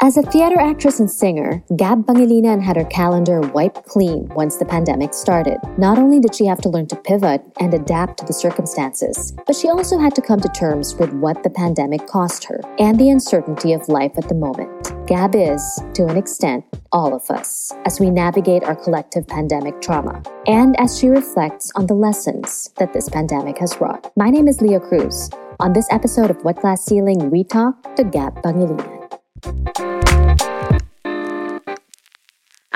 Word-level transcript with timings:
As 0.00 0.16
a 0.16 0.22
theater 0.22 0.60
actress 0.60 1.00
and 1.00 1.10
singer, 1.10 1.60
Gab 1.74 2.06
Pangilinan 2.06 2.62
had 2.62 2.76
her 2.76 2.84
calendar 2.84 3.40
wiped 3.40 3.84
clean 3.86 4.28
once 4.28 4.56
the 4.56 4.64
pandemic 4.64 5.12
started. 5.12 5.58
Not 5.76 5.98
only 5.98 6.20
did 6.20 6.36
she 6.36 6.46
have 6.46 6.60
to 6.60 6.68
learn 6.68 6.86
to 6.88 6.96
pivot 6.96 7.42
and 7.58 7.74
adapt 7.74 8.18
to 8.18 8.24
the 8.24 8.32
circumstances, 8.32 9.32
but 9.44 9.56
she 9.56 9.68
also 9.68 9.98
had 9.98 10.14
to 10.14 10.22
come 10.22 10.38
to 10.38 10.48
terms 10.50 10.94
with 10.94 11.12
what 11.14 11.42
the 11.42 11.50
pandemic 11.50 12.06
cost 12.06 12.44
her 12.44 12.60
and 12.78 12.96
the 12.96 13.10
uncertainty 13.10 13.72
of 13.72 13.88
life 13.88 14.12
at 14.16 14.28
the 14.28 14.36
moment. 14.36 14.70
Gab 15.08 15.34
is, 15.34 15.60
to 15.94 16.06
an 16.06 16.16
extent, 16.16 16.64
all 16.92 17.12
of 17.12 17.28
us 17.28 17.72
as 17.84 17.98
we 17.98 18.08
navigate 18.08 18.62
our 18.62 18.76
collective 18.76 19.26
pandemic 19.26 19.80
trauma 19.80 20.22
and 20.46 20.78
as 20.78 20.96
she 20.96 21.08
reflects 21.08 21.72
on 21.74 21.88
the 21.88 21.94
lessons 21.94 22.70
that 22.76 22.92
this 22.92 23.08
pandemic 23.08 23.58
has 23.58 23.80
wrought. 23.80 24.12
My 24.16 24.30
name 24.30 24.46
is 24.46 24.62
Leah 24.62 24.78
Cruz. 24.78 25.28
On 25.58 25.72
this 25.72 25.88
episode 25.90 26.30
of 26.30 26.44
What 26.44 26.60
Glass 26.60 26.84
Ceiling, 26.84 27.30
we 27.32 27.42
talk 27.42 27.96
to 27.96 28.04
Gab 28.04 28.40
Pangilinan. 28.44 29.87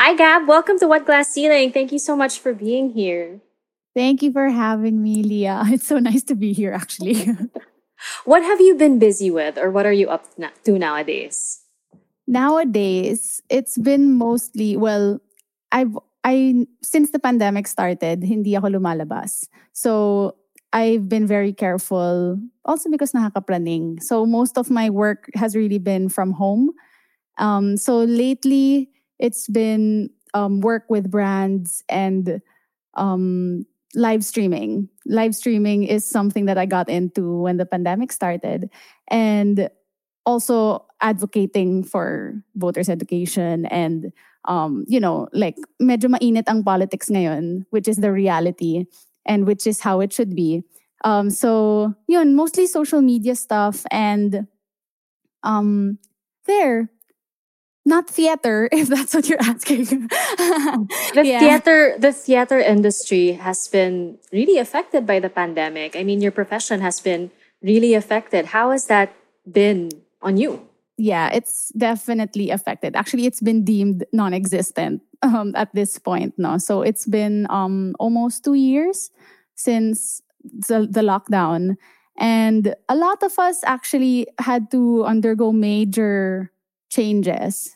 Hi, 0.03 0.19
Gab. 0.19 0.49
Welcome 0.49 0.81
to 0.81 0.89
What 0.89 1.07
Glass 1.07 1.31
Ceiling. 1.31 1.71
Thank 1.71 1.93
you 1.93 2.01
so 2.01 2.17
much 2.17 2.41
for 2.43 2.53
being 2.53 2.91
here. 2.91 3.39
Thank 3.95 4.21
you 4.21 4.33
for 4.35 4.51
having 4.51 4.99
me, 4.99 5.23
Leah. 5.23 5.63
It's 5.71 5.87
so 5.87 6.03
nice 6.03 6.27
to 6.27 6.35
be 6.35 6.51
here, 6.53 6.75
actually. 6.75 7.31
what 8.25 8.43
have 8.43 8.59
you 8.59 8.75
been 8.75 8.99
busy 8.99 9.31
with, 9.31 9.55
or 9.55 9.71
what 9.71 9.87
are 9.87 9.95
you 9.95 10.11
up 10.11 10.27
to 10.67 10.75
nowadays? 10.75 11.63
Nowadays, 12.27 13.47
it's 13.47 13.79
been 13.79 14.19
mostly, 14.19 14.75
well, 14.75 15.23
I've 15.71 15.95
I 16.27 16.67
since 16.83 17.15
the 17.15 17.23
pandemic 17.23 17.71
started, 17.71 18.27
hindi 18.27 18.59
ako 18.59 18.75
lumalabas. 18.75 19.47
So 19.71 20.35
I've 20.75 21.07
been 21.07 21.31
very 21.31 21.55
careful 21.55 22.43
also 22.67 22.91
because 22.91 23.15
nakakaplaning. 23.15 24.03
So 24.03 24.27
most 24.27 24.59
of 24.59 24.67
my 24.67 24.91
work 24.91 25.31
has 25.39 25.55
really 25.55 25.79
been 25.79 26.11
from 26.11 26.35
home. 26.35 26.75
Um, 27.39 27.79
so 27.79 28.03
lately, 28.03 28.92
it's 29.23 29.47
been 29.47 30.11
um, 30.35 30.61
work 30.61 30.85
with 30.91 31.11
brands 31.11 31.85
and 31.89 32.43
um, 32.95 33.65
live 33.95 34.25
streaming. 34.25 34.89
Live 35.07 35.35
streaming 35.35 35.85
is 35.85 36.05
something 36.05 36.47
that 36.47 36.59
I 36.59 36.67
got 36.67 36.89
into 36.89 37.41
when 37.41 37.57
the 37.57 37.65
pandemic 37.65 38.11
started. 38.11 38.69
And 39.09 39.71
also 40.27 40.87
advocating 41.01 41.85
for 41.85 42.35
voters' 42.57 42.89
education 42.89 43.67
and 43.67 44.13
um, 44.47 44.85
you 44.89 44.99
know, 44.99 45.29
like 45.33 45.57
medyo 45.81 46.11
mainit 46.11 46.49
ang 46.49 46.65
politics 46.65 47.09
ngayon, 47.09 47.65
which 47.71 47.87
is 47.87 47.99
the 47.99 48.11
reality 48.11 48.87
and 49.25 49.47
which 49.47 49.69
is 49.69 49.81
how 49.81 50.01
it 50.01 50.13
should 50.13 50.35
be. 50.35 50.65
Um, 51.05 51.31
so 51.31 51.95
yun, 52.09 52.35
mostly 52.35 52.67
social 52.67 53.03
media 53.03 53.37
stuff 53.37 53.87
and 53.93 54.49
um, 55.45 55.99
there. 56.47 56.91
Not 57.85 58.09
theater, 58.09 58.69
if 58.73 58.89
that's 58.89 59.15
what 59.15 59.29
you're 59.29 59.43
asking. 59.43 59.85
the 61.15 61.23
yeah. 61.25 61.41
theater, 61.41 61.97
the 61.99 62.13
theater 62.13 62.59
industry 62.59 63.33
has 63.33 63.67
been 63.69 64.19
really 64.33 64.59
affected 64.59 65.07
by 65.07 65.21
the 65.21 65.29
pandemic. 65.29 65.97
I 65.97 66.05
mean, 66.05 66.21
your 66.21 66.33
profession 66.33 66.81
has 66.81 67.01
been 67.01 67.31
really 67.63 67.95
affected. 67.95 68.47
How 68.47 68.71
has 68.71 68.87
that 68.87 69.15
been 69.51 69.91
on 70.21 70.37
you? 70.37 70.69
Yeah, 70.97 71.31
it's 71.33 71.73
definitely 71.77 72.51
affected. 72.51 72.95
Actually, 72.95 73.27
it's 73.27 73.41
been 73.41 73.65
deemed 73.65 74.05
non-existent 74.13 75.03
um, 75.23 75.53
at 75.57 75.75
this 75.75 75.99
point. 75.99 76.35
No, 76.39 76.59
so 76.59 76.83
it's 76.83 77.07
been 77.07 77.47
um, 77.51 77.97
almost 77.99 78.45
two 78.45 78.55
years 78.55 79.11
since 79.55 80.23
the, 80.45 80.87
the 80.89 81.01
lockdown. 81.01 81.77
And 82.19 82.75
a 82.89 82.95
lot 82.95 83.23
of 83.23 83.39
us 83.39 83.65
actually 83.65 84.27
had 84.39 84.71
to 84.71 85.05
undergo 85.05 85.51
major 85.51 86.53
changes, 86.93 87.73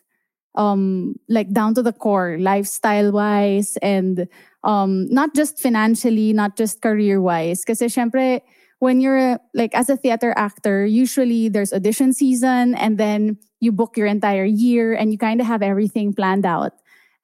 um, 0.54 1.16
like 1.28 1.48
down 1.52 1.74
to 1.74 1.82
the 1.82 1.92
core, 1.92 2.36
lifestyle 2.38 3.12
wise, 3.12 3.76
and 3.80 4.28
um, 4.62 5.08
not 5.08 5.34
just 5.34 5.58
financially, 5.58 6.32
not 6.32 6.56
just 6.56 6.82
career 6.84 7.20
wise. 7.20 7.64
Because, 7.64 7.80
syempre, 7.80 8.44
when 8.78 9.00
you're 9.00 9.40
like 9.54 9.74
as 9.74 9.88
a 9.88 9.96
theater 9.96 10.34
actor, 10.36 10.84
usually 10.84 11.48
there's 11.48 11.72
audition 11.72 12.12
season 12.12 12.74
and 12.76 12.98
then 12.98 13.38
you 13.60 13.72
book 13.72 13.96
your 13.96 14.06
entire 14.06 14.44
year 14.44 14.92
and 14.92 15.12
you 15.12 15.18
kind 15.18 15.40
of 15.40 15.46
have 15.46 15.62
everything 15.62 16.12
planned 16.12 16.44
out. 16.44 16.72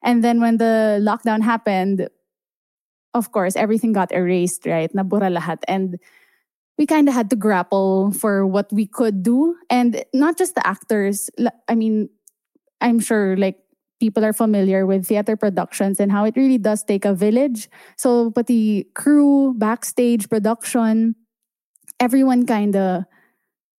And 0.01 0.23
then 0.23 0.41
when 0.41 0.57
the 0.57 0.97
lockdown 0.99 1.41
happened, 1.41 2.09
of 3.13 3.31
course, 3.31 3.55
everything 3.55 3.93
got 3.93 4.11
erased, 4.11 4.65
right? 4.65 4.91
Nabura 4.93 5.29
lahat. 5.29 5.61
And 5.67 5.99
we 6.77 6.85
kind 6.85 7.07
of 7.07 7.13
had 7.13 7.29
to 7.29 7.35
grapple 7.35 8.11
for 8.13 8.45
what 8.45 8.71
we 8.71 8.85
could 8.87 9.23
do. 9.23 9.55
And 9.69 10.03
not 10.13 10.37
just 10.37 10.55
the 10.55 10.65
actors. 10.65 11.29
I 11.67 11.75
mean, 11.75 12.09
I'm 12.81 12.99
sure 12.99 13.37
like 13.37 13.59
people 13.99 14.25
are 14.25 14.33
familiar 14.33 14.85
with 14.85 15.07
theater 15.07 15.37
productions 15.37 15.99
and 15.99 16.11
how 16.11 16.25
it 16.25 16.35
really 16.35 16.57
does 16.57 16.83
take 16.83 17.05
a 17.05 17.13
village. 17.13 17.69
So, 17.95 18.31
but 18.31 18.47
the 18.47 18.87
crew, 18.95 19.53
backstage 19.57 20.29
production, 20.29 21.15
everyone 21.99 22.45
kind 22.45 22.75
of, 22.75 23.05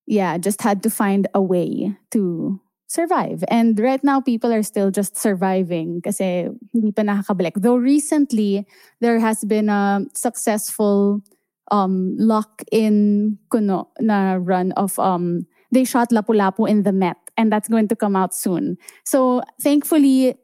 yeah, 0.06 0.38
just 0.38 0.62
had 0.62 0.82
to 0.84 0.90
find 0.90 1.28
a 1.34 1.42
way 1.42 1.96
to 2.12 2.60
survive. 2.86 3.44
And 3.48 3.78
right 3.78 4.02
now, 4.04 4.20
people 4.20 4.52
are 4.52 4.62
still 4.62 4.90
just 4.90 5.18
surviving 5.18 6.00
kasi 6.00 6.48
hindi 6.72 6.92
pa 6.92 7.02
nakakabalik. 7.02 7.60
Though 7.60 7.76
recently, 7.76 8.66
there 9.00 9.18
has 9.18 9.44
been 9.44 9.68
a 9.68 10.06
successful 10.14 11.20
um, 11.70 12.16
lock-in 12.18 13.38
kuno 13.50 13.88
na 14.00 14.38
run 14.40 14.72
of 14.72 14.98
um, 14.98 15.46
they 15.72 15.84
shot 15.84 16.10
Lapu-Lapu 16.10 16.68
in 16.68 16.82
the 16.82 16.92
Met 16.92 17.16
and 17.36 17.50
that's 17.52 17.68
going 17.68 17.88
to 17.88 17.96
come 17.96 18.16
out 18.16 18.34
soon. 18.34 18.76
So 19.04 19.42
thankfully, 19.60 20.36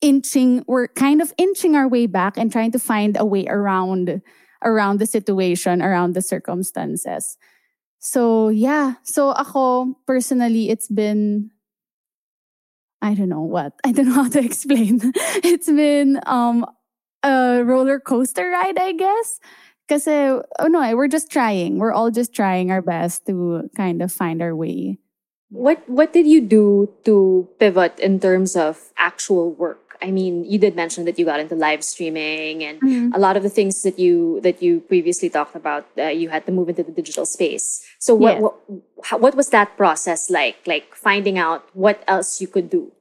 inching, 0.00 0.64
we're 0.66 0.88
kind 0.88 1.22
of 1.22 1.32
inching 1.38 1.76
our 1.76 1.88
way 1.88 2.06
back 2.06 2.36
and 2.36 2.50
trying 2.50 2.72
to 2.72 2.78
find 2.78 3.16
a 3.18 3.24
way 3.24 3.46
around 3.46 4.22
around 4.62 4.98
the 4.98 5.06
situation, 5.06 5.82
around 5.82 6.14
the 6.14 6.22
circumstances. 6.22 7.36
So 7.98 8.48
yeah, 8.48 8.94
so 9.02 9.30
ako 9.30 9.96
personally, 10.06 10.70
it's 10.70 10.88
been 10.88 11.50
I 13.00 13.14
don't 13.14 13.28
know 13.28 13.42
what 13.42 13.72
I 13.84 13.92
don't 13.92 14.08
know 14.08 14.24
how 14.24 14.28
to 14.28 14.44
explain. 14.44 15.00
it's 15.44 15.66
been 15.66 16.20
um 16.26 16.66
a 17.22 17.62
roller 17.64 18.00
coaster 18.00 18.50
ride, 18.50 18.78
I 18.78 18.92
guess. 18.92 19.40
Because 19.86 20.08
oh 20.08 20.66
no, 20.66 20.96
we're 20.96 21.08
just 21.08 21.30
trying. 21.30 21.78
We're 21.78 21.92
all 21.92 22.10
just 22.10 22.34
trying 22.34 22.70
our 22.70 22.82
best 22.82 23.26
to 23.26 23.68
kind 23.76 24.00
of 24.02 24.10
find 24.10 24.40
our 24.40 24.56
way. 24.56 24.98
What 25.50 25.88
what 25.88 26.12
did 26.12 26.26
you 26.26 26.40
do 26.40 26.90
to 27.04 27.48
pivot 27.60 28.00
in 28.00 28.18
terms 28.18 28.56
of 28.56 28.92
actual 28.96 29.52
work? 29.52 29.96
I 30.02 30.10
mean, 30.10 30.44
you 30.44 30.58
did 30.58 30.74
mention 30.74 31.04
that 31.04 31.18
you 31.18 31.24
got 31.24 31.40
into 31.40 31.54
live 31.54 31.84
streaming 31.84 32.64
and 32.64 32.80
mm-hmm. 32.80 33.12
a 33.14 33.18
lot 33.18 33.36
of 33.36 33.42
the 33.42 33.48
things 33.48 33.82
that 33.82 33.98
you 33.98 34.40
that 34.40 34.62
you 34.62 34.80
previously 34.80 35.30
talked 35.30 35.54
about. 35.54 35.86
Uh, 35.96 36.08
you 36.08 36.28
had 36.28 36.44
to 36.46 36.52
move 36.52 36.68
into 36.68 36.82
the 36.82 36.92
digital 36.92 37.24
space. 37.24 37.84
So 38.00 38.14
what, 38.14 38.40
what 38.40 38.54
how, 39.04 39.18
what 39.18 39.34
was 39.34 39.50
that 39.50 39.76
process 39.76 40.28
like? 40.28 40.56
Like 40.66 40.94
finding 40.94 41.38
out 41.38 41.68
what 41.72 42.02
else 42.08 42.40
you 42.40 42.48
could 42.48 42.68
do. 42.68 42.92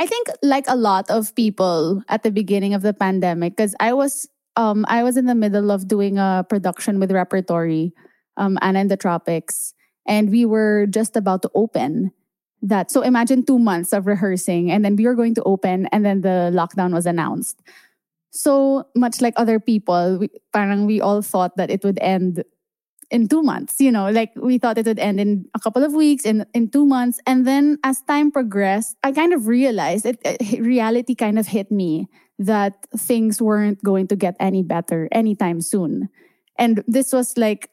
I 0.00 0.06
think 0.06 0.28
like 0.42 0.64
a 0.68 0.76
lot 0.76 1.10
of 1.10 1.34
people 1.34 2.02
at 2.08 2.22
the 2.22 2.30
beginning 2.30 2.74
of 2.74 2.82
the 2.82 2.92
pandemic, 2.92 3.56
because 3.56 3.74
I 3.80 3.92
was 3.92 4.28
um 4.56 4.84
I 4.88 5.02
was 5.02 5.16
in 5.16 5.26
the 5.26 5.34
middle 5.34 5.70
of 5.70 5.88
doing 5.88 6.18
a 6.18 6.44
production 6.48 7.00
with 7.00 7.12
Repertory, 7.12 7.92
um 8.36 8.58
in 8.62 8.88
the 8.88 8.96
Tropics, 8.96 9.74
and 10.06 10.30
we 10.30 10.44
were 10.44 10.86
just 10.86 11.16
about 11.16 11.42
to 11.42 11.50
open 11.54 12.12
that. 12.62 12.90
So 12.90 13.02
imagine 13.02 13.44
two 13.44 13.58
months 13.58 13.92
of 13.92 14.06
rehearsing 14.06 14.70
and 14.70 14.84
then 14.84 14.96
we 14.96 15.04
were 15.06 15.14
going 15.14 15.34
to 15.34 15.42
open 15.44 15.86
and 15.92 16.04
then 16.04 16.22
the 16.22 16.50
lockdown 16.52 16.92
was 16.92 17.06
announced. 17.06 17.60
So 18.30 18.86
much 18.96 19.20
like 19.20 19.34
other 19.36 19.60
people 19.60 20.18
we, 20.18 20.28
parang 20.52 20.86
we 20.86 21.00
all 21.00 21.22
thought 21.22 21.56
that 21.56 21.70
it 21.70 21.84
would 21.84 21.98
end 22.00 22.42
in 23.10 23.28
two 23.28 23.42
months 23.42 23.80
you 23.80 23.92
know? 23.92 24.10
Like 24.10 24.32
we 24.34 24.58
thought 24.58 24.78
it 24.78 24.86
would 24.86 24.98
end 24.98 25.20
in 25.20 25.44
a 25.54 25.60
couple 25.60 25.84
of 25.84 25.92
weeks 25.92 26.24
in 26.24 26.46
in 26.54 26.70
two 26.70 26.86
months 26.86 27.20
and 27.26 27.46
then 27.46 27.78
as 27.84 28.00
time 28.08 28.32
progressed 28.32 28.96
i 29.04 29.12
kind 29.12 29.32
of 29.32 29.46
realized 29.46 30.06
it, 30.06 30.18
it 30.24 30.60
reality 30.62 31.14
kind 31.14 31.38
of 31.38 31.46
hit 31.46 31.70
me 31.70 32.08
that 32.38 32.86
things 32.96 33.40
weren't 33.40 33.82
going 33.82 34.06
to 34.08 34.16
get 34.16 34.36
any 34.40 34.62
better 34.62 35.08
anytime 35.12 35.60
soon 35.60 36.08
and 36.58 36.82
this 36.86 37.12
was 37.12 37.36
like 37.36 37.70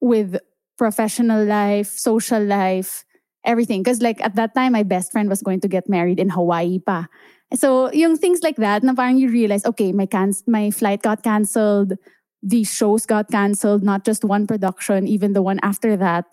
with 0.00 0.36
professional 0.76 1.44
life 1.44 1.88
social 1.88 2.42
life 2.42 3.06
everything. 3.46 3.82
Because 3.82 4.02
like 4.02 4.20
at 4.20 4.34
that 4.34 4.54
time, 4.54 4.72
my 4.72 4.82
best 4.82 5.12
friend 5.12 5.30
was 5.30 5.40
going 5.40 5.60
to 5.60 5.68
get 5.68 5.88
married 5.88 6.20
in 6.20 6.28
Hawaii 6.28 6.78
pa. 6.78 7.06
So 7.54 7.90
yung 7.92 8.18
things 8.18 8.42
like 8.42 8.56
that, 8.56 8.82
na 8.82 8.92
parang 8.92 9.18
you 9.18 9.30
realize, 9.30 9.64
okay, 9.64 9.92
my, 9.92 10.08
my 10.46 10.70
flight 10.70 11.02
got 11.02 11.22
canceled, 11.22 11.94
the 12.42 12.64
shows 12.64 13.06
got 13.06 13.30
canceled, 13.30 13.82
not 13.82 14.04
just 14.04 14.24
one 14.24 14.46
production, 14.46 15.06
even 15.06 15.32
the 15.32 15.42
one 15.42 15.60
after 15.62 15.96
that. 15.96 16.26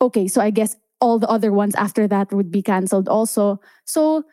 Okay, 0.00 0.28
so 0.28 0.40
I 0.40 0.50
guess 0.50 0.76
all 1.00 1.18
the 1.18 1.28
other 1.28 1.52
ones 1.52 1.74
after 1.74 2.06
that 2.06 2.32
would 2.32 2.50
be 2.50 2.62
canceled 2.62 3.08
also. 3.08 3.60
So 3.84 4.24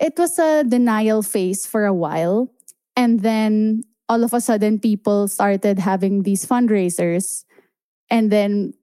it 0.00 0.18
was 0.18 0.38
a 0.38 0.64
denial 0.64 1.22
phase 1.22 1.66
for 1.66 1.84
a 1.84 1.94
while. 1.94 2.52
And 2.96 3.20
then 3.20 3.82
all 4.08 4.24
of 4.24 4.32
a 4.32 4.40
sudden, 4.40 4.78
people 4.78 5.28
started 5.28 5.78
having 5.78 6.22
these 6.22 6.46
fundraisers. 6.46 7.44
And 8.10 8.30
then 8.30 8.74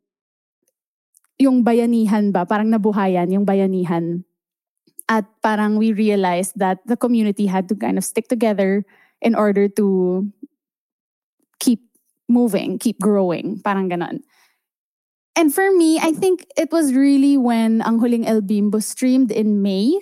yung 1.39 1.63
bayanihan 1.63 2.33
ba, 2.33 2.45
parang 2.45 2.69
nabuhayan 2.69 3.31
yung 3.31 3.45
bayanihan. 3.45 4.23
At 5.09 5.25
parang 5.41 5.77
we 5.77 5.91
realized 5.91 6.53
that 6.57 6.79
the 6.85 6.97
community 6.97 7.45
had 7.45 7.67
to 7.69 7.75
kind 7.75 7.97
of 7.97 8.05
stick 8.05 8.27
together 8.27 8.85
in 9.21 9.35
order 9.35 9.67
to 9.67 10.27
keep 11.59 11.81
moving, 12.29 12.79
keep 12.79 12.99
growing, 12.99 13.59
parang 13.59 13.89
ganon. 13.89 14.23
And 15.35 15.53
for 15.53 15.71
me, 15.75 15.99
I 15.99 16.13
think 16.13 16.45
it 16.55 16.71
was 16.71 16.93
really 16.93 17.37
when 17.37 17.81
Ang 17.81 17.99
Huling 17.99 18.27
El 18.27 18.41
Bimbo 18.41 18.79
streamed 18.79 19.31
in 19.31 19.61
May 19.61 19.97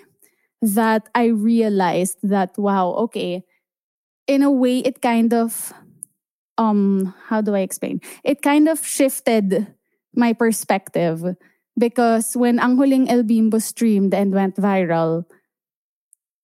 that 0.62 1.10
I 1.16 1.26
realized 1.26 2.18
that, 2.24 2.58
wow, 2.58 2.90
okay, 3.10 3.44
in 4.28 4.44
a 4.44 4.52
way, 4.52 4.80
it 4.80 5.02
kind 5.02 5.34
of, 5.34 5.74
um, 6.58 7.14
how 7.28 7.42
do 7.42 7.56
I 7.56 7.60
explain? 7.60 8.00
It 8.24 8.42
kind 8.42 8.70
of 8.70 8.86
shifted 8.86 9.68
my 10.16 10.34
perspective 10.34 11.24
because 11.78 12.36
when 12.36 12.60
Ang 12.60 12.78
Huling 12.78 13.10
El 13.10 13.24
Bimbo 13.24 13.58
streamed 13.60 14.14
and 14.14 14.34
went 14.34 14.56
viral, 14.56 15.26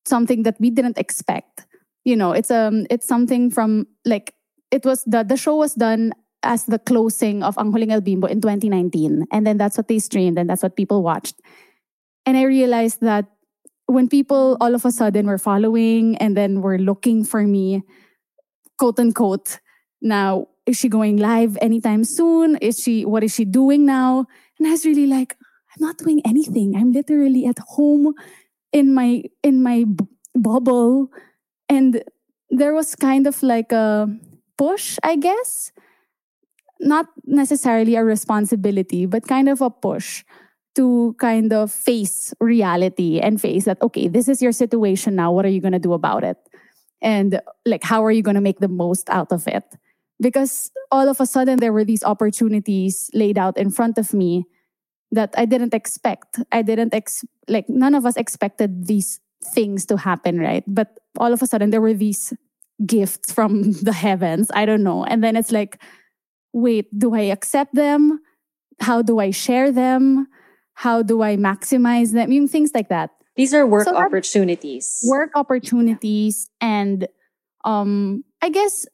something 0.06 0.44
that 0.44 0.60
we 0.60 0.70
didn't 0.70 0.98
expect, 0.98 1.66
you 2.04 2.16
know, 2.16 2.32
it's 2.32 2.50
um, 2.50 2.88
it's 2.90 3.08
something 3.08 3.52
from 3.52 3.86
like 4.06 4.34
it 4.72 4.86
was 4.86 5.04
the 5.04 5.24
the 5.24 5.38
show 5.38 5.56
was 5.56 5.76
done 5.76 6.14
as 6.44 6.66
the 6.66 6.80
closing 6.80 7.44
of 7.44 7.58
Ang 7.58 7.72
Huling 7.72 7.92
El 7.92 8.02
Bimbo 8.02 8.28
in 8.28 8.42
2019, 8.42 9.28
and 9.32 9.46
then 9.46 9.58
that's 9.58 9.78
what 9.78 9.88
they 9.88 10.00
streamed 10.00 10.40
and 10.40 10.50
that's 10.50 10.64
what 10.64 10.76
people 10.76 11.04
watched, 11.04 11.36
and 12.26 12.38
I 12.38 12.44
realized 12.44 13.02
that 13.02 13.28
when 13.88 14.08
people 14.08 14.58
all 14.62 14.76
of 14.76 14.86
a 14.86 14.92
sudden 14.92 15.26
were 15.26 15.38
following 15.38 16.18
and 16.18 16.38
then 16.38 16.62
were 16.62 16.78
looking 16.78 17.24
for 17.24 17.44
me, 17.44 17.84
quote 18.78 19.00
unquote, 19.00 19.60
now 20.02 20.48
is 20.66 20.78
she 20.78 20.90
going 20.90 21.18
live 21.18 21.58
anytime 21.62 22.04
soon? 22.04 22.58
Is 22.58 22.78
she, 22.78 23.06
what 23.06 23.24
is 23.24 23.34
she 23.34 23.46
doing 23.46 23.86
now? 23.86 24.26
And 24.60 24.68
I 24.68 24.72
was 24.72 24.86
really 24.86 25.08
like, 25.08 25.36
I'm 25.74 25.88
not 25.88 25.98
doing 25.98 26.22
anything. 26.26 26.76
I'm 26.76 26.92
literally 26.92 27.46
at 27.46 27.58
home 27.60 28.14
in 28.74 28.94
my, 28.94 29.24
in 29.42 29.64
my 29.64 29.86
b- 29.86 30.06
bubble. 30.36 31.08
And 31.70 32.04
there 32.50 32.74
was 32.74 32.96
kind 32.96 33.26
of 33.26 33.42
like 33.42 33.72
a 33.72 34.10
push, 34.58 34.98
I 35.04 35.16
guess. 35.16 35.72
Not 36.82 37.08
necessarily 37.26 37.96
a 37.96 38.04
responsibility, 38.04 39.06
but 39.06 39.28
kind 39.28 39.48
of 39.48 39.62
a 39.62 39.70
push 39.70 40.24
to 40.78 41.16
kind 41.20 41.52
of 41.52 41.72
face 41.72 42.34
reality 42.40 43.20
and 43.20 43.42
face 43.42 43.66
that, 43.66 43.82
okay, 43.82 44.08
this 44.08 44.28
is 44.28 44.42
your 44.42 44.52
situation 44.52 45.16
now. 45.16 45.32
What 45.32 45.46
are 45.46 45.50
you 45.50 45.62
going 45.62 45.74
to 45.74 45.80
do 45.80 45.94
about 45.94 46.24
it? 46.24 46.38
And 47.02 47.42
like, 47.66 47.84
how 47.84 48.04
are 48.06 48.12
you 48.12 48.24
going 48.24 48.36
to 48.36 48.42
make 48.42 48.60
the 48.60 48.68
most 48.68 49.10
out 49.10 49.32
of 49.32 49.48
it? 49.48 49.66
because 50.20 50.72
all 50.92 51.10
of 51.10 51.20
a 51.20 51.26
sudden 51.26 51.60
there 51.60 51.74
were 51.74 51.86
these 51.86 52.04
opportunities 52.04 53.10
laid 53.14 53.38
out 53.38 53.58
in 53.58 53.70
front 53.70 53.98
of 53.98 54.14
me 54.14 54.46
that 55.12 55.34
I 55.38 55.46
didn't 55.46 55.74
expect. 55.74 56.40
I 56.52 56.62
didn't 56.62 56.94
ex 56.94 57.24
like 57.48 57.70
none 57.70 57.96
of 57.96 58.06
us 58.06 58.18
expected 58.18 58.88
these 58.88 59.20
things 59.54 59.86
to 59.88 59.98
happen, 59.98 60.40
right? 60.40 60.64
But 60.68 61.00
all 61.18 61.32
of 61.32 61.42
a 61.42 61.48
sudden 61.48 61.70
there 61.70 61.82
were 61.82 61.94
these 61.94 62.34
gifts 62.86 63.32
from 63.32 63.72
the 63.84 63.94
heavens. 63.94 64.50
I 64.54 64.66
don't 64.66 64.84
know. 64.84 65.06
And 65.06 65.24
then 65.24 65.36
it's 65.36 65.52
like, 65.52 65.82
wait, 66.54 66.88
do 66.98 67.16
I 67.16 67.32
accept 67.32 67.76
them? 67.76 68.20
How 68.80 69.02
do 69.02 69.20
I 69.20 69.32
share 69.32 69.72
them? 69.72 70.28
How 70.78 71.02
do 71.02 71.24
I 71.24 71.38
maximize 71.38 72.14
them? 72.14 72.32
Yung 72.32 72.48
things 72.48 72.70
like 72.76 72.90
that. 72.90 73.10
These 73.36 73.54
are 73.54 73.66
work 73.66 73.90
so 73.90 73.98
opportunities. 73.98 75.02
Work 75.10 75.32
opportunities 75.34 76.50
and 76.62 77.08
um 77.66 78.24
I 78.44 78.50
guess 78.50 78.86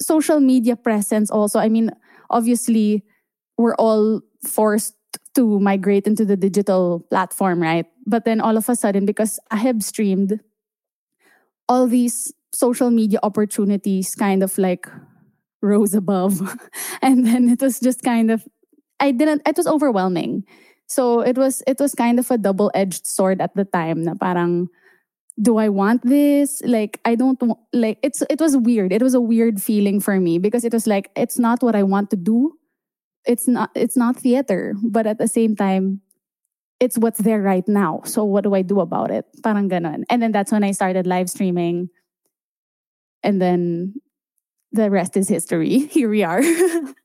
social 0.00 0.40
media 0.40 0.74
presence 0.74 1.30
also. 1.30 1.58
I 1.58 1.68
mean, 1.68 1.90
obviously, 2.30 3.04
we're 3.58 3.74
all 3.76 4.22
forced 4.42 4.94
to 5.34 5.60
migrate 5.60 6.06
into 6.06 6.24
the 6.24 6.36
digital 6.36 7.04
platform, 7.10 7.60
right? 7.60 7.84
But 8.06 8.24
then 8.24 8.40
all 8.40 8.56
of 8.56 8.68
a 8.70 8.76
sudden, 8.76 9.04
because 9.04 9.38
I 9.50 9.56
have 9.56 9.82
streamed, 9.82 10.40
all 11.68 11.86
these 11.86 12.32
social 12.54 12.90
media 12.90 13.18
opportunities 13.22 14.14
kind 14.14 14.42
of 14.42 14.56
like 14.56 14.88
rose 15.60 15.92
above. 15.92 16.40
and 17.02 17.26
then 17.26 17.50
it 17.50 17.60
was 17.60 17.80
just 17.80 18.02
kind 18.02 18.30
of, 18.30 18.48
I 18.98 19.10
didn't, 19.10 19.42
it 19.46 19.58
was 19.58 19.66
overwhelming. 19.66 20.44
So 20.88 21.20
it 21.20 21.36
was, 21.38 21.62
it 21.66 21.78
was 21.80 21.94
kind 21.94 22.18
of 22.18 22.30
a 22.30 22.38
double 22.38 22.70
edged 22.74 23.06
sword 23.06 23.40
at 23.40 23.54
the 23.54 23.64
time 23.64 24.02
na 24.04 24.14
parang, 24.14 24.68
do 25.40 25.58
I 25.58 25.68
want 25.68 26.02
this? 26.02 26.60
Like, 26.64 27.00
I 27.04 27.14
don't 27.14 27.40
like 27.72 27.98
it's 28.02 28.22
it 28.28 28.40
was 28.40 28.56
weird. 28.56 28.92
It 28.92 29.02
was 29.02 29.14
a 29.14 29.20
weird 29.20 29.62
feeling 29.62 30.00
for 30.00 30.18
me 30.18 30.38
because 30.38 30.64
it 30.64 30.72
was 30.72 30.86
like 30.86 31.10
it's 31.16 31.38
not 31.38 31.62
what 31.62 31.76
I 31.76 31.82
want 31.84 32.10
to 32.10 32.16
do. 32.16 32.54
It's 33.24 33.46
not 33.46 33.70
it's 33.74 33.96
not 33.96 34.16
theater, 34.16 34.74
but 34.82 35.06
at 35.06 35.18
the 35.18 35.28
same 35.28 35.54
time, 35.54 36.00
it's 36.80 36.98
what's 36.98 37.20
there 37.20 37.42
right 37.42 37.66
now. 37.68 38.02
So 38.04 38.24
what 38.24 38.44
do 38.44 38.54
I 38.54 38.62
do 38.62 38.80
about 38.80 39.10
it? 39.10 39.26
Parang 39.44 39.68
ganon. 39.68 40.04
And 40.10 40.22
then 40.22 40.32
that's 40.32 40.52
when 40.52 40.64
I 40.64 40.72
started 40.72 41.06
live 41.06 41.30
streaming. 41.30 41.90
And 43.22 43.40
then 43.42 43.94
the 44.72 44.90
rest 44.90 45.16
is 45.16 45.28
history. 45.28 45.78
Here 45.94 46.08
we 46.10 46.22
are. 46.24 46.42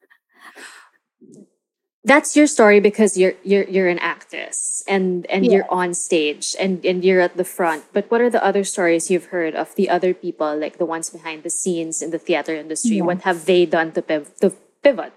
that's 2.04 2.36
your 2.36 2.48
story 2.48 2.80
because 2.80 3.18
you're 3.18 3.34
you're 3.44 3.64
you're 3.64 3.88
an 3.88 4.00
actress 4.00 4.84
and 4.88 5.26
and 5.28 5.46
yeah. 5.46 5.52
you're 5.52 5.72
on 5.72 5.94
stage 5.94 6.56
and 6.60 6.86
and 6.86 7.04
you're 7.04 7.22
at 7.22 7.38
the 7.38 7.44
front 7.44 7.84
but 7.94 8.10
what 8.12 8.20
are 8.20 8.30
the 8.30 8.44
other 8.44 8.64
stories 8.64 9.10
you've 9.10 9.32
heard 9.32 9.56
of 9.56 9.74
the 9.76 9.90
other 9.90 10.14
people 10.14 10.56
like 10.56 10.78
the 10.78 10.86
ones 10.86 11.10
behind 11.10 11.44
the 11.44 11.50
scenes 11.50 12.02
in 12.02 12.12
the 12.12 12.20
theater 12.20 12.54
industry 12.56 12.98
yeah. 12.98 13.04
what 13.04 13.22
have 13.22 13.46
they 13.46 13.66
done 13.66 13.92
to, 13.92 14.02
piv- 14.02 14.36
to 14.40 14.52
pivot 14.84 15.14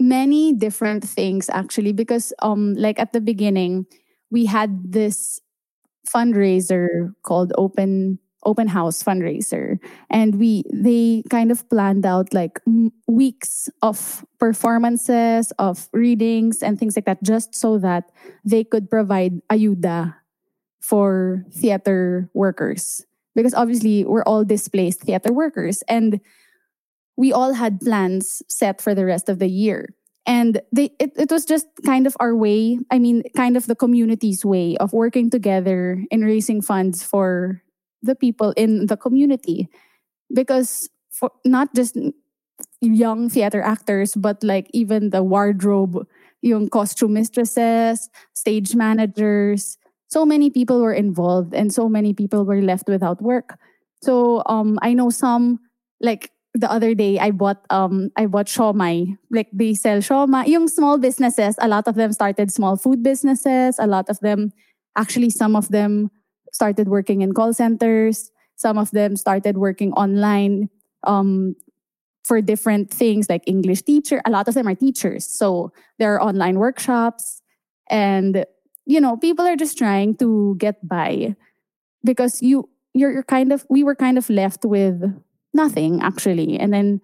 many 0.00 0.52
different 0.52 1.04
things 1.04 1.48
actually 1.50 1.92
because 1.92 2.32
um 2.42 2.74
like 2.74 2.98
at 2.98 3.12
the 3.12 3.20
beginning 3.20 3.86
we 4.30 4.46
had 4.46 4.92
this 4.92 5.40
fundraiser 6.08 7.14
called 7.22 7.52
open 7.56 8.18
open 8.44 8.68
house 8.68 9.02
fundraiser. 9.02 9.78
And 10.10 10.38
we 10.38 10.64
they 10.72 11.22
kind 11.30 11.50
of 11.50 11.68
planned 11.68 12.06
out 12.06 12.32
like 12.32 12.60
weeks 13.06 13.68
of 13.82 14.24
performances 14.38 15.52
of 15.58 15.88
readings 15.92 16.62
and 16.62 16.78
things 16.78 16.96
like 16.96 17.06
that 17.06 17.22
just 17.22 17.54
so 17.54 17.78
that 17.78 18.10
they 18.44 18.64
could 18.64 18.90
provide 18.90 19.40
ayuda 19.50 20.14
for 20.80 21.44
theater 21.52 22.28
workers. 22.34 23.04
Because 23.34 23.54
obviously 23.54 24.04
we're 24.04 24.24
all 24.24 24.44
displaced 24.44 25.02
theater 25.02 25.32
workers 25.32 25.82
and 25.88 26.20
we 27.16 27.32
all 27.32 27.54
had 27.54 27.80
plans 27.80 28.42
set 28.48 28.80
for 28.82 28.94
the 28.94 29.04
rest 29.04 29.28
of 29.28 29.38
the 29.38 29.48
year. 29.48 29.94
And 30.26 30.60
they 30.70 30.90
it, 30.98 31.12
it 31.16 31.30
was 31.30 31.44
just 31.44 31.66
kind 31.84 32.06
of 32.06 32.16
our 32.20 32.34
way 32.36 32.78
i 32.92 32.98
mean 33.00 33.24
kind 33.34 33.56
of 33.56 33.66
the 33.66 33.74
community's 33.74 34.44
way 34.44 34.76
of 34.76 34.92
working 34.92 35.30
together 35.30 35.98
in 36.12 36.22
raising 36.22 36.62
funds 36.62 37.02
for 37.02 37.60
the 38.02 38.14
people 38.14 38.52
in 38.56 38.86
the 38.86 38.96
community 38.96 39.68
because 40.32 40.88
for 41.10 41.30
not 41.44 41.74
just 41.74 41.96
young 42.80 43.28
theater 43.28 43.62
actors 43.62 44.14
but 44.14 44.42
like 44.42 44.68
even 44.72 45.10
the 45.10 45.22
wardrobe 45.22 46.06
yung 46.42 46.68
costume 46.68 47.14
mistresses 47.14 48.10
stage 48.34 48.74
managers 48.74 49.78
so 50.08 50.26
many 50.26 50.50
people 50.50 50.80
were 50.80 50.92
involved 50.92 51.54
and 51.54 51.72
so 51.72 51.88
many 51.88 52.12
people 52.12 52.44
were 52.44 52.60
left 52.60 52.88
without 52.88 53.22
work 53.22 53.58
so 54.02 54.42
um 54.46 54.78
i 54.82 54.92
know 54.92 55.10
some 55.10 55.58
like 56.00 56.30
the 56.54 56.70
other 56.70 56.94
day 56.94 57.18
I 57.18 57.30
bought 57.30 57.64
um 57.70 58.10
I 58.16 58.26
bought 58.26 58.46
siomai. 58.46 59.16
Like 59.30 59.48
they 59.52 59.74
sell 59.74 59.98
siomai. 59.98 60.46
Yung 60.48 60.68
small 60.68 60.98
businesses, 60.98 61.56
a 61.60 61.68
lot 61.68 61.88
of 61.88 61.94
them 61.94 62.12
started 62.12 62.52
small 62.52 62.76
food 62.76 63.02
businesses. 63.02 63.78
A 63.78 63.86
lot 63.86 64.08
of 64.10 64.20
them, 64.20 64.52
actually, 64.96 65.30
some 65.30 65.56
of 65.56 65.68
them 65.70 66.10
started 66.52 66.88
working 66.88 67.22
in 67.22 67.32
call 67.32 67.52
centers. 67.52 68.30
Some 68.56 68.78
of 68.78 68.90
them 68.92 69.16
started 69.16 69.56
working 69.56 69.92
online 69.94 70.68
um, 71.04 71.56
for 72.24 72.40
different 72.40 72.90
things 72.90 73.28
like 73.28 73.42
English 73.46 73.82
teacher. 73.82 74.22
A 74.24 74.30
lot 74.30 74.46
of 74.48 74.54
them 74.54 74.68
are 74.68 74.74
teachers. 74.74 75.26
So 75.26 75.72
there 75.98 76.14
are 76.14 76.22
online 76.22 76.58
workshops. 76.58 77.42
And, 77.90 78.44
you 78.86 79.00
know, 79.00 79.16
people 79.16 79.44
are 79.46 79.56
just 79.56 79.76
trying 79.76 80.16
to 80.18 80.54
get 80.58 80.76
by 80.86 81.34
because 82.04 82.40
you, 82.42 82.68
you're, 82.94 83.12
you're 83.12 83.22
kind 83.24 83.52
of, 83.52 83.66
we 83.68 83.82
were 83.82 83.96
kind 83.96 84.18
of 84.18 84.30
left 84.30 84.64
with 84.64 85.02
nothing 85.52 86.00
actually. 86.02 86.58
And 86.58 86.72
then 86.72 87.00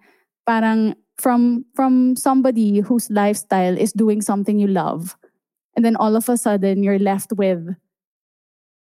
parang 0.47 0.95
from, 1.17 1.65
from 1.75 2.15
somebody 2.15 2.79
whose 2.79 3.09
lifestyle 3.09 3.77
is 3.77 3.91
doing 3.91 4.21
something 4.21 4.57
you 4.57 4.67
love. 4.67 5.17
And 5.75 5.83
then 5.83 5.95
all 5.95 6.15
of 6.15 6.29
a 6.29 6.37
sudden 6.37 6.83
you're 6.83 6.99
left 6.99 7.33
with 7.33 7.75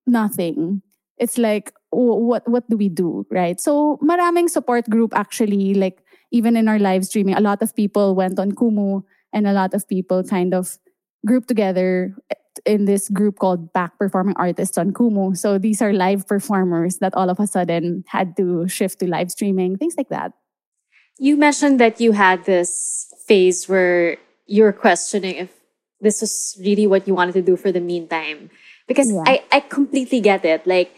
nothing. 0.07 0.83
It's 1.19 1.39
like, 1.39 1.73
what 1.91 2.49
what 2.49 2.69
do 2.69 2.77
we 2.77 2.89
do, 2.89 3.27
right? 3.31 3.61
So 3.61 3.99
maraming 4.03 4.51
support 4.51 4.91
group 4.91 5.15
actually, 5.15 5.75
like 5.75 6.03
even 6.33 6.57
in 6.57 6.67
our 6.67 6.79
live 6.79 7.05
streaming, 7.05 7.35
a 7.35 7.41
lot 7.41 7.63
of 7.63 7.75
people 7.75 8.15
went 8.15 8.39
on 8.39 8.53
Kumu 8.53 9.05
and 9.33 9.47
a 9.47 9.53
lot 9.53 9.75
of 9.75 9.87
people 9.89 10.23
kind 10.25 10.55
of 10.55 10.79
grouped 11.25 11.49
together 11.49 12.15
eh, 12.31 12.35
in 12.67 12.85
this 12.85 13.09
group 13.09 13.39
called 13.39 13.73
Back 13.73 13.99
Performing 13.99 14.35
Artists 14.37 14.77
on 14.79 14.93
Kumu. 14.93 15.37
So 15.37 15.59
these 15.59 15.81
are 15.81 15.93
live 15.93 16.27
performers 16.27 16.99
that 16.99 17.15
all 17.15 17.31
of 17.31 17.39
a 17.39 17.47
sudden 17.47 18.05
had 18.09 18.37
to 18.37 18.67
shift 18.69 18.99
to 19.01 19.07
live 19.07 19.31
streaming, 19.31 19.77
things 19.77 19.95
like 19.97 20.09
that. 20.09 20.33
You 21.19 21.37
mentioned 21.37 21.79
that 21.79 22.01
you 22.01 22.13
had 22.13 22.45
this 22.45 23.13
phase 23.27 23.69
where 23.69 24.17
you're 24.47 24.73
questioning 24.73 25.37
if 25.37 25.51
this 26.01 26.21
was 26.21 26.59
really 26.61 26.87
what 26.87 27.07
you 27.07 27.15
wanted 27.15 27.35
to 27.35 27.43
do 27.43 27.57
for 27.57 27.71
the 27.71 27.81
meantime. 27.81 28.51
Because 28.87 29.13
yeah. 29.13 29.23
I, 29.27 29.43
I 29.51 29.61
completely 29.61 30.21
get 30.21 30.45
it. 30.45 30.67
Like, 30.67 30.95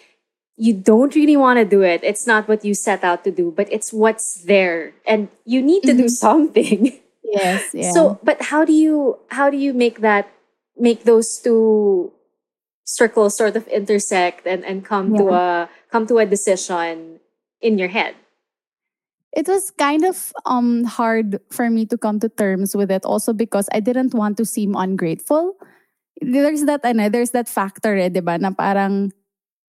you 0.56 0.72
don't 0.72 1.14
really 1.14 1.36
want 1.36 1.58
to 1.58 1.64
do 1.64 1.82
it. 1.82 2.02
It's 2.02 2.26
not 2.26 2.48
what 2.48 2.64
you 2.64 2.74
set 2.74 3.04
out 3.04 3.24
to 3.24 3.30
do, 3.30 3.52
but 3.54 3.70
it's 3.70 3.92
what's 3.92 4.42
there. 4.42 4.92
And 5.06 5.28
you 5.44 5.62
need 5.62 5.82
to 5.82 5.92
mm-hmm. 5.92 6.02
do 6.02 6.08
something. 6.08 7.00
Yes. 7.26 7.74
Yeah. 7.74 7.90
So, 7.90 8.20
but 8.22 8.40
how 8.40 8.64
do 8.64 8.72
you 8.72 9.18
how 9.28 9.50
do 9.50 9.56
you 9.56 9.74
make 9.74 10.00
that 10.00 10.30
make 10.78 11.04
those 11.04 11.38
two 11.38 12.12
circles 12.84 13.36
sort 13.36 13.56
of 13.56 13.66
intersect 13.66 14.46
and 14.46 14.64
and 14.64 14.84
come 14.84 15.10
yeah. 15.14 15.18
to 15.18 15.28
a 15.34 15.68
come 15.90 16.06
to 16.06 16.18
a 16.18 16.26
decision 16.26 17.18
in 17.60 17.78
your 17.78 17.88
head? 17.88 18.14
It 19.34 19.48
was 19.48 19.70
kind 19.74 20.04
of 20.04 20.32
um 20.46 20.84
hard 20.84 21.40
for 21.50 21.68
me 21.68 21.84
to 21.86 21.98
come 21.98 22.20
to 22.20 22.28
terms 22.28 22.76
with 22.76 22.90
it 22.90 23.04
also 23.04 23.32
because 23.32 23.68
I 23.72 23.80
didn't 23.80 24.14
want 24.14 24.38
to 24.38 24.44
seem 24.46 24.76
ungrateful. 24.76 25.58
There's 26.20 26.64
that 26.64 26.84
ano, 26.84 27.08
there's 27.08 27.30
that 27.36 27.48
factor 27.48 27.96
eh, 27.96 28.08
'di 28.08 28.20
ba, 28.24 28.38
na 28.38 28.50
parang 28.50 29.12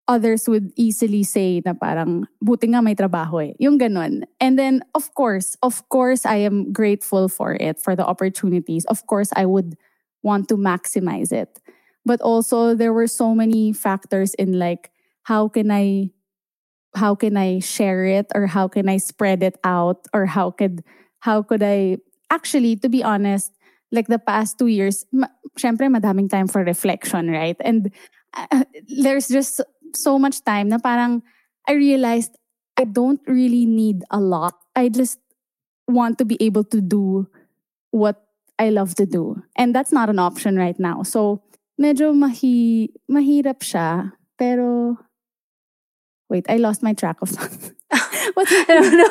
others 0.09 0.49
would 0.49 0.73
easily 0.75 1.23
say 1.23 1.61
na 1.61 1.77
parang, 1.77 2.25
buti 2.41 2.73
nga 2.73 2.81
may 2.81 2.97
trabaho 2.97 3.45
eh. 3.45 3.53
Yung 3.61 3.77
ganun. 3.77 4.25
And 4.41 4.59
then, 4.59 4.81
of 4.97 5.13
course, 5.13 5.55
of 5.61 5.85
course, 5.93 6.25
I 6.25 6.41
am 6.49 6.73
grateful 6.73 7.29
for 7.29 7.53
it, 7.61 7.77
for 7.79 7.95
the 7.95 8.07
opportunities. 8.09 8.87
Of 8.87 9.05
course, 9.07 9.29
I 9.37 9.45
would 9.45 9.77
want 10.25 10.49
to 10.49 10.57
maximize 10.57 11.31
it. 11.31 11.61
But 12.09 12.25
also, 12.25 12.73
there 12.75 12.97
were 12.97 13.07
so 13.07 13.35
many 13.37 13.77
factors 13.77 14.33
in 14.41 14.59
like, 14.59 14.91
how 15.29 15.47
can 15.53 15.69
I, 15.71 16.09
how 16.97 17.15
can 17.15 17.37
I 17.37 17.61
share 17.61 18.07
it 18.09 18.33
or 18.35 18.49
how 18.49 18.67
can 18.67 18.89
I 18.89 18.97
spread 18.97 19.43
it 19.43 19.61
out 19.63 20.09
or 20.17 20.25
how 20.25 20.51
could, 20.51 20.81
how 21.21 21.43
could 21.45 21.63
I, 21.63 21.99
actually, 22.33 22.77
to 22.81 22.89
be 22.89 23.05
honest, 23.05 23.53
like 23.93 24.07
the 24.07 24.19
past 24.19 24.59
two 24.59 24.67
years, 24.67 25.07
ma- 25.13 25.33
syempre 25.59 25.89
madaming 25.89 26.29
time 26.29 26.49
for 26.49 26.63
reflection, 26.63 27.31
right? 27.31 27.57
And 27.61 27.93
uh, 28.35 28.65
there's 29.03 29.29
just 29.29 29.61
so 29.95 30.19
much 30.19 30.45
time 30.45 30.69
na 30.69 30.79
parang 30.79 31.23
I 31.69 31.73
realized 31.73 32.37
I 32.79 32.85
don't 32.85 33.21
really 33.27 33.67
need 33.67 34.05
a 34.11 34.21
lot. 34.21 34.55
I 34.77 34.89
just 34.89 35.19
want 35.89 36.19
to 36.19 36.25
be 36.25 36.37
able 36.41 36.65
to 36.65 36.81
do 36.81 37.27
what 37.91 38.23
I 38.59 38.71
love 38.71 38.95
to 38.97 39.07
do. 39.07 39.43
And 39.57 39.75
that's 39.75 39.93
not 39.93 40.11
an 40.11 40.19
option 40.19 40.57
right 40.57 40.79
now. 40.79 41.03
So, 41.03 41.43
medyo 41.81 42.15
mahi, 42.15 42.91
mahirap 43.11 43.61
siya. 43.65 44.13
Pero, 44.39 44.99
wait, 46.29 46.47
I 46.49 46.59
lost 46.59 46.83
my 46.83 46.93
track 46.93 47.19
of 47.23 47.35
What's 48.35 48.53
no, 48.69 48.81
no, 48.81 49.09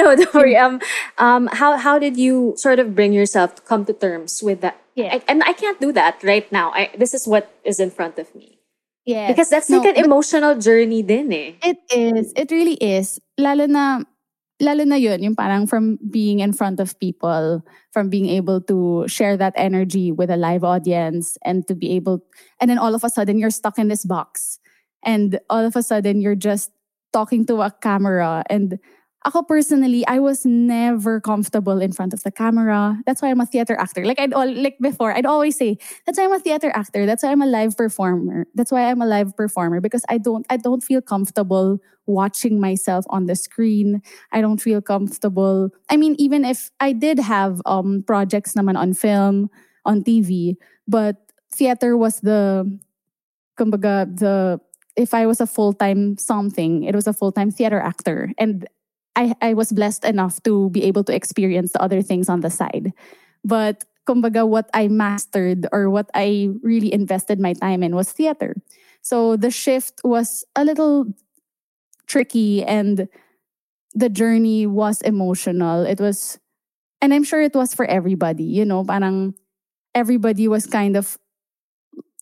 no, 0.00 0.16
don't 0.16 0.34
worry. 0.34 0.56
Um, 0.56 0.80
um, 1.18 1.48
how, 1.52 1.76
how 1.76 1.98
did 1.98 2.16
you 2.16 2.54
sort 2.56 2.78
of 2.78 2.94
bring 2.94 3.12
yourself 3.12 3.54
to 3.56 3.62
come 3.62 3.84
to 3.84 3.92
terms 3.92 4.42
with 4.42 4.60
that? 4.60 4.80
Yeah. 4.94 5.14
I, 5.14 5.22
and 5.28 5.42
I 5.44 5.52
can't 5.52 5.80
do 5.80 5.92
that 5.92 6.22
right 6.24 6.50
now. 6.50 6.72
I, 6.72 6.90
this 6.96 7.12
is 7.12 7.28
what 7.28 7.52
is 7.64 7.78
in 7.78 7.90
front 7.90 8.18
of 8.18 8.32
me. 8.34 8.58
Yes. 9.04 9.32
Because 9.32 9.48
that's 9.48 9.70
like 9.70 9.84
an 9.84 10.04
emotional 10.04 10.56
journey 10.56 11.02
din 11.02 11.32
eh. 11.32 11.52
It 11.62 11.78
is. 11.90 12.32
It 12.36 12.50
really 12.50 12.74
is. 12.74 13.18
Lalo 13.38 13.66
na, 13.66 14.04
lalo 14.60 14.84
na 14.84 14.96
yun, 14.96 15.22
yung 15.22 15.34
parang 15.34 15.66
from 15.68 15.98
being 16.10 16.40
in 16.40 16.52
front 16.52 16.80
of 16.80 16.98
people, 17.00 17.64
from 17.92 18.08
being 18.08 18.28
able 18.28 18.60
to 18.60 19.08
share 19.08 19.36
that 19.36 19.54
energy 19.56 20.12
with 20.12 20.30
a 20.30 20.36
live 20.36 20.64
audience 20.64 21.38
and 21.44 21.66
to 21.66 21.74
be 21.74 21.96
able, 21.96 22.20
and 22.60 22.70
then 22.70 22.78
all 22.78 22.94
of 22.94 23.02
a 23.02 23.10
sudden 23.10 23.38
you're 23.38 23.50
stuck 23.50 23.78
in 23.78 23.88
this 23.88 24.04
box. 24.04 24.60
And 25.02 25.40
all 25.48 25.64
of 25.64 25.76
a 25.76 25.82
sudden 25.82 26.20
you're 26.20 26.36
just 26.36 26.70
talking 27.12 27.46
to 27.46 27.62
a 27.62 27.72
camera 27.82 28.44
and 28.50 28.78
Ako 29.26 29.42
personally, 29.42 30.00
I 30.06 30.18
was 30.18 30.46
never 30.46 31.20
comfortable 31.20 31.82
in 31.82 31.92
front 31.92 32.14
of 32.14 32.22
the 32.22 32.30
camera. 32.32 32.96
That's 33.04 33.20
why 33.20 33.28
I'm 33.28 33.40
a 33.40 33.44
theater 33.44 33.76
actor. 33.78 34.06
Like 34.06 34.18
I'd 34.18 34.32
all 34.32 34.48
like 34.48 34.78
before, 34.80 35.12
I'd 35.12 35.26
always 35.26 35.58
say, 35.58 35.76
that's 36.06 36.16
why 36.16 36.24
I'm 36.24 36.32
a 36.32 36.40
theater 36.40 36.72
actor. 36.74 37.04
That's 37.04 37.22
why 37.22 37.30
I'm 37.30 37.42
a 37.42 37.46
live 37.46 37.76
performer. 37.76 38.46
That's 38.54 38.72
why 38.72 38.88
I'm 38.88 39.02
a 39.02 39.06
live 39.06 39.36
performer 39.36 39.82
because 39.82 40.04
I 40.08 40.16
don't 40.16 40.46
I 40.48 40.56
don't 40.56 40.82
feel 40.82 41.02
comfortable 41.02 41.80
watching 42.06 42.60
myself 42.60 43.04
on 43.10 43.26
the 43.26 43.36
screen. 43.36 44.00
I 44.32 44.40
don't 44.40 44.56
feel 44.56 44.80
comfortable. 44.80 45.68
I 45.90 45.98
mean, 45.98 46.16
even 46.18 46.46
if 46.46 46.70
I 46.80 46.92
did 46.92 47.18
have 47.20 47.60
um 47.66 48.02
projects 48.06 48.54
naman 48.56 48.78
on 48.80 48.94
film, 48.94 49.50
on 49.84 50.00
TV, 50.02 50.56
but 50.88 51.16
theater 51.52 51.92
was 51.94 52.20
the 52.24 52.64
kumbaga 53.60 54.08
the 54.16 54.60
if 54.96 55.14
I 55.14 55.26
was 55.26 55.40
a 55.40 55.46
full-time 55.46 56.16
something, 56.18 56.84
it 56.84 56.94
was 56.94 57.06
a 57.06 57.12
full-time 57.12 57.50
theater 57.50 57.80
actor. 57.80 58.32
And 58.38 58.66
I, 59.20 59.34
I 59.42 59.54
was 59.54 59.72
blessed 59.72 60.04
enough 60.04 60.42
to 60.44 60.70
be 60.70 60.82
able 60.84 61.04
to 61.04 61.14
experience 61.14 61.72
the 61.72 61.82
other 61.82 62.00
things 62.00 62.28
on 62.28 62.40
the 62.40 62.48
side. 62.48 62.92
But 63.44 63.84
kumbaga, 64.08 64.48
what 64.48 64.70
I 64.72 64.88
mastered 64.88 65.66
or 65.72 65.90
what 65.90 66.08
I 66.14 66.48
really 66.62 66.92
invested 66.92 67.38
my 67.38 67.52
time 67.52 67.82
in 67.82 67.94
was 67.94 68.12
theater. 68.12 68.56
So 69.02 69.36
the 69.36 69.50
shift 69.50 70.00
was 70.04 70.44
a 70.56 70.64
little 70.64 71.12
tricky 72.06 72.64
and 72.64 73.08
the 73.94 74.08
journey 74.08 74.66
was 74.66 75.00
emotional. 75.02 75.84
It 75.84 76.00
was, 76.00 76.38
and 77.02 77.12
I'm 77.12 77.24
sure 77.24 77.42
it 77.42 77.54
was 77.54 77.74
for 77.74 77.84
everybody, 77.84 78.44
you 78.44 78.64
know, 78.64 78.84
parang 78.84 79.34
everybody 79.94 80.48
was 80.48 80.66
kind 80.66 80.96
of 80.96 81.18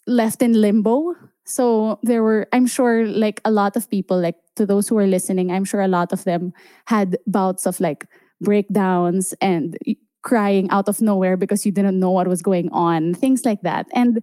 left 0.07 0.43
in 0.43 0.61
limbo. 0.61 1.15
So 1.49 1.99
there 2.03 2.23
were, 2.23 2.47
I'm 2.53 2.67
sure, 2.67 3.07
like 3.07 3.41
a 3.45 3.51
lot 3.51 3.75
of 3.75 3.89
people, 3.89 4.21
like 4.21 4.37
to 4.57 4.67
those 4.67 4.87
who 4.87 4.99
are 4.99 5.07
listening, 5.07 5.51
I'm 5.51 5.65
sure 5.65 5.81
a 5.81 5.89
lot 5.89 6.13
of 6.13 6.25
them 6.25 6.53
had 6.87 7.17
bouts 7.27 7.65
of 7.65 7.81
like 7.81 8.05
breakdowns 8.41 9.35
and 9.41 9.77
crying 10.23 10.69
out 10.71 10.89
of 10.89 11.01
nowhere 11.01 11.39
because 11.39 11.65
you 11.65 11.73
didn't 11.73 11.99
know 11.99 12.11
what 12.11 12.29
was 12.29 12.43
going 12.43 12.69
on, 12.71 13.15
things 13.15 13.47
like 13.47 13.63
that. 13.63 13.87
And 13.95 14.21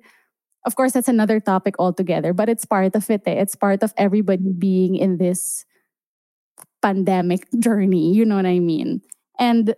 of 0.68 0.76
course, 0.76 0.94
that's 0.94 1.08
another 1.08 1.40
topic 1.40 1.74
altogether, 1.80 2.32
but 2.32 2.48
it's 2.48 2.66
part 2.66 2.96
of 2.96 3.10
it. 3.10 3.24
Eh? 3.26 3.42
It's 3.42 3.56
part 3.56 3.82
of 3.82 3.94
everybody 3.98 4.54
being 4.54 4.96
in 4.96 5.18
this 5.18 5.66
pandemic 6.82 7.48
journey. 7.58 8.14
You 8.14 8.26
know 8.26 8.36
what 8.36 8.46
I 8.46 8.60
mean? 8.60 9.02
And 9.40 9.76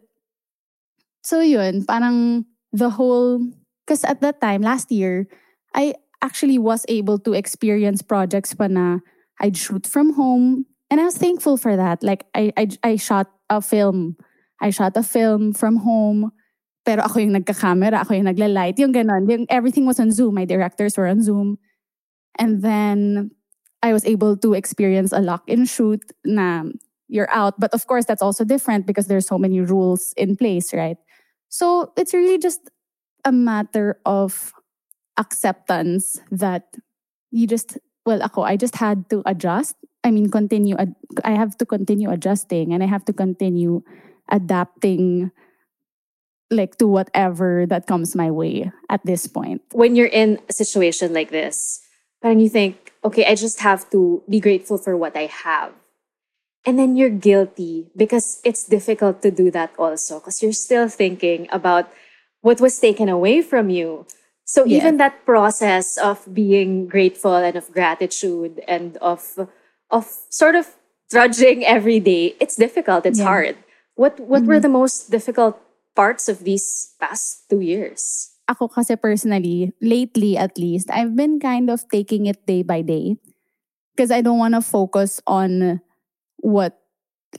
so 1.24 1.40
yun, 1.40 1.86
parang 1.86 2.46
the 2.74 2.90
whole, 2.90 3.40
because 3.86 4.04
at 4.04 4.20
that 4.20 4.42
time, 4.42 4.62
last 4.62 4.92
year, 4.92 5.28
I 5.74 5.96
actually 6.22 6.58
was 6.58 6.86
able 6.88 7.20
to 7.20 7.34
experience 7.34 8.02
projects 8.02 8.54
pa 8.54 8.68
na 8.68 8.96
uh, 8.96 8.98
I'd 9.40 9.58
shoot 9.58 9.86
from 9.86 10.14
home. 10.14 10.66
And 10.90 11.00
I 11.00 11.06
was 11.06 11.18
thankful 11.18 11.58
for 11.58 11.76
that. 11.76 12.02
Like, 12.02 12.26
I, 12.34 12.52
I, 12.58 12.68
I 12.84 12.96
shot 12.96 13.28
a 13.50 13.62
film. 13.62 14.18
I 14.62 14.72
shot 14.72 14.98
a 14.98 15.04
film 15.04 15.54
from 15.54 15.78
home. 15.78 16.32
Pero 16.86 17.04
ako 17.04 17.20
yung 17.20 17.36
nagka-camera, 17.36 18.02
ako 18.02 18.16
yung 18.16 18.26
nagla-light. 18.26 18.80
Yung 18.80 18.94
ganon. 18.94 19.30
Yung, 19.30 19.46
everything 19.50 19.86
was 19.86 20.00
on 20.00 20.12
Zoom. 20.12 20.36
My 20.36 20.46
directors 20.46 20.98
were 20.98 21.08
on 21.08 21.22
Zoom. 21.22 21.60
And 22.40 22.64
then 22.64 23.32
I 23.84 23.94
was 23.94 24.06
able 24.06 24.38
to 24.38 24.54
experience 24.54 25.12
a 25.12 25.20
lock-in 25.20 25.66
shoot 25.66 26.02
na 26.26 26.64
you're 27.08 27.30
out. 27.32 27.60
But 27.60 27.74
of 27.74 27.86
course, 27.86 28.06
that's 28.06 28.22
also 28.22 28.44
different 28.44 28.88
because 28.88 29.08
there's 29.08 29.28
so 29.28 29.38
many 29.38 29.62
rules 29.62 30.14
in 30.18 30.36
place, 30.36 30.74
right? 30.74 30.98
So 31.50 31.94
it's 31.98 32.14
really 32.14 32.38
just 32.38 32.70
a 33.26 33.32
matter 33.32 34.00
of 34.06 34.54
acceptance 35.18 36.22
that 36.32 36.78
you 37.32 37.48
just 37.48 37.78
well, 38.06 38.24
ako, 38.24 38.44
I 38.44 38.56
just 38.56 38.76
had 38.76 39.10
to 39.10 39.22
adjust. 39.26 39.76
I 40.04 40.12
mean, 40.12 40.32
continue. 40.32 40.78
Ad- 40.78 40.96
I 41.26 41.32
have 41.32 41.58
to 41.58 41.66
continue 41.66 42.10
adjusting 42.10 42.72
and 42.72 42.82
I 42.82 42.88
have 42.88 43.04
to 43.06 43.14
continue 43.14 43.84
adapting 44.32 45.32
like 46.50 46.78
to 46.78 46.88
whatever 46.88 47.66
that 47.68 47.88
comes 47.88 48.16
my 48.16 48.32
way 48.32 48.72
at 48.90 49.04
this 49.06 49.28
point. 49.28 49.62
When 49.74 49.98
you're 49.98 50.08
in 50.08 50.40
a 50.48 50.54
situation 50.54 51.12
like 51.12 51.30
this, 51.30 51.84
and 52.22 52.42
you 52.42 52.50
think, 52.50 52.94
okay, 53.04 53.26
I 53.26 53.36
just 53.36 53.60
have 53.62 53.90
to 53.92 54.24
be 54.30 54.40
grateful 54.40 54.78
for 54.78 54.98
what 54.98 55.16
I 55.16 55.28
have. 55.28 55.74
And 56.66 56.78
then 56.78 56.96
you're 56.96 57.10
guilty 57.10 57.88
because 57.96 58.42
it's 58.44 58.66
difficult 58.66 59.22
to 59.22 59.32
do 59.32 59.52
that 59.52 59.72
also 59.78 60.20
because 60.20 60.44
you're 60.44 60.52
still 60.52 60.90
thinking 60.90 61.48
about 61.52 61.90
what 62.42 62.60
was 62.60 62.80
taken 62.80 63.08
away 63.08 63.42
from 63.42 63.70
you. 63.70 64.06
So 64.48 64.64
yes. 64.64 64.80
even 64.80 64.96
that 64.98 65.28
process 65.28 66.00
of 66.00 66.24
being 66.34 66.88
grateful 66.88 67.36
and 67.36 67.56
of 67.60 67.68
gratitude 67.76 68.64
and 68.68 68.96
of 69.04 69.36
of 69.92 70.08
sort 70.32 70.56
of 70.56 70.72
trudging 71.12 71.68
every 71.68 72.00
day, 72.00 72.36
it's 72.40 72.56
difficult. 72.56 73.06
It's 73.06 73.20
yeah. 73.20 73.28
hard. 73.28 73.56
What 74.00 74.20
what 74.24 74.48
mm-hmm. 74.48 74.48
were 74.48 74.60
the 74.64 74.72
most 74.72 75.12
difficult 75.12 75.60
parts 76.00 76.32
of 76.32 76.48
these 76.48 76.96
past 76.96 77.52
two 77.52 77.60
years? 77.60 78.32
Ako 78.48 78.72
kasi 78.72 78.96
personally, 78.96 79.76
lately 79.84 80.40
at 80.40 80.56
least, 80.56 80.88
I've 80.96 81.20
been 81.20 81.44
kind 81.44 81.68
of 81.68 81.84
taking 81.92 82.32
it 82.32 82.40
day 82.48 82.64
by 82.64 82.80
day 82.80 83.20
because 83.92 84.16
I 84.16 84.24
don't 84.24 84.40
want 84.40 84.56
to 84.56 84.64
focus 84.64 85.20
on 85.28 85.84
what 86.40 86.80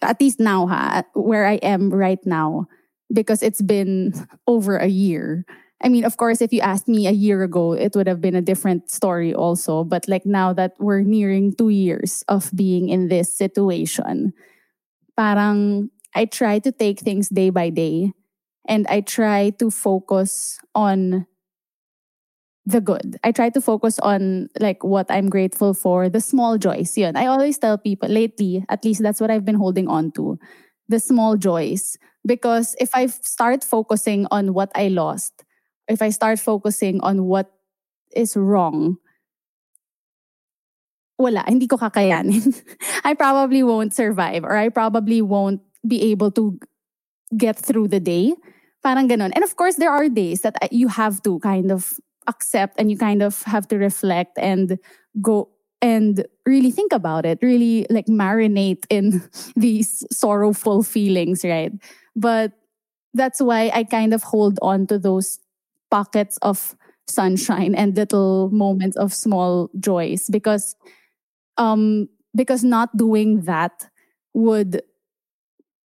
at 0.04 0.20
least 0.20 0.44
now 0.44 0.68
ha, 0.68 1.08
where 1.16 1.48
I 1.48 1.56
am 1.64 1.88
right 1.88 2.20
now 2.28 2.68
because 3.08 3.40
it's 3.40 3.64
been 3.64 4.12
over 4.46 4.76
a 4.76 4.92
year. 4.92 5.48
I 5.82 5.88
mean, 5.88 6.04
of 6.04 6.16
course, 6.16 6.40
if 6.42 6.52
you 6.52 6.60
asked 6.60 6.88
me 6.88 7.06
a 7.06 7.12
year 7.12 7.42
ago, 7.42 7.72
it 7.72 7.94
would 7.94 8.08
have 8.08 8.20
been 8.20 8.34
a 8.34 8.42
different 8.42 8.90
story 8.90 9.32
also. 9.32 9.84
But 9.84 10.08
like 10.08 10.26
now 10.26 10.52
that 10.54 10.74
we're 10.78 11.02
nearing 11.02 11.54
two 11.54 11.68
years 11.68 12.24
of 12.26 12.50
being 12.54 12.88
in 12.88 13.08
this 13.08 13.32
situation, 13.32 14.32
parang 15.16 15.90
I 16.14 16.24
try 16.24 16.58
to 16.58 16.72
take 16.72 17.00
things 17.00 17.28
day 17.28 17.50
by 17.50 17.70
day 17.70 18.12
and 18.66 18.86
I 18.88 19.02
try 19.02 19.50
to 19.58 19.70
focus 19.70 20.58
on 20.74 21.26
the 22.66 22.80
good. 22.80 23.16
I 23.24 23.32
try 23.32 23.48
to 23.50 23.60
focus 23.60 23.98
on 24.00 24.48
like 24.60 24.84
what 24.84 25.06
I'm 25.10 25.30
grateful 25.30 25.72
for, 25.74 26.08
the 26.08 26.20
small 26.20 26.58
joys. 26.58 26.98
Yun. 26.98 27.16
I 27.16 27.26
always 27.26 27.56
tell 27.56 27.78
people 27.78 28.08
lately, 28.08 28.64
at 28.68 28.84
least 28.84 29.02
that's 29.02 29.20
what 29.20 29.30
I've 29.30 29.44
been 29.44 29.54
holding 29.54 29.88
on 29.88 30.12
to, 30.12 30.38
the 30.88 31.00
small 31.00 31.36
joys. 31.36 31.96
Because 32.26 32.76
if 32.78 32.90
I 32.94 33.06
start 33.06 33.64
focusing 33.64 34.26
on 34.30 34.52
what 34.52 34.70
I 34.74 34.88
lost, 34.88 35.44
if 35.88 36.02
I 36.02 36.10
start 36.10 36.38
focusing 36.38 37.00
on 37.00 37.24
what 37.24 37.50
is 38.14 38.36
wrong, 38.36 38.96
wala, 41.18 41.44
hindi 41.48 41.66
ko 41.66 41.76
kakayanin. 41.76 42.54
I 43.04 43.14
probably 43.14 43.62
won't 43.62 43.92
survive 43.92 44.44
or 44.44 44.56
I 44.56 44.68
probably 44.68 45.20
won't 45.20 45.60
be 45.86 46.10
able 46.12 46.30
to 46.32 46.58
get 47.36 47.58
through 47.58 47.88
the 47.88 48.00
day. 48.00 48.34
Parang 48.84 49.08
ganon. 49.08 49.32
And 49.34 49.42
of 49.42 49.56
course, 49.56 49.76
there 49.76 49.90
are 49.90 50.08
days 50.08 50.42
that 50.42 50.54
you 50.70 50.88
have 50.88 51.22
to 51.24 51.40
kind 51.40 51.72
of 51.72 51.92
accept 52.28 52.78
and 52.78 52.90
you 52.90 52.96
kind 52.96 53.22
of 53.22 53.42
have 53.42 53.66
to 53.68 53.76
reflect 53.76 54.38
and 54.38 54.78
go 55.20 55.48
and 55.80 56.26
really 56.46 56.70
think 56.70 56.92
about 56.92 57.24
it, 57.26 57.38
really 57.42 57.86
like 57.90 58.06
marinate 58.06 58.84
in 58.90 59.22
these 59.56 60.04
sorrowful 60.12 60.82
feelings, 60.82 61.44
right? 61.44 61.72
But 62.14 62.52
that's 63.14 63.40
why 63.40 63.70
I 63.74 63.84
kind 63.84 64.12
of 64.12 64.22
hold 64.22 64.58
on 64.62 64.86
to 64.88 64.98
those 64.98 65.38
pockets 65.90 66.38
of 66.42 66.76
sunshine 67.06 67.74
and 67.74 67.96
little 67.96 68.50
moments 68.50 68.96
of 68.96 69.14
small 69.14 69.70
joys 69.80 70.28
because 70.30 70.76
um 71.56 72.08
because 72.36 72.62
not 72.62 72.94
doing 72.96 73.42
that 73.42 73.88
would 74.34 74.82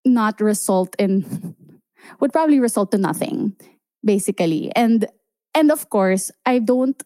not 0.06 0.40
result 0.42 0.96
in 1.00 1.56
would 2.20 2.34
probably 2.34 2.60
result 2.60 2.92
to 2.92 2.98
nothing 2.98 3.56
basically. 4.04 4.72
And 4.76 5.08
and 5.56 5.72
of 5.72 5.90
course, 5.90 6.32
I 6.46 6.60
don't 6.60 7.02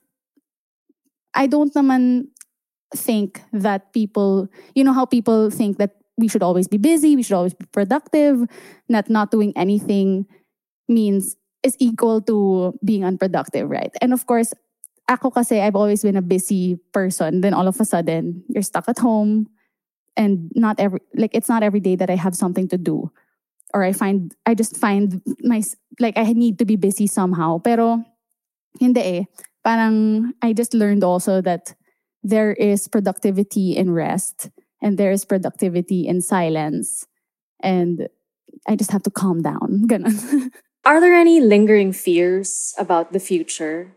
I 1.34 1.48
don't 1.48 1.74
naman 1.74 2.27
think 2.96 3.42
that 3.54 3.94
people, 3.94 4.50
you 4.75 4.84
know 4.84 4.94
how 4.94 5.06
people 5.06 5.50
think 5.50 5.77
that 5.77 5.96
we 6.18 6.27
should 6.27 6.42
always 6.42 6.68
be 6.68 6.77
busy, 6.77 7.16
we 7.16 7.24
should 7.24 7.38
always 7.38 7.54
be 7.54 7.66
productive, 7.72 8.48
that 8.89 9.10
not 9.10 9.30
doing 9.30 9.54
anything 9.56 10.25
means 10.89 11.37
is 11.63 11.75
equal 11.79 12.21
to 12.21 12.77
being 12.83 13.03
unproductive, 13.03 13.69
right? 13.69 13.91
And 14.01 14.13
of 14.13 14.25
course, 14.25 14.53
ako 15.07 15.31
kasi 15.31 15.61
I've 15.61 15.75
always 15.75 16.03
been 16.03 16.17
a 16.17 16.21
busy 16.21 16.79
person. 16.93 17.41
Then 17.41 17.53
all 17.53 17.67
of 17.67 17.79
a 17.79 17.85
sudden, 17.85 18.43
you're 18.49 18.63
stuck 18.63 18.87
at 18.87 18.99
home 18.99 19.47
and 20.15 20.51
not 20.55 20.79
every 20.79 20.99
like 21.15 21.31
it's 21.33 21.49
not 21.49 21.63
every 21.63 21.79
day 21.79 21.95
that 21.95 22.09
I 22.09 22.15
have 22.15 22.35
something 22.35 22.67
to 22.69 22.77
do. 22.77 23.11
Or 23.73 23.83
I 23.83 23.93
find 23.93 24.35
I 24.45 24.55
just 24.55 24.77
find 24.77 25.21
my 25.41 25.63
like 25.99 26.17
I 26.17 26.33
need 26.33 26.59
to 26.59 26.65
be 26.65 26.75
busy 26.75 27.07
somehow. 27.07 27.59
Pero 27.59 28.03
Hindi 28.79 29.01
eh. 29.01 29.23
Parang 29.63 30.33
I 30.41 30.53
just 30.53 30.73
learned 30.73 31.03
also 31.03 31.41
that 31.41 31.73
there 32.23 32.53
is 32.53 32.87
productivity 32.87 33.75
in 33.75 33.91
rest 33.91 34.49
and 34.81 34.97
there 34.97 35.11
is 35.11 35.25
productivity 35.25 36.07
in 36.07 36.21
silence. 36.21 37.05
And 37.61 38.07
I 38.67 38.75
just 38.75 38.91
have 38.91 39.03
to 39.03 39.11
calm 39.11 39.41
down. 39.41 39.85
Ganun. 39.89 40.51
Are 40.88 41.03
there 41.03 41.13
any 41.13 41.44
lingering 41.44 41.91
fears 41.91 42.72
about 42.79 43.12
the 43.12 43.20
future 43.20 43.91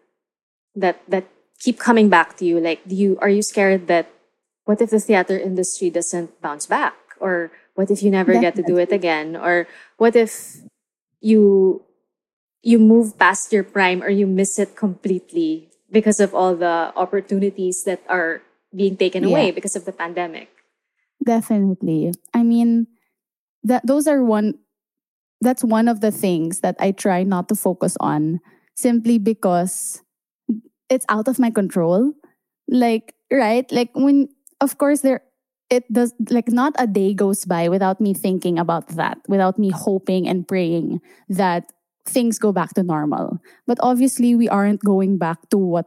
that 0.75 0.99
that 1.07 1.31
keep 1.63 1.79
coming 1.79 2.11
back 2.11 2.35
to 2.43 2.45
you? 2.45 2.59
Like 2.59 2.83
do 2.83 2.99
you 2.99 3.15
are 3.23 3.31
you 3.31 3.47
scared 3.47 3.87
that 3.87 4.11
what 4.67 4.83
if 4.83 4.91
the 4.91 4.99
theater 4.99 5.39
industry 5.39 5.87
doesn't 5.87 6.35
bounce 6.43 6.67
back? 6.67 6.99
Or 7.23 7.55
what 7.79 7.95
if 7.95 8.03
you 8.03 8.11
never 8.11 8.35
Definitely. 8.35 8.43
get 8.43 8.67
to 8.67 8.67
do 8.67 8.77
it 8.83 8.91
again? 8.91 9.39
Or 9.39 9.71
what 10.03 10.19
if 10.19 10.67
you 11.23 11.87
you 12.67 12.83
move 12.83 13.15
past 13.23 13.55
your 13.55 13.63
prime 13.63 14.03
or 14.03 14.11
you 14.11 14.27
miss 14.27 14.59
it 14.59 14.75
completely 14.75 15.71
because 15.95 16.19
of 16.19 16.35
all 16.35 16.59
the 16.59 16.91
opportunities 16.99 17.85
that 17.85 18.03
are 18.11 18.43
being 18.75 18.97
taken 18.97 19.23
yeah. 19.23 19.31
away 19.31 19.51
because 19.51 19.77
of 19.77 19.85
the 19.85 19.93
pandemic. 19.93 20.51
Definitely. 21.23 22.15
I 22.35 22.43
mean, 22.43 22.87
that 23.63 23.87
those 23.87 24.07
are 24.07 24.25
one 24.25 24.59
that's 25.41 25.65
one 25.65 25.89
of 25.89 26.01
the 26.01 26.11
things 26.11 26.61
that 26.61 26.77
I 26.79 26.93
try 26.93 27.23
not 27.23 27.49
to 27.49 27.55
focus 27.55 27.97
on 28.01 28.41
simply 28.77 29.19
because 29.19 30.03
it's 30.89 31.07
out 31.09 31.29
of 31.29 31.39
my 31.39 31.51
control. 31.51 32.13
Like, 32.69 33.15
right? 33.33 33.71
Like 33.73 33.91
when 33.95 34.29
of 34.61 34.79
course 34.79 35.01
there 35.01 35.23
it 35.71 35.91
does 35.93 36.13
like 36.31 36.49
not 36.49 36.75
a 36.79 36.87
day 36.87 37.15
goes 37.15 37.45
by 37.45 37.69
without 37.69 38.01
me 38.01 38.13
thinking 38.13 38.59
about 38.59 38.89
that, 38.99 39.19
without 39.29 39.59
me 39.59 39.71
hoping 39.71 40.29
and 40.29 40.47
praying 40.47 41.01
that 41.29 41.65
things 42.05 42.39
go 42.39 42.53
back 42.53 42.75
to 42.75 42.83
normal. 42.83 43.39
But 43.67 43.79
obviously, 43.81 44.35
we 44.35 44.49
aren't 44.49 44.83
going 44.83 45.17
back 45.17 45.49
to 45.51 45.59
what 45.59 45.87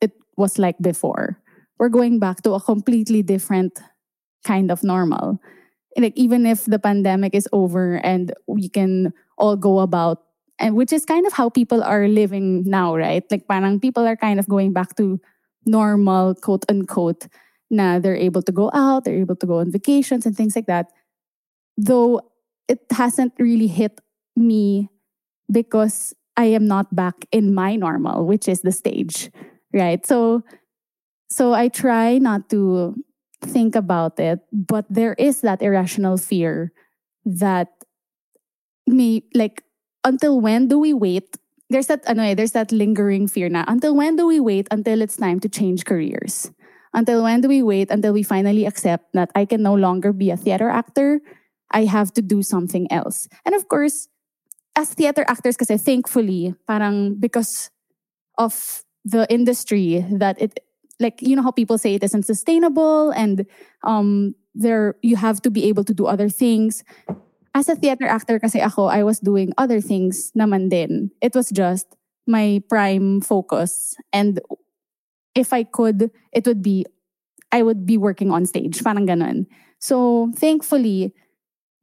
it 0.00 0.12
was 0.36 0.58
like 0.58 0.76
before. 0.82 1.38
We're 1.78 1.88
going 1.88 2.18
back 2.18 2.42
to 2.42 2.52
a 2.52 2.60
completely 2.60 3.22
different 3.22 3.78
kind 4.44 4.70
of 4.70 4.82
normal. 4.82 5.40
Like, 5.96 6.14
even 6.16 6.46
if 6.46 6.64
the 6.64 6.78
pandemic 6.78 7.34
is 7.34 7.48
over 7.52 7.96
and 7.96 8.32
we 8.46 8.68
can 8.68 9.12
all 9.36 9.56
go 9.56 9.80
about, 9.80 10.22
and 10.58 10.76
which 10.76 10.92
is 10.92 11.04
kind 11.04 11.26
of 11.26 11.32
how 11.32 11.48
people 11.48 11.82
are 11.82 12.08
living 12.08 12.64
now, 12.64 12.96
right? 12.96 13.24
Like, 13.30 13.48
parang 13.48 13.80
people 13.80 14.06
are 14.06 14.16
kind 14.16 14.38
of 14.38 14.48
going 14.48 14.72
back 14.72 14.96
to 14.96 15.20
normal, 15.66 16.34
quote 16.34 16.64
unquote, 16.68 17.26
na 17.70 17.98
they're 17.98 18.16
able 18.16 18.42
to 18.42 18.52
go 18.52 18.70
out, 18.72 19.04
they're 19.04 19.18
able 19.18 19.36
to 19.36 19.46
go 19.46 19.58
on 19.58 19.70
vacations 19.70 20.26
and 20.26 20.36
things 20.36 20.54
like 20.54 20.66
that. 20.66 20.92
Though 21.76 22.20
it 22.68 22.80
hasn't 22.90 23.32
really 23.38 23.66
hit 23.66 24.00
me 24.36 24.88
because 25.50 26.14
I 26.36 26.46
am 26.46 26.66
not 26.66 26.94
back 26.94 27.26
in 27.32 27.54
my 27.54 27.76
normal, 27.76 28.26
which 28.26 28.48
is 28.48 28.62
the 28.62 28.72
stage, 28.72 29.30
right? 29.72 30.04
So, 30.06 30.42
so 31.28 31.54
I 31.54 31.68
try 31.68 32.18
not 32.18 32.48
to 32.50 32.94
think 33.42 33.74
about 33.74 34.18
it, 34.18 34.40
but 34.52 34.86
there 34.88 35.14
is 35.18 35.40
that 35.42 35.62
irrational 35.62 36.16
fear 36.16 36.72
that 37.24 37.68
me 38.86 39.24
like 39.34 39.62
until 40.04 40.40
when 40.40 40.68
do 40.68 40.78
we 40.78 40.92
wait? 40.92 41.36
There's 41.70 41.86
that 41.86 42.02
ano, 42.06 42.22
eh, 42.22 42.34
there's 42.34 42.52
that 42.52 42.72
lingering 42.72 43.28
fear 43.28 43.48
now. 43.48 43.64
until 43.68 43.94
when 43.94 44.16
do 44.16 44.26
we 44.26 44.40
wait 44.40 44.68
until 44.70 45.00
it's 45.00 45.16
time 45.16 45.40
to 45.40 45.48
change 45.48 45.84
careers? 45.84 46.50
Until 46.94 47.22
when 47.22 47.40
do 47.40 47.48
we 47.48 47.62
wait 47.62 47.90
until 47.90 48.12
we 48.12 48.22
finally 48.22 48.66
accept 48.66 49.12
that 49.14 49.30
I 49.34 49.46
can 49.46 49.62
no 49.62 49.74
longer 49.74 50.12
be 50.12 50.30
a 50.30 50.36
theater 50.36 50.68
actor? 50.68 51.20
I 51.70 51.84
have 51.86 52.12
to 52.14 52.22
do 52.22 52.42
something 52.42 52.90
else. 52.92 53.28
And 53.46 53.54
of 53.54 53.68
course, 53.68 54.08
as 54.76 54.92
theater 54.92 55.24
actors 55.26 55.56
kasi 55.56 55.78
thankfully 55.78 56.54
parang 56.66 57.16
because 57.16 57.70
of 58.36 58.84
the 59.04 59.26
industry 59.32 60.04
that 60.12 60.40
it 60.40 60.60
like 61.02 61.20
you 61.20 61.34
know 61.34 61.42
how 61.42 61.50
people 61.50 61.76
say 61.76 61.94
it 61.94 62.04
isn't 62.04 62.22
sustainable 62.22 63.10
and 63.10 63.44
um 63.82 64.34
there 64.54 64.94
you 65.02 65.16
have 65.16 65.42
to 65.42 65.50
be 65.50 65.66
able 65.66 65.84
to 65.84 65.94
do 65.94 66.06
other 66.06 66.28
things. 66.28 66.84
As 67.54 67.68
a 67.68 67.76
theater 67.76 68.06
actor 68.06 68.38
kasi 68.38 68.60
ako 68.62 68.86
I 68.86 69.02
was 69.02 69.20
doing 69.20 69.52
other 69.58 69.80
things 69.80 70.32
naman 70.32 70.70
din. 70.70 71.10
It 71.20 71.34
was 71.34 71.50
just 71.50 71.84
my 72.24 72.62
prime 72.70 73.20
focus. 73.20 73.96
And 74.12 74.40
if 75.34 75.52
I 75.52 75.64
could 75.64 76.08
it 76.32 76.46
would 76.46 76.62
be 76.62 76.86
I 77.50 77.60
would 77.60 77.84
be 77.84 77.98
working 77.98 78.30
on 78.30 78.46
stage. 78.46 78.80
Parang 78.80 79.04
ganun. 79.04 79.44
So 79.82 80.30
thankfully 80.38 81.12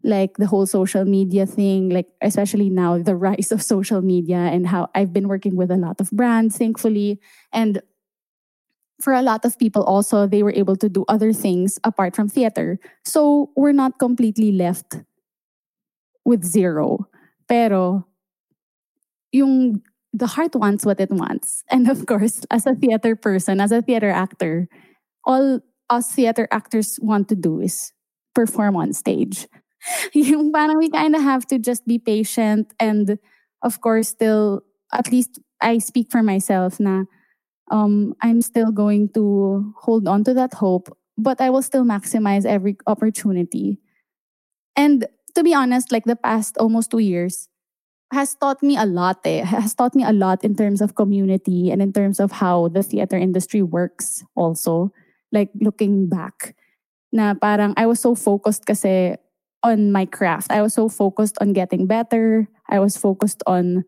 like 0.04 0.38
the 0.38 0.48
whole 0.48 0.66
social 0.66 1.04
media 1.06 1.46
thing, 1.46 1.90
like 1.90 2.08
especially 2.22 2.70
now 2.70 2.98
the 2.98 3.16
rise 3.16 3.52
of 3.52 3.62
social 3.62 4.02
media 4.02 4.38
and 4.38 4.68
how 4.68 4.90
I've 4.96 5.12
been 5.12 5.28
working 5.28 5.56
with 5.56 5.72
a 5.72 5.78
lot 5.78 6.00
of 6.00 6.10
brands, 6.12 6.58
thankfully. 6.58 7.20
And 7.52 7.82
for 9.02 9.14
a 9.14 9.22
lot 9.22 9.46
of 9.46 9.58
people 9.58 9.84
also, 9.84 10.28
they 10.28 10.44
were 10.44 10.54
able 10.54 10.76
to 10.76 10.90
do 10.90 11.06
other 11.08 11.32
things 11.32 11.80
apart 11.84 12.16
from 12.16 12.28
theater. 12.28 12.80
So 13.06 13.52
we're 13.56 13.74
not 13.74 14.00
completely 14.00 14.52
left 14.52 15.00
with 16.26 16.44
zero. 16.44 17.08
Pero 17.48 18.06
yung 19.32 19.82
the 20.14 20.28
heart 20.28 20.56
wants 20.56 20.86
what 20.86 21.00
it 21.00 21.12
wants. 21.12 21.64
And 21.72 21.90
of 21.90 22.06
course, 22.06 22.42
as 22.52 22.66
a 22.66 22.76
theater 22.76 23.16
person, 23.16 23.62
as 23.62 23.72
a 23.72 23.82
theater 23.82 24.10
actor, 24.10 24.68
all 25.24 25.62
us 25.90 26.12
theater 26.12 26.48
actors 26.52 27.00
want 27.02 27.30
to 27.30 27.36
do 27.36 27.62
is 27.62 27.94
perform 28.36 28.76
on 28.76 28.94
stage. 28.94 29.48
yung 30.14 30.52
parang 30.52 30.78
we 30.78 30.90
kind 30.90 31.16
of 31.16 31.22
have 31.22 31.48
to 31.48 31.58
just 31.58 31.88
be 31.88 31.98
patient 31.98 32.74
and 32.80 33.18
of 33.64 33.80
course 33.82 34.10
still 34.10 34.62
at 34.92 35.12
least 35.12 35.40
I 35.62 35.78
speak 35.80 36.12
for 36.12 36.24
myself 36.24 36.80
na 36.80 37.06
um, 37.72 38.16
I'm 38.22 38.42
still 38.42 38.72
going 38.72 39.10
to 39.14 39.74
hold 39.78 40.08
on 40.08 40.24
to 40.26 40.34
that 40.34 40.54
hope 40.54 40.96
but 41.18 41.42
I 41.42 41.50
will 41.50 41.62
still 41.62 41.84
maximize 41.84 42.46
every 42.46 42.78
opportunity 42.88 43.80
and 44.76 45.08
to 45.36 45.44
be 45.44 45.54
honest 45.54 45.92
like 45.92 46.06
the 46.06 46.16
past 46.16 46.58
almost 46.58 46.92
two 46.92 47.00
years 47.00 47.50
has 48.12 48.36
taught 48.36 48.64
me 48.64 48.78
a 48.78 48.86
lot 48.86 49.20
eh, 49.26 49.44
has 49.46 49.76
taught 49.76 49.96
me 49.96 50.04
a 50.04 50.14
lot 50.14 50.44
in 50.44 50.56
terms 50.56 50.82
of 50.82 50.96
community 50.96 51.72
and 51.72 51.82
in 51.82 51.94
terms 51.94 52.20
of 52.20 52.32
how 52.32 52.68
the 52.70 52.84
theater 52.84 53.18
industry 53.18 53.62
works 53.62 54.24
also 54.36 54.92
like 55.32 55.50
looking 55.62 56.10
back 56.10 56.56
na 57.12 57.34
parang 57.34 57.74
I 57.78 57.86
was 57.86 58.00
so 58.00 58.14
focused 58.14 58.66
kasi 58.66 59.18
on 59.64 59.92
my 59.92 60.06
craft. 60.06 60.52
I 60.52 60.62
was 60.62 60.74
so 60.74 60.88
focused 60.90 61.38
on 61.42 61.54
getting 61.54 61.88
better. 61.88 62.48
I 62.70 62.80
was 62.80 62.98
focused 62.98 63.44
on 63.46 63.84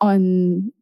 on 0.00 0.72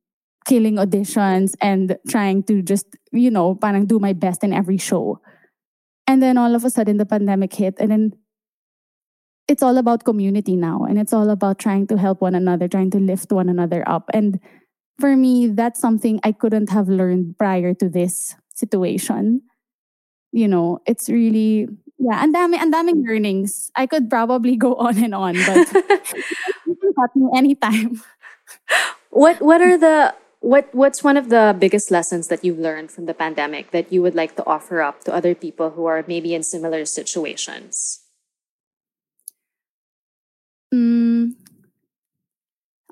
killing 0.46 0.76
auditions 0.76 1.55
and 1.61 1.96
trying 2.09 2.42
to 2.44 2.62
just, 2.62 2.87
you 3.12 3.31
know, 3.31 3.55
parang 3.55 3.87
do 3.87 3.98
my 3.98 4.12
best 4.12 4.42
in 4.42 4.52
every 4.52 4.78
show. 4.78 5.20
And 6.07 6.22
then 6.22 6.37
all 6.37 6.55
of 6.55 6.64
a 6.64 6.70
sudden 6.70 6.96
the 6.96 7.07
pandemic 7.07 7.55
hit 7.55 7.74
and 7.78 7.90
then 7.90 8.12
it's 9.48 9.62
all 9.62 9.76
about 9.78 10.05
community 10.05 10.57
now 10.57 10.85
and 10.85 10.98
it's 10.98 11.12
all 11.12 11.31
about 11.31 11.59
trying 11.59 11.87
to 11.88 11.96
help 11.96 12.20
one 12.20 12.35
another, 12.35 12.68
trying 12.68 12.90
to 12.90 12.98
lift 12.98 13.33
one 13.33 13.48
another 13.48 13.87
up. 13.88 14.11
And 14.12 14.40
for 14.98 15.16
me, 15.16 15.48
that's 15.48 15.81
something 15.81 16.20
I 16.22 16.33
couldn't 16.33 16.70
have 16.70 16.88
learned 16.88 17.38
prior 17.38 17.74
to 17.74 17.88
this 17.88 18.35
situation. 18.55 19.42
You 20.33 20.48
know, 20.48 20.81
it's 20.87 21.09
really 21.09 21.68
yeah, 21.98 22.24
and 22.24 22.35
dami 22.35 22.57
and 22.59 22.72
daming 22.72 23.07
learnings. 23.07 23.70
I 23.76 23.87
could 23.87 24.11
probably 24.11 24.57
go 24.57 24.74
on 24.74 24.98
and 24.98 25.14
on, 25.14 25.35
but 25.35 25.72
you 26.66 26.74
can 26.74 26.92
cut 26.98 27.14
me 27.14 27.28
anytime. 27.37 28.02
What 29.11 29.40
what 29.40 29.61
are 29.61 29.78
the 29.78 30.14
what 30.42 30.68
what's 30.74 31.02
one 31.02 31.16
of 31.16 31.31
the 31.31 31.55
biggest 31.57 31.90
lessons 31.90 32.26
that 32.26 32.44
you've 32.44 32.59
learned 32.59 32.90
from 32.90 33.07
the 33.07 33.14
pandemic 33.14 33.70
that 33.70 33.92
you 33.92 34.02
would 34.02 34.14
like 34.14 34.35
to 34.37 34.44
offer 34.44 34.83
up 34.83 35.02
to 35.07 35.14
other 35.14 35.35
people 35.35 35.70
who 35.70 35.87
are 35.87 36.05
maybe 36.07 36.35
in 36.35 36.42
similar 36.42 36.85
situations? 36.85 38.02
Mm, 40.74 41.38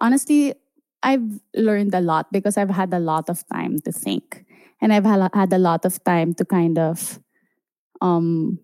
honestly, 0.00 0.54
I've 1.02 1.40
learned 1.54 1.92
a 1.92 2.00
lot 2.00 2.30
because 2.30 2.56
I've 2.56 2.70
had 2.70 2.94
a 2.94 3.02
lot 3.02 3.28
of 3.28 3.42
time 3.48 3.78
to 3.82 3.90
think, 3.90 4.46
and 4.80 4.92
I've 4.92 5.04
had 5.04 5.52
a 5.52 5.58
lot 5.58 5.84
of 5.84 6.02
time 6.04 6.34
to 6.34 6.44
kind 6.44 6.78
of 6.78 7.18
um, 8.00 8.60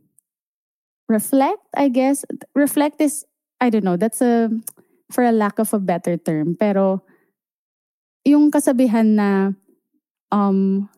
reflect. 1.08 1.66
I 1.74 1.88
guess 1.88 2.24
reflect 2.54 3.00
is 3.00 3.26
I 3.60 3.68
don't 3.68 3.84
know. 3.84 3.96
That's 3.96 4.22
a 4.22 4.50
for 5.10 5.24
a 5.24 5.32
lack 5.32 5.58
of 5.58 5.74
a 5.74 5.80
better 5.80 6.16
term, 6.16 6.54
pero 6.54 7.02
yung 8.26 8.50
kasabihan 8.50 9.06
na 9.14 9.54
um, 10.34 10.90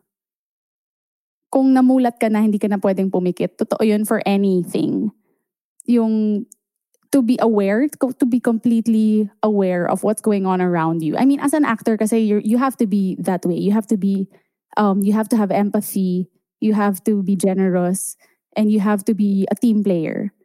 kung 1.53 1.77
namulat 1.77 2.17
ka 2.17 2.33
na, 2.33 2.41
hindi 2.41 2.57
ka 2.57 2.73
na 2.73 2.81
pwedeng 2.81 3.13
pumikit. 3.13 3.61
Totoo 3.61 3.85
yun 3.85 4.09
for 4.09 4.25
anything. 4.25 5.13
Yung 5.85 6.49
to 7.13 7.21
be 7.21 7.37
aware, 7.41 7.89
to 7.89 8.27
be 8.29 8.41
completely 8.41 9.29
aware 9.45 9.89
of 9.89 10.05
what's 10.05 10.21
going 10.21 10.45
on 10.45 10.61
around 10.61 11.05
you. 11.05 11.17
I 11.17 11.25
mean, 11.25 11.41
as 11.41 11.53
an 11.53 11.65
actor, 11.65 11.97
kasi 11.97 12.21
you 12.25 12.41
you 12.45 12.57
have 12.57 12.77
to 12.81 12.87
be 12.89 13.17
that 13.21 13.45
way. 13.45 13.57
You 13.57 13.73
have 13.73 13.89
to 13.89 13.97
be, 13.97 14.29
um, 14.77 15.01
you 15.01 15.13
have 15.13 15.29
to 15.33 15.37
have 15.37 15.53
empathy. 15.53 16.29
You 16.61 16.75
have 16.75 17.01
to 17.05 17.23
be 17.23 17.37
generous, 17.37 18.17
and 18.57 18.69
you 18.69 18.81
have 18.81 19.05
to 19.09 19.15
be 19.15 19.47
a 19.49 19.57
team 19.57 19.85
player. 19.85 20.37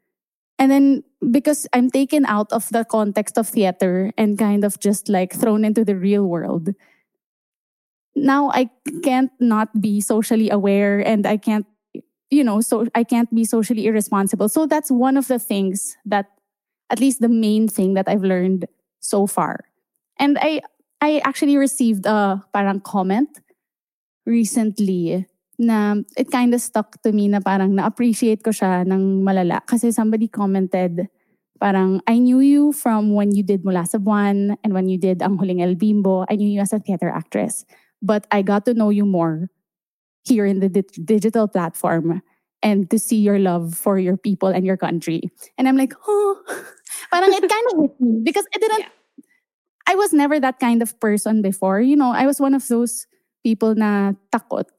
And 0.59 0.71
then 0.71 1.03
because 1.31 1.67
I'm 1.73 1.89
taken 1.89 2.25
out 2.25 2.51
of 2.51 2.69
the 2.69 2.85
context 2.85 3.37
of 3.37 3.47
theater 3.47 4.11
and 4.17 4.37
kind 4.37 4.63
of 4.63 4.79
just 4.79 5.09
like 5.09 5.33
thrown 5.33 5.65
into 5.65 5.83
the 5.83 5.95
real 5.95 6.25
world, 6.25 6.69
now 8.15 8.51
I 8.51 8.69
can't 9.03 9.31
not 9.39 9.81
be 9.81 9.99
socially 9.99 10.49
aware 10.49 10.99
and 10.99 11.25
I 11.25 11.37
can't, 11.37 11.65
you 12.29 12.43
know, 12.43 12.61
so 12.61 12.87
I 12.93 13.03
can't 13.03 13.33
be 13.33 13.45
socially 13.45 13.87
irresponsible. 13.87 14.49
So 14.49 14.65
that's 14.65 14.91
one 14.91 15.17
of 15.17 15.27
the 15.27 15.39
things 15.39 15.97
that, 16.05 16.27
at 16.89 16.99
least 16.99 17.21
the 17.21 17.29
main 17.29 17.67
thing 17.67 17.95
that 17.95 18.07
I've 18.07 18.23
learned 18.23 18.67
so 18.99 19.25
far. 19.25 19.65
And 20.19 20.37
I, 20.39 20.61
I 21.01 21.21
actually 21.25 21.57
received 21.57 22.05
a 22.05 22.43
parang 22.53 22.81
comment 22.81 23.39
recently 24.25 25.25
na 25.65 25.95
it 26.17 26.32
kind 26.32 26.54
of 26.54 26.62
stuck 26.62 27.02
to 27.04 27.12
me 27.12 27.28
na 27.28 27.39
parang 27.39 27.76
na-appreciate 27.76 28.43
ko 28.43 28.52
siya 28.52 28.84
ng 28.86 29.23
malala. 29.23 29.63
Kasi 29.65 29.91
somebody 29.91 30.28
commented, 30.28 31.08
parang, 31.60 32.02
I 32.08 32.19
knew 32.19 32.39
you 32.39 32.71
from 32.71 33.15
when 33.15 33.32
you 33.32 33.43
did 33.43 33.63
Mula 33.63 33.88
sa 33.88 33.97
Buwan 33.97 34.60
and 34.63 34.71
when 34.73 34.89
you 34.89 34.97
did 34.97 35.21
Ang 35.21 35.38
Huling 35.38 35.63
El 35.63 35.76
Bimbo. 35.76 36.26
I 36.30 36.36
knew 36.36 36.47
you 36.47 36.62
as 36.62 36.73
a 36.73 36.80
theater 36.80 37.10
actress. 37.10 37.65
But 38.04 38.28
I 38.32 38.41
got 38.41 38.65
to 38.65 38.73
know 38.73 38.89
you 38.89 39.06
more 39.06 39.47
here 40.28 40.45
in 40.45 40.60
the 40.60 40.69
di- 40.69 41.04
digital 41.04 41.47
platform 41.47 42.21
and 42.63 42.89
to 42.91 42.99
see 42.99 43.19
your 43.19 43.39
love 43.39 43.76
for 43.76 43.99
your 43.99 44.17
people 44.17 44.49
and 44.49 44.65
your 44.65 44.78
country. 44.78 45.32
And 45.58 45.67
I'm 45.67 45.78
like, 45.78 45.93
oh, 46.08 46.43
parang 47.12 47.32
it 47.32 47.47
kind 47.47 47.65
of 47.71 47.80
hit 47.80 47.95
me 47.99 48.21
because 48.23 48.47
I 48.56 48.60
didn't, 48.60 48.80
yeah. 48.80 48.91
I 49.88 49.95
was 49.95 50.13
never 50.13 50.39
that 50.39 50.60
kind 50.60 50.82
of 50.82 50.97
person 50.99 51.41
before. 51.41 51.82
You 51.82 51.95
know, 51.95 52.12
I 52.12 52.26
was 52.26 52.39
one 52.39 52.54
of 52.54 52.67
those 52.67 53.06
people 53.43 53.76
na 53.76 54.13
takot 54.32 54.71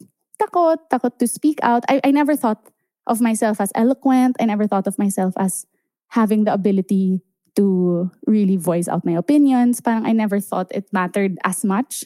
takot, 0.44 0.78
takot 0.90 1.18
to 1.18 1.26
speak 1.26 1.58
out. 1.62 1.84
I, 1.88 2.00
I 2.04 2.10
never 2.10 2.36
thought 2.36 2.70
of 3.06 3.20
myself 3.20 3.60
as 3.60 3.72
eloquent. 3.74 4.36
I 4.40 4.44
never 4.44 4.66
thought 4.66 4.86
of 4.86 4.98
myself 4.98 5.34
as 5.38 5.66
having 6.08 6.44
the 6.44 6.52
ability 6.52 7.22
to 7.56 8.10
really 8.26 8.56
voice 8.56 8.88
out 8.88 9.04
my 9.04 9.12
opinions. 9.12 9.80
Parang 9.80 10.06
I 10.06 10.12
never 10.12 10.40
thought 10.40 10.68
it 10.70 10.92
mattered 10.92 11.38
as 11.44 11.64
much. 11.64 12.04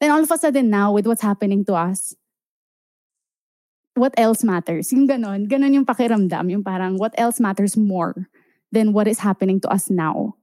Then 0.00 0.10
all 0.10 0.22
of 0.22 0.30
a 0.30 0.38
sudden 0.38 0.70
now, 0.70 0.92
with 0.92 1.06
what's 1.06 1.22
happening 1.22 1.64
to 1.66 1.74
us, 1.74 2.14
what 3.94 4.14
else 4.16 4.44
matters? 4.44 4.92
Yung 4.92 5.08
ganon, 5.08 5.48
ganon 5.48 5.74
yung 5.74 5.84
pakiramdam. 5.84 6.50
Yung 6.50 6.64
parang 6.64 6.96
what 6.96 7.12
else 7.18 7.40
matters 7.40 7.76
more 7.76 8.28
than 8.72 8.92
what 8.92 9.08
is 9.08 9.20
happening 9.20 9.60
to 9.60 9.68
us 9.68 9.90
now. 9.90 10.36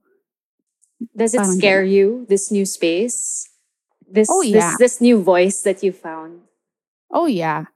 Does 1.16 1.34
it 1.34 1.38
parang 1.38 1.58
scare 1.58 1.84
ganon. 1.84 1.90
you, 1.90 2.26
this 2.28 2.50
new 2.50 2.66
space? 2.66 3.48
This, 4.10 4.28
oh, 4.30 4.42
yeah. 4.42 4.70
this, 4.78 4.78
this 4.78 5.00
new 5.00 5.22
voice 5.22 5.62
that 5.62 5.82
you 5.82 5.92
found? 5.92 6.47
Oh 7.10 7.26
yeah. 7.26 7.66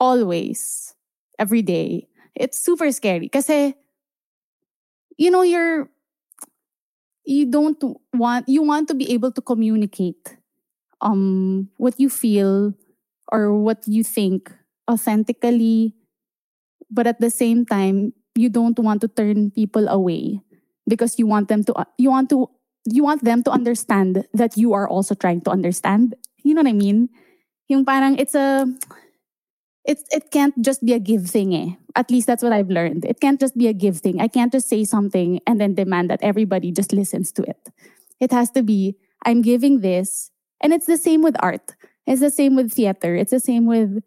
Always. 0.00 0.94
Every 1.38 1.62
day. 1.62 2.08
It's 2.36 2.58
super 2.60 2.90
scary 2.92 3.28
kasi 3.28 3.74
you 5.18 5.30
know 5.30 5.42
you're 5.42 5.88
you 7.24 7.46
don't 7.46 7.78
want 8.14 8.48
you 8.48 8.62
want 8.62 8.88
to 8.88 8.94
be 8.94 9.10
able 9.12 9.30
to 9.32 9.40
communicate 9.40 10.36
um 11.02 11.68
what 11.78 11.98
you 12.00 12.10
feel 12.10 12.74
or 13.32 13.54
what 13.54 13.82
you 13.86 14.04
think 14.04 14.52
authentically 14.90 15.94
but 16.90 17.06
at 17.06 17.20
the 17.20 17.30
same 17.30 17.64
time 17.66 18.12
you 18.36 18.48
don't 18.50 18.78
want 18.78 19.00
to 19.00 19.08
turn 19.08 19.50
people 19.52 19.88
away 19.88 20.40
because 20.88 21.18
you 21.18 21.26
want 21.26 21.48
them 21.48 21.64
to 21.64 21.74
you 21.98 22.10
want 22.10 22.30
to 22.30 22.48
you 22.86 23.04
want 23.04 23.24
them 23.24 23.42
to 23.42 23.50
understand 23.50 24.24
that 24.34 24.56
you 24.56 24.72
are 24.72 24.88
also 24.88 25.14
trying 25.14 25.40
to 25.42 25.50
understand 25.50 26.14
you 26.44 26.54
know 26.54 26.62
what 26.62 26.70
i 26.70 26.74
mean 26.76 27.08
yung 27.70 27.86
parang 27.86 28.18
it's 28.18 28.34
a 28.34 28.66
it's 29.86 30.02
it 30.10 30.34
can't 30.34 30.52
just 30.60 30.84
be 30.84 30.92
a 30.92 30.98
give 30.98 31.30
thing 31.30 31.54
eh. 31.54 31.78
At 31.94 32.10
least 32.10 32.26
that's 32.26 32.42
what 32.42 32.52
I've 32.52 32.68
learned. 32.68 33.06
It 33.06 33.22
can't 33.22 33.40
just 33.40 33.56
be 33.56 33.70
a 33.70 33.72
give 33.72 33.98
thing. 34.02 34.20
I 34.20 34.28
can't 34.28 34.52
just 34.52 34.68
say 34.68 34.84
something 34.84 35.40
and 35.46 35.60
then 35.60 35.74
demand 35.74 36.10
that 36.10 36.22
everybody 36.22 36.70
just 36.74 36.92
listens 36.92 37.32
to 37.38 37.42
it. 37.42 37.70
It 38.18 38.34
has 38.34 38.50
to 38.58 38.62
be 38.62 38.98
I'm 39.24 39.40
giving 39.40 39.80
this 39.80 40.30
and 40.60 40.74
it's 40.74 40.86
the 40.86 40.98
same 40.98 41.22
with 41.22 41.38
art. 41.40 41.78
It's 42.06 42.20
the 42.20 42.30
same 42.30 42.56
with 42.56 42.74
theater. 42.74 43.14
It's 43.14 43.30
the 43.30 43.40
same 43.40 43.66
with 43.66 44.02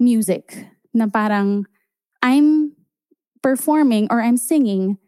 music. 0.00 0.66
Na 0.96 1.06
parang 1.06 1.68
I'm 2.24 2.72
performing 3.42 4.08
or 4.10 4.20
I'm 4.24 4.40
singing 4.40 4.98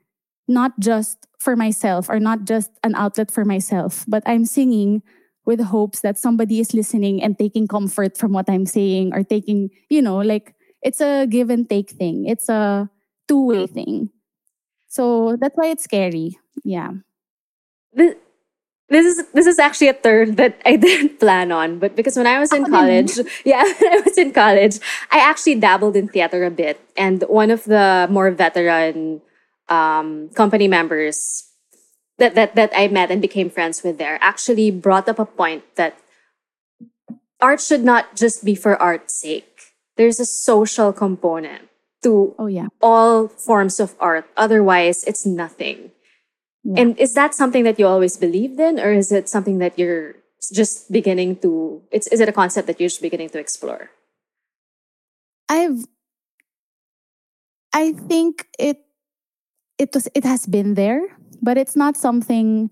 not 0.46 0.78
just 0.78 1.26
for 1.38 1.56
myself 1.56 2.08
or 2.08 2.20
not 2.20 2.44
just 2.44 2.70
an 2.84 2.94
outlet 2.94 3.30
for 3.30 3.44
myself, 3.44 4.04
but 4.08 4.22
I'm 4.26 4.44
singing 4.44 5.02
with 5.48 5.64
hopes 5.64 6.04
that 6.04 6.18
somebody 6.20 6.60
is 6.60 6.74
listening 6.74 7.22
and 7.22 7.38
taking 7.38 7.66
comfort 7.66 8.18
from 8.18 8.36
what 8.36 8.50
I'm 8.50 8.66
saying 8.66 9.14
or 9.14 9.24
taking, 9.24 9.70
you 9.88 10.02
know, 10.02 10.18
like 10.18 10.52
it's 10.82 11.00
a 11.00 11.24
give 11.24 11.48
and 11.48 11.64
take 11.64 11.88
thing. 11.88 12.28
It's 12.28 12.50
a 12.50 12.90
two 13.26 13.46
way 13.46 13.64
mm. 13.64 13.70
thing. 13.72 14.10
So 14.88 15.38
that's 15.40 15.56
why 15.56 15.68
it's 15.72 15.84
scary. 15.84 16.36
Yeah. 16.64 17.00
This, 17.94 18.14
this 18.90 19.06
is 19.06 19.24
this 19.32 19.46
is 19.46 19.58
actually 19.58 19.88
a 19.88 19.96
third 19.96 20.36
that 20.36 20.60
I 20.66 20.76
didn't 20.84 21.18
plan 21.18 21.50
on, 21.50 21.78
but 21.78 21.96
because 21.96 22.16
when 22.20 22.26
I 22.26 22.38
was 22.38 22.52
in 22.52 22.66
oh, 22.66 22.68
college, 22.68 23.16
yeah, 23.44 23.64
when 23.80 23.92
I 23.92 24.00
was 24.04 24.18
in 24.18 24.32
college, 24.32 24.76
I 25.10 25.20
actually 25.20 25.56
dabbled 25.56 25.96
in 25.96 26.08
theater 26.08 26.44
a 26.44 26.50
bit, 26.50 26.76
and 26.96 27.24
one 27.24 27.50
of 27.50 27.64
the 27.64 28.06
more 28.10 28.30
veteran 28.32 29.22
um, 29.68 30.28
company 30.36 30.68
members 30.68 31.47
that, 32.18 32.34
that, 32.34 32.54
that 32.54 32.72
I 32.74 32.88
met 32.88 33.10
and 33.10 33.22
became 33.22 33.48
friends 33.48 33.82
with 33.82 33.98
there 33.98 34.18
actually 34.20 34.70
brought 34.70 35.08
up 35.08 35.18
a 35.18 35.24
point 35.24 35.64
that 35.76 35.98
art 37.40 37.60
should 37.60 37.84
not 37.84 38.16
just 38.16 38.44
be 38.44 38.54
for 38.54 38.80
art's 38.80 39.14
sake. 39.14 39.74
There's 39.96 40.20
a 40.20 40.26
social 40.26 40.92
component 40.92 41.68
to 42.02 42.34
oh, 42.38 42.46
yeah. 42.46 42.68
all 42.80 43.28
forms 43.28 43.80
of 43.80 43.94
art. 43.98 44.26
Otherwise, 44.36 45.04
it's 45.04 45.26
nothing. 45.26 45.90
Yeah. 46.62 46.82
And 46.82 46.98
is 46.98 47.14
that 47.14 47.34
something 47.34 47.64
that 47.64 47.78
you 47.78 47.86
always 47.86 48.16
believed 48.16 48.60
in, 48.60 48.78
or 48.78 48.92
is 48.92 49.10
it 49.10 49.28
something 49.28 49.58
that 49.58 49.78
you're 49.78 50.16
just 50.52 50.90
beginning 50.92 51.36
to? 51.36 51.82
It's 51.90 52.06
is 52.08 52.20
it 52.20 52.28
a 52.28 52.32
concept 52.32 52.66
that 52.66 52.78
you're 52.78 52.90
just 52.90 53.02
beginning 53.02 53.30
to 53.30 53.38
explore? 53.38 53.90
I've, 55.48 55.86
I 57.72 57.92
think 57.92 58.46
it, 58.58 58.84
it 59.78 59.94
was 59.94 60.08
it 60.14 60.24
has 60.24 60.46
been 60.46 60.74
there 60.74 61.00
but 61.42 61.58
it's 61.58 61.76
not 61.76 61.96
something 61.96 62.70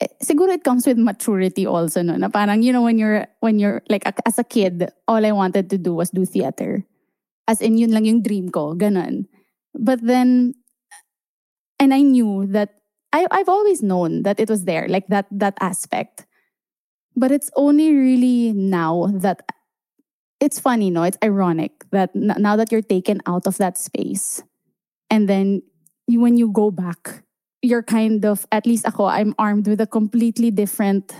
eh, 0.00 0.10
siguro 0.22 0.52
it 0.54 0.64
comes 0.64 0.86
with 0.86 0.98
maturity 0.98 1.66
also 1.66 2.02
no 2.02 2.16
na 2.16 2.28
parang 2.28 2.62
you 2.62 2.72
know 2.72 2.82
when 2.82 2.98
you're 2.98 3.26
when 3.40 3.58
you're 3.58 3.82
like 3.88 4.04
as 4.26 4.38
a 4.38 4.44
kid 4.44 4.90
all 5.06 5.24
I 5.24 5.32
wanted 5.32 5.70
to 5.70 5.78
do 5.78 5.94
was 5.94 6.10
do 6.10 6.24
theater 6.24 6.84
as 7.46 7.60
in 7.60 7.78
yun 7.78 7.92
lang 7.92 8.04
yung 8.04 8.22
dream 8.22 8.48
ko 8.50 8.74
ganun 8.74 9.26
but 9.74 10.02
then 10.02 10.54
and 11.78 11.94
I 11.94 12.02
knew 12.02 12.46
that 12.50 12.78
I, 13.12 13.26
I've 13.30 13.48
always 13.48 13.82
known 13.82 14.22
that 14.22 14.38
it 14.40 14.50
was 14.50 14.64
there, 14.64 14.86
like 14.88 15.06
that 15.08 15.26
that 15.30 15.56
aspect. 15.60 16.26
But 17.16 17.32
it's 17.32 17.50
only 17.56 17.94
really 17.94 18.52
now 18.52 19.08
that 19.12 19.42
it's 20.40 20.60
funny, 20.60 20.90
no? 20.90 21.02
It's 21.02 21.18
ironic 21.24 21.72
that 21.90 22.14
now 22.14 22.56
that 22.56 22.70
you're 22.70 22.82
taken 22.82 23.20
out 23.26 23.46
of 23.46 23.56
that 23.58 23.78
space, 23.78 24.42
and 25.10 25.28
then 25.28 25.62
you, 26.06 26.20
when 26.20 26.36
you 26.36 26.52
go 26.52 26.70
back, 26.70 27.24
you're 27.62 27.82
kind 27.82 28.24
of 28.24 28.46
at 28.52 28.66
least 28.66 28.86
ako, 28.86 29.06
I'm 29.06 29.34
armed 29.38 29.66
with 29.66 29.80
a 29.80 29.86
completely 29.86 30.50
different. 30.50 31.14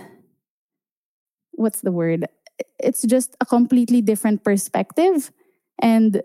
What's 1.51 1.81
the 1.81 1.91
word? 1.91 2.25
It's 2.79 3.03
just 3.03 3.35
a 3.41 3.45
completely 3.45 4.01
different 4.01 4.43
perspective, 4.43 5.31
and 5.81 6.21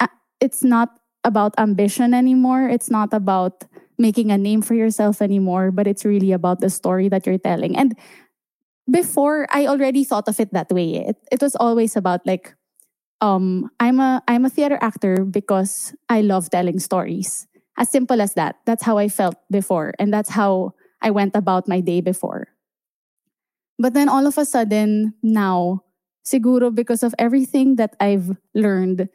uh, 0.00 0.08
it's 0.40 0.62
not 0.62 1.00
about 1.24 1.54
ambition 1.58 2.12
anymore. 2.12 2.68
It's 2.68 2.90
not 2.90 3.12
about 3.12 3.64
making 3.96 4.30
a 4.30 4.38
name 4.38 4.60
for 4.60 4.74
yourself 4.74 5.22
anymore, 5.22 5.70
but 5.70 5.86
it's 5.86 6.04
really 6.04 6.32
about 6.32 6.60
the 6.60 6.68
story 6.68 7.08
that 7.08 7.26
you're 7.26 7.38
telling. 7.38 7.76
And 7.76 7.96
before 8.90 9.46
I 9.50 9.66
already 9.66 10.04
thought 10.04 10.28
of 10.28 10.40
it 10.40 10.52
that 10.52 10.70
way. 10.70 11.06
It, 11.08 11.16
it 11.32 11.42
was 11.42 11.56
always 11.56 11.96
about 11.96 12.26
like 12.26 12.54
um 13.20 13.70
I'm 13.80 14.00
a 14.00 14.22
I'm 14.28 14.44
a 14.44 14.50
theater 14.50 14.78
actor 14.80 15.24
because 15.24 15.94
I 16.08 16.20
love 16.20 16.50
telling 16.50 16.78
stories. 16.78 17.46
As 17.76 17.90
simple 17.90 18.20
as 18.20 18.34
that. 18.34 18.56
That's 18.66 18.84
how 18.84 18.98
I 18.98 19.08
felt 19.08 19.36
before 19.50 19.94
and 19.98 20.12
that's 20.12 20.30
how 20.30 20.74
I 21.02 21.10
went 21.10 21.36
about 21.36 21.68
my 21.68 21.80
day 21.80 22.00
before. 22.00 22.48
But 23.78 23.94
then 23.94 24.08
all 24.08 24.26
of 24.26 24.38
a 24.38 24.44
sudden 24.44 25.14
now 25.22 25.82
siguro 26.24 26.74
because 26.74 27.02
of 27.02 27.14
everything 27.18 27.76
that 27.76 27.96
I've 28.00 28.36
learned 28.54 29.08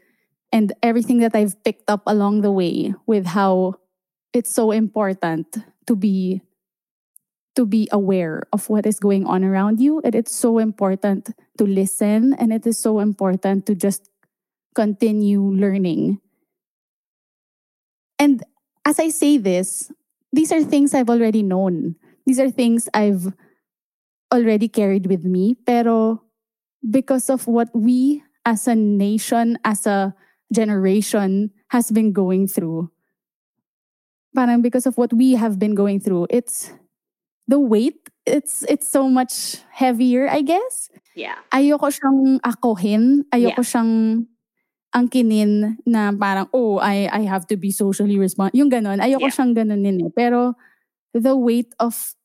and 0.52 0.74
everything 0.84 1.20
that 1.20 1.36
I've 1.36 1.62
picked 1.64 1.90
up 1.90 2.04
along 2.06 2.42
the 2.42 2.52
way 2.52 2.94
with 3.08 3.26
how 3.26 3.76
it's 4.34 4.54
so 4.54 4.72
important 4.72 5.58
to 5.88 5.96
be 5.96 6.42
to 7.56 7.66
be 7.66 7.90
aware 7.92 8.44
of 8.54 8.70
what 8.70 8.86
is 8.86 9.00
going 9.00 9.26
on 9.26 9.44
around 9.44 9.82
you 9.82 10.00
and 10.06 10.16
it's 10.16 10.34
so 10.34 10.60
important 10.60 11.36
to 11.58 11.66
listen 11.66 12.34
and 12.36 12.54
it 12.54 12.66
is 12.66 12.78
so 12.78 13.00
important 13.00 13.66
to 13.66 13.76
just 13.76 14.10
continue 14.76 15.42
learning 15.42 16.22
and 18.20 18.44
as 18.86 19.00
i 19.00 19.10
say 19.10 19.38
this 19.38 19.92
these 20.32 20.52
are 20.52 20.64
things 20.64 20.94
i've 20.94 21.10
already 21.10 21.44
known. 21.44 21.96
These 22.26 22.40
are 22.40 22.50
things 22.50 22.90
i've 22.94 23.34
already 24.34 24.68
carried 24.68 25.08
with 25.08 25.26
me. 25.26 25.58
Pero 25.66 26.22
because 26.86 27.30
of 27.30 27.48
what 27.48 27.70
we 27.74 28.24
as 28.46 28.68
a 28.68 28.76
nation 28.76 29.58
as 29.66 29.86
a 29.86 30.14
generation 30.54 31.52
has 31.70 31.92
been 31.92 32.14
going 32.14 32.48
through 32.48 32.90
parang 34.34 34.62
because 34.62 34.86
of 34.86 34.98
what 34.98 35.12
we 35.14 35.34
have 35.34 35.60
been 35.60 35.76
going 35.76 36.00
through 36.00 36.26
it's 36.30 36.72
the 37.48 37.60
weight 37.60 38.10
it's 38.26 38.64
it's 38.70 38.88
so 38.88 39.10
much 39.10 39.58
heavier 39.74 40.30
I 40.30 40.42
guess. 40.42 40.90
Yeah. 41.16 41.36
Ayoko 41.52 41.92
siyang 41.92 42.40
akohin 42.46 43.26
ayoko 43.34 43.60
yeah. 43.60 43.68
siyang 43.68 43.92
angkinin 44.96 45.78
na 45.86 46.10
parang 46.12 46.50
oh 46.54 46.82
I 46.82 47.06
I 47.12 47.22
have 47.30 47.46
to 47.54 47.58
be 47.58 47.70
socially 47.70 48.18
responsible 48.18 48.58
yung 48.58 48.74
ganon 48.74 48.98
ayoko 48.98 49.30
yeah. 49.30 49.36
siyang 49.36 49.54
ganonin 49.54 50.10
eh. 50.10 50.12
Pero 50.14 50.58
the 51.14 51.38
weight 51.38 51.74
of 51.78 52.18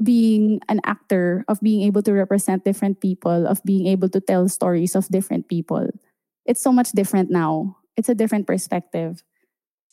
being 0.00 0.60
an 0.68 0.80
actor 0.84 1.44
of 1.48 1.60
being 1.64 1.80
able 1.84 2.04
to 2.04 2.12
represent 2.12 2.64
different 2.64 3.00
people 3.00 3.48
of 3.48 3.64
being 3.64 3.88
able 3.88 4.08
to 4.12 4.20
tell 4.20 4.44
stories 4.48 4.92
of 4.92 5.08
different 5.08 5.48
people 5.48 5.88
it's 6.46 6.62
so 6.62 6.72
much 6.72 6.92
different 6.92 7.30
now. 7.30 7.76
It's 7.96 8.08
a 8.08 8.14
different 8.14 8.46
perspective. 8.46 9.22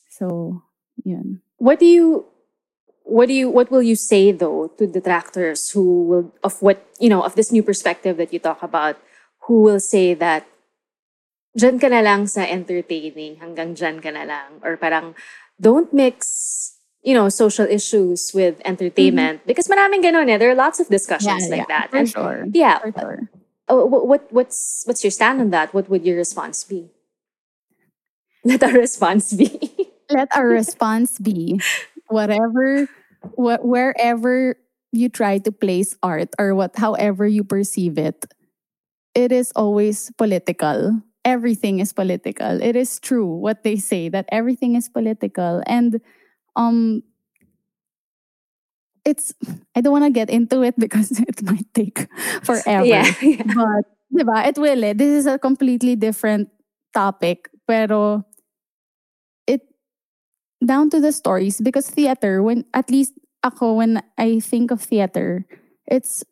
So 0.10 0.62
yun. 1.04 1.42
What 1.58 1.80
do 1.80 1.86
you 1.86 2.26
what 3.04 3.28
do 3.28 3.34
you 3.34 3.50
what 3.50 3.72
will 3.72 3.82
you 3.82 3.96
say 3.96 4.32
though 4.32 4.72
to 4.78 4.88
detractors 4.88 5.70
who 5.72 6.04
will 6.06 6.34
of 6.44 6.62
what 6.62 6.86
you 7.00 7.10
know 7.10 7.22
of 7.22 7.36
this 7.36 7.52
new 7.52 7.64
perspective 7.64 8.18
that 8.18 8.32
you 8.32 8.40
talk 8.40 8.64
about 8.64 8.96
who 9.44 9.62
will 9.62 9.80
say 9.80 10.14
that 10.14 10.48
dyan 11.58 11.80
ka 11.80 11.88
na 11.88 12.02
lang 12.02 12.28
sa 12.28 12.44
entertaining 12.46 13.38
hanggang 13.38 13.74
dyan 13.74 14.02
ka 14.02 14.10
na 14.10 14.26
lang. 14.26 14.60
Or 14.62 14.78
parang 14.78 15.16
don't 15.62 15.94
mix 15.94 16.74
you 17.04 17.14
know 17.14 17.30
social 17.30 17.66
issues 17.68 18.32
with 18.34 18.62
entertainment. 18.66 19.44
Mm-hmm. 19.44 19.50
because 19.50 19.68
maraming 19.68 20.04
ganun 20.04 20.30
eh. 20.30 20.38
There 20.38 20.52
are 20.52 20.58
lots 20.58 20.80
of 20.80 20.88
discussions 20.90 21.48
yeah, 21.48 21.54
like 21.54 21.68
yeah, 21.70 21.74
that. 21.74 21.86
For 21.92 21.98
and 21.98 22.10
sure. 22.10 22.38
yeah. 22.52 22.80
For 22.80 22.92
sure. 22.92 23.20
Uh, 23.70 23.86
what 23.88 24.28
what's 24.32 24.84
what's 24.86 25.04
your 25.04 25.12
stand 25.12 25.40
on 25.40 25.50
that? 25.52 25.74
What 25.74 25.90
would 25.90 26.04
your 26.04 26.18
response 26.18 26.64
be? 26.64 26.92
Let 28.44 28.64
our 28.64 28.76
response 28.76 29.32
be. 29.32 29.56
Let 30.12 30.28
our 30.36 30.48
response 30.48 31.18
be 31.18 31.62
whatever 32.08 32.88
wh- 33.36 33.64
wherever 33.64 34.56
you 34.92 35.10
try 35.10 35.38
to 35.40 35.52
place 35.52 35.96
art 36.04 36.30
or 36.38 36.54
what 36.54 36.76
however 36.76 37.26
you 37.26 37.44
perceive 37.44 37.98
it 37.98 38.26
it 39.16 39.32
is 39.32 39.52
always 39.56 40.12
political 40.18 41.02
everything 41.26 41.80
is 41.80 41.94
political. 41.94 42.62
It 42.62 42.76
is 42.76 43.00
true 43.00 43.26
what 43.26 43.64
they 43.64 43.78
say 43.78 44.10
that 44.10 44.26
everything 44.32 44.76
is 44.76 44.90
political. 44.90 45.64
And 45.66 46.00
um 46.56 47.04
it's 49.04 49.34
i 49.76 49.82
don't 49.82 49.92
want 49.92 50.06
to 50.06 50.10
get 50.10 50.30
into 50.30 50.64
it 50.64 50.74
because 50.80 51.12
it 51.20 51.44
might 51.44 51.68
take 51.74 52.08
forever. 52.44 52.86
Yeah, 52.86 53.12
yeah. 53.22 53.44
but 53.44 53.84
diba, 54.14 54.48
it 54.48 54.58
will 54.58 54.84
eh. 54.84 54.94
this 54.94 55.24
is 55.24 55.26
a 55.26 55.40
completely 55.40 55.96
different 55.96 56.50
topic. 56.94 57.50
Pero 57.68 58.28
it 59.48 59.62
down 60.64 60.90
to 60.92 61.00
the 61.00 61.12
stories 61.12 61.62
because 61.62 61.90
theater 61.90 62.44
when 62.44 62.66
at 62.74 62.92
least 62.92 63.14
ako 63.44 63.80
when 63.80 64.04
I 64.18 64.40
think 64.40 64.72
of 64.72 64.82
theater 64.82 65.48
it's 65.88 66.24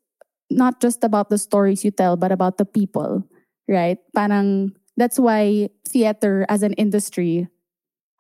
not 0.52 0.80
just 0.80 1.04
about 1.04 1.30
the 1.30 1.38
stories 1.40 1.84
you 1.84 1.92
tell 1.92 2.16
but 2.16 2.32
about 2.32 2.58
the 2.58 2.68
people 2.68 3.24
right? 3.72 3.98
Parang 4.12 4.76
that's 5.02 5.18
why 5.18 5.66
theater 5.82 6.46
as 6.46 6.62
an 6.62 6.78
industry 6.78 7.50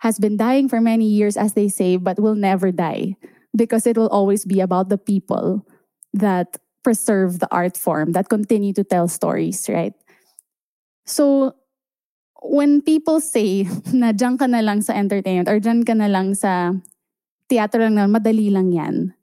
has 0.01 0.17
been 0.17 0.33
dying 0.33 0.65
for 0.65 0.81
many 0.81 1.05
years 1.05 1.37
as 1.37 1.53
they 1.53 1.69
say 1.69 1.93
but 1.93 2.17
will 2.17 2.33
never 2.33 2.73
die 2.73 3.13
because 3.53 3.85
it 3.85 3.93
will 3.93 4.09
always 4.09 4.49
be 4.49 4.57
about 4.57 4.89
the 4.89 4.97
people 4.97 5.61
that 6.09 6.57
preserve 6.81 7.37
the 7.37 7.45
art 7.53 7.77
form 7.77 8.17
that 8.17 8.33
continue 8.33 8.73
to 8.73 8.83
tell 8.83 9.05
stories 9.05 9.69
right? 9.69 9.93
So 11.05 11.53
when 12.41 12.81
people 12.81 13.21
say 13.21 13.69
na 13.93 14.09
dyan 14.09 14.41
ka 14.41 14.49
na 14.49 14.65
lang 14.65 14.81
sa 14.81 14.97
entertainment 14.97 15.45
or 15.45 15.61
dyan 15.61 15.85
ka 15.85 15.93
na 15.93 16.09
lang 16.09 16.33
sa 16.33 16.73
theater 17.45 17.85
lang 17.85 18.01
na 18.01 18.09
madali 18.09 18.49
lang 18.49 18.73
yan, 18.73 19.13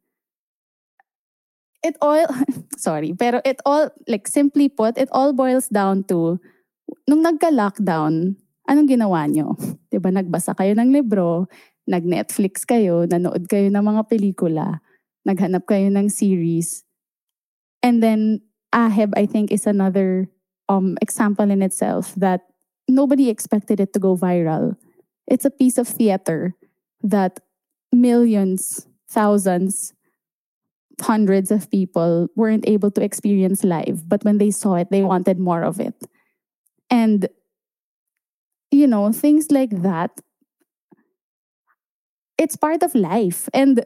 it 1.82 1.96
all, 2.00 2.26
sorry, 2.76 3.14
pero 3.14 3.40
it 3.44 3.60
all, 3.66 3.90
like 4.06 4.28
simply 4.28 4.68
put, 4.68 4.98
it 4.98 5.08
all 5.12 5.32
boils 5.32 5.68
down 5.68 6.04
to, 6.04 6.38
nung 7.08 7.24
nagka-lockdown, 7.24 8.36
anong 8.68 8.88
ginawa 8.88 9.24
nyo? 9.28 9.56
Diba, 9.92 10.12
nagbasa 10.12 10.52
kayo 10.52 10.76
ng 10.76 10.92
libro, 10.92 11.48
nag-Netflix 11.88 12.68
kayo, 12.68 13.08
nanood 13.08 13.48
kayo 13.48 13.72
ng 13.72 13.80
mga 13.80 14.02
pelikula, 14.08 14.84
naghanap 15.24 15.64
kayo 15.64 15.88
ng 15.88 16.12
series. 16.12 16.84
And 17.80 18.04
then, 18.04 18.44
Aheb, 18.74 19.16
I 19.16 19.24
think, 19.24 19.48
is 19.48 19.64
another 19.64 20.28
um, 20.68 21.00
example 21.00 21.48
in 21.48 21.62
itself 21.64 22.12
that 22.20 22.44
nobody 22.88 23.28
expected 23.28 23.80
it 23.80 23.92
to 23.94 24.00
go 24.00 24.16
viral. 24.16 24.76
It's 25.26 25.44
a 25.44 25.50
piece 25.50 25.78
of 25.78 25.88
theater 25.88 26.54
that 27.02 27.40
millions, 27.92 28.86
thousands, 29.08 29.94
hundreds 31.00 31.50
of 31.50 31.70
people 31.70 32.28
weren't 32.34 32.68
able 32.68 32.90
to 32.90 33.02
experience 33.02 33.64
live. 33.64 34.08
But 34.08 34.24
when 34.24 34.38
they 34.38 34.50
saw 34.50 34.74
it, 34.74 34.90
they 34.90 35.02
wanted 35.02 35.38
more 35.38 35.62
of 35.62 35.80
it. 35.80 35.94
And, 36.90 37.28
you 38.70 38.86
know, 38.86 39.12
things 39.12 39.50
like 39.50 39.70
that, 39.82 40.20
it's 42.38 42.56
part 42.56 42.82
of 42.82 42.94
life. 42.94 43.48
And, 43.52 43.84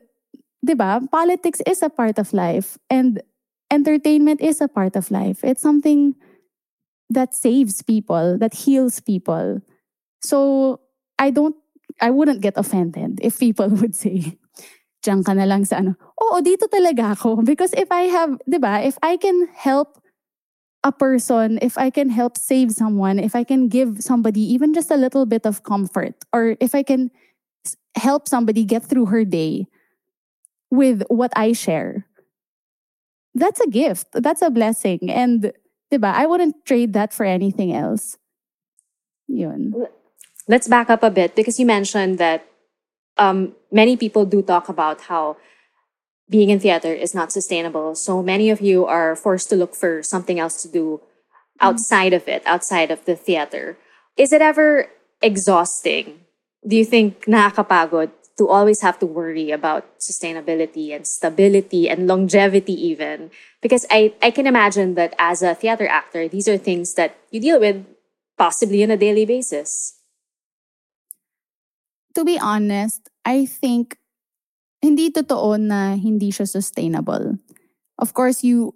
diba, 0.65 1.11
politics 1.11 1.61
is 1.67 1.83
a 1.83 1.91
part 1.91 2.19
of 2.19 2.33
life. 2.33 2.79
And 2.91 3.23
entertainment 3.71 4.41
is 4.41 4.61
a 4.61 4.69
part 4.69 4.97
of 4.97 5.11
life. 5.11 5.43
It's 5.43 5.63
something 5.63 6.15
that 7.11 7.35
saves 7.35 7.83
people, 7.83 8.39
that 8.39 8.55
heals 8.55 9.01
people. 9.01 9.61
So 10.21 10.81
I 11.19 11.31
don't, 11.31 11.57
I 12.01 12.11
wouldn't 12.11 12.41
get 12.41 12.55
offended 12.57 13.21
if 13.23 13.39
people 13.39 13.69
would 13.81 13.95
say, 13.97 14.39
diyan 15.03 15.25
ka 15.25 15.33
na 15.35 15.45
lang 15.45 15.65
sa 15.65 15.83
ano. 15.83 15.97
Oo, 16.21 16.41
dito 16.41 16.67
talaga 16.71 17.17
ako. 17.17 17.43
Because 17.43 17.73
if 17.75 17.91
I 17.91 18.07
have, 18.13 18.39
di 18.47 18.59
ba, 18.59 18.81
if 18.85 18.97
I 19.03 19.17
can 19.17 19.49
help 19.55 20.02
a 20.85 20.93
person, 20.93 21.59
if 21.63 21.79
I 21.79 21.91
can 21.91 22.11
help 22.11 22.37
save 22.37 22.73
someone, 22.73 23.19
if 23.19 23.37
I 23.37 23.45
can 23.45 23.69
give 23.69 24.03
somebody 24.03 24.41
even 24.41 24.75
just 24.75 24.91
a 24.91 24.97
little 24.97 25.27
bit 25.27 25.47
of 25.47 25.63
comfort, 25.63 26.15
or 26.33 26.57
if 26.61 26.75
I 26.75 26.83
can 26.83 27.11
help 27.97 28.29
somebody 28.29 28.65
get 28.65 28.85
through 28.85 29.07
her 29.07 29.25
day 29.25 29.67
with 30.71 31.03
what 31.09 31.33
I 31.37 31.53
share, 31.53 32.07
that's 33.35 33.61
a 33.61 33.69
gift. 33.69 34.09
That's 34.13 34.43
a 34.43 34.51
blessing. 34.51 35.11
And 35.11 35.53
Diba? 35.93 36.09
I 36.09 36.25
wouldn't 36.25 36.65
trade 36.65 36.95
that 36.95 37.13
for 37.13 37.27
anything 37.27 37.75
else. 37.75 38.17
Yun. 39.29 39.75
Let's 40.49 40.67
back 40.67 40.89
up 40.89 41.03
a 41.03 41.11
bit 41.11 41.37
because 41.37 41.61
you 41.61 41.67
mentioned 41.67 42.17
that 42.17 42.47
um, 43.19 43.55
many 43.71 43.99
people 43.99 44.25
do 44.25 44.41
talk 44.41 44.71
about 44.71 45.03
how 45.03 45.37
being 46.33 46.49
in 46.49 46.59
theater 46.59 46.93
is 46.93 47.15
not 47.15 47.31
sustainable. 47.31 47.95
So 47.95 48.25
many 48.25 48.49
of 48.49 48.65
you 48.65 48.89
are 48.89 49.15
forced 49.15 49.53
to 49.53 49.57
look 49.57 49.77
for 49.77 50.03
something 50.03 50.41
else 50.41 50.65
to 50.65 50.69
do 50.69 50.99
mm-hmm. 50.99 51.69
outside 51.69 52.17
of 52.17 52.27
it, 52.27 52.43
outside 52.49 52.91
of 52.91 53.05
the 53.05 53.15
theater. 53.15 53.77
Is 54.17 54.33
it 54.33 54.41
ever 54.41 54.89
exhausting? 55.21 56.25
Do 56.67 56.75
you 56.75 56.89
think 56.89 57.29
nakakapagod 57.29 58.11
to 58.39 58.49
always 58.49 58.81
have 58.81 58.99
to 59.01 59.07
worry 59.07 59.53
about 59.53 59.85
sustainability 60.01 60.97
and 60.97 61.07
stability 61.07 61.89
and 61.93 62.09
longevity 62.09 62.73
even? 62.73 63.31
Because 63.61 63.85
I, 63.93 64.15
I 64.23 64.33
can 64.33 64.49
imagine 64.49 64.95
that 64.97 65.15
as 65.19 65.43
a 65.43 65.55
theater 65.55 65.87
actor, 65.87 66.29
these 66.29 66.49
are 66.49 66.57
things 66.57 66.95
that 66.95 67.15
you 67.31 67.41
deal 67.41 67.61
with 67.61 67.85
possibly 68.39 68.83
on 68.83 68.91
a 68.91 68.97
daily 68.97 69.27
basis. 69.27 70.01
To 72.15 72.25
be 72.25 72.39
honest, 72.39 73.09
I 73.25 73.47
think 73.47 73.97
hindi 74.83 75.11
totoo 75.15 75.57
na 75.57 75.95
hindi 75.95 76.35
siya 76.35 76.45
sustainable. 76.45 77.39
Of 77.99 78.13
course, 78.13 78.43
you 78.43 78.75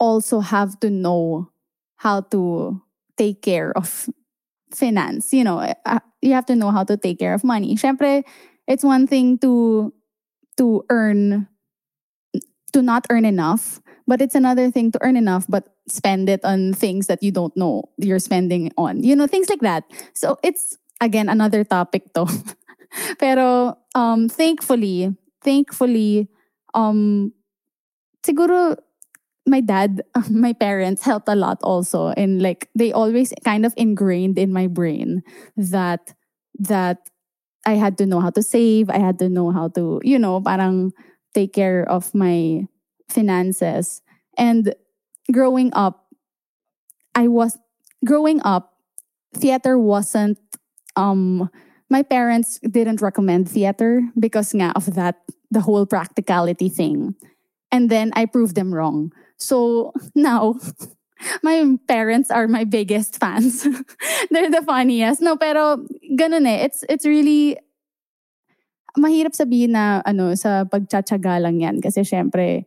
also 0.00 0.40
have 0.40 0.80
to 0.80 0.90
know 0.90 1.52
how 1.96 2.20
to 2.32 2.80
take 3.16 3.42
care 3.42 3.76
of 3.76 4.08
finance. 4.72 5.32
You 5.32 5.44
know, 5.44 5.60
you 6.22 6.32
have 6.32 6.46
to 6.46 6.56
know 6.56 6.70
how 6.70 6.84
to 6.84 6.96
take 6.96 7.18
care 7.18 7.34
of 7.34 7.44
money. 7.44 7.76
Syempre, 7.76 8.24
it's 8.66 8.84
one 8.84 9.06
thing 9.06 9.38
to 9.44 9.92
to 10.56 10.84
earn 10.88 11.48
to 12.72 12.82
not 12.82 13.06
earn 13.10 13.24
enough, 13.24 13.80
but 14.06 14.20
it's 14.20 14.34
another 14.34 14.70
thing 14.70 14.90
to 14.92 14.98
earn 15.02 15.16
enough 15.16 15.46
but 15.48 15.68
spend 15.88 16.28
it 16.28 16.40
on 16.44 16.74
things 16.74 17.06
that 17.06 17.22
you 17.22 17.30
don't 17.30 17.56
know 17.56 17.84
you're 17.98 18.18
spending 18.18 18.72
on. 18.76 19.04
You 19.04 19.16
know, 19.16 19.26
things 19.26 19.48
like 19.48 19.60
that. 19.60 19.84
So 20.14 20.38
it's 20.42 20.76
again 21.00 21.28
another 21.28 21.64
topic 21.64 22.12
though. 22.14 22.28
Pero 23.18 23.76
um 23.94 24.28
thankfully, 24.28 25.14
thankfully 25.46 26.28
um 26.74 27.32
siguro 28.26 28.76
my 29.46 29.60
dad, 29.60 30.02
my 30.30 30.52
parents 30.52 31.02
helped 31.04 31.28
a 31.28 31.36
lot 31.36 31.58
also. 31.62 32.08
And 32.16 32.42
like 32.42 32.68
they 32.74 32.92
always 32.92 33.32
kind 33.44 33.64
of 33.64 33.74
ingrained 33.76 34.38
in 34.38 34.52
my 34.52 34.66
brain 34.66 35.22
that 35.56 36.14
that 36.58 37.10
I 37.66 37.74
had 37.74 37.98
to 37.98 38.06
know 38.06 38.20
how 38.20 38.30
to 38.30 38.42
save, 38.42 38.90
I 38.90 38.98
had 38.98 39.18
to 39.20 39.28
know 39.28 39.50
how 39.50 39.68
to, 39.74 40.00
you 40.04 40.18
know, 40.18 40.40
parang 40.40 40.92
take 41.34 41.52
care 41.52 41.88
of 41.88 42.14
my 42.14 42.66
finances. 43.08 44.02
And 44.38 44.74
growing 45.32 45.72
up, 45.74 46.06
I 47.14 47.28
was 47.28 47.58
growing 48.04 48.40
up, 48.44 48.74
theater 49.34 49.78
wasn't 49.78 50.38
um 50.96 51.50
my 51.90 52.02
parents 52.02 52.58
didn't 52.62 53.00
recommend 53.00 53.48
theater 53.48 54.02
because 54.18 54.52
nga 54.54 54.72
of 54.74 54.94
that 54.94 55.22
the 55.50 55.60
whole 55.60 55.86
practicality 55.86 56.68
thing. 56.68 57.14
And 57.70 57.90
then 57.90 58.12
I 58.14 58.26
proved 58.26 58.54
them 58.54 58.74
wrong. 58.74 59.12
So 59.38 59.92
now, 60.14 60.58
my 61.42 61.78
parents 61.88 62.30
are 62.30 62.48
my 62.48 62.64
biggest 62.64 63.18
fans. 63.18 63.62
They're 64.30 64.50
the 64.50 64.62
funniest. 64.66 65.22
No, 65.22 65.36
pero 65.36 65.86
ganun 66.14 66.46
eh. 66.46 66.64
It's, 66.66 66.84
it's 66.88 67.06
really, 67.06 67.58
mahirap 68.98 69.36
sabihin 69.36 69.76
na 69.76 70.00
ano, 70.04 70.34
sa 70.34 70.64
pagtsatsaga 70.64 71.40
lang 71.40 71.60
yan. 71.60 71.80
Kasi 71.80 72.00
syempre, 72.00 72.64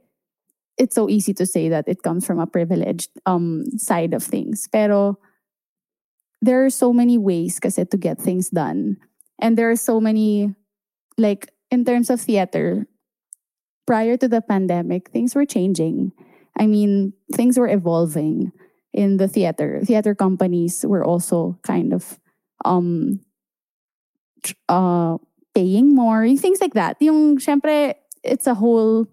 it's 0.78 0.96
so 0.96 1.10
easy 1.10 1.34
to 1.34 1.46
say 1.46 1.68
that 1.70 1.88
it 1.88 2.04
comes 2.04 2.26
from 2.26 2.40
a 2.40 2.48
privileged 2.48 3.10
um, 3.26 3.66
side 3.78 4.14
of 4.14 4.24
things. 4.24 4.70
Pero 4.72 5.18
there 6.42 6.64
are 6.64 6.70
so 6.70 6.94
many 6.94 7.18
ways 7.18 7.60
kasi 7.60 7.84
to 7.84 7.98
get 7.98 8.22
things 8.22 8.50
done. 8.50 8.98
And 9.40 9.58
there 9.58 9.72
are 9.72 9.76
so 9.76 10.00
many, 10.00 10.54
like, 11.18 11.50
in 11.72 11.86
terms 11.86 12.10
of 12.10 12.22
theater, 12.22 12.88
prior 13.88 14.18
to 14.18 14.28
the 14.28 14.42
pandemic, 14.42 15.10
things 15.10 15.34
were 15.34 15.46
changing. 15.46 16.12
I 16.58 16.68
mean, 16.68 17.14
things 17.34 17.58
were 17.58 17.68
evolving 17.68 18.52
in 18.94 19.18
the 19.18 19.28
theater. 19.28 19.82
Theater 19.84 20.14
companies 20.14 20.86
were 20.86 21.04
also 21.04 21.58
kind 21.64 21.94
of 21.94 22.20
um, 22.66 23.22
uh, 24.68 25.18
paying 25.56 25.96
more, 25.96 26.28
things 26.36 26.60
like 26.60 26.74
that. 26.74 26.98
Yung, 27.00 27.38
syempre, 27.38 27.96
it's 28.24 28.46
a 28.46 28.54
whole 28.54 29.08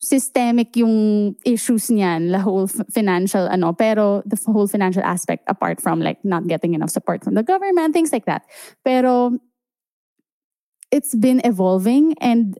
systemic 0.00 0.76
yung 0.76 1.36
issues 1.44 1.92
niyan, 1.92 2.32
the 2.32 2.40
whole 2.40 2.66
financial 2.88 3.46
ano, 3.48 3.72
pero 3.72 4.24
the 4.24 4.40
whole 4.48 4.66
financial 4.66 5.04
aspect 5.04 5.44
apart 5.46 5.80
from 5.80 6.00
like 6.00 6.24
not 6.24 6.48
getting 6.48 6.74
enough 6.74 6.90
support 6.90 7.22
from 7.22 7.34
the 7.34 7.44
government, 7.44 7.92
things 7.92 8.12
like 8.12 8.24
that. 8.24 8.48
Pero 8.84 9.36
it's 10.90 11.14
been 11.14 11.40
evolving 11.44 12.14
and 12.20 12.58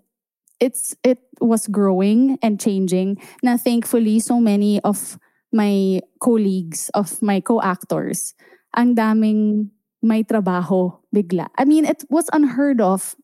it's 0.61 0.95
it 1.03 1.19
was 1.41 1.67
growing 1.67 2.39
and 2.43 2.61
changing 2.61 3.17
na 3.43 3.57
thankfully 3.57 4.21
so 4.21 4.39
many 4.39 4.79
of 4.85 5.19
my 5.53 6.01
colleagues 6.21 6.91
of 6.95 7.21
my 7.25 7.41
co-actors 7.41 8.37
ang 8.77 8.95
daming 8.95 9.73
may 10.05 10.23
trabaho 10.23 10.93
bigla 11.11 11.49
i 11.59 11.65
mean 11.65 11.85
it 11.89 12.05
was 12.13 12.29
unheard 12.37 12.79
of 12.79 13.17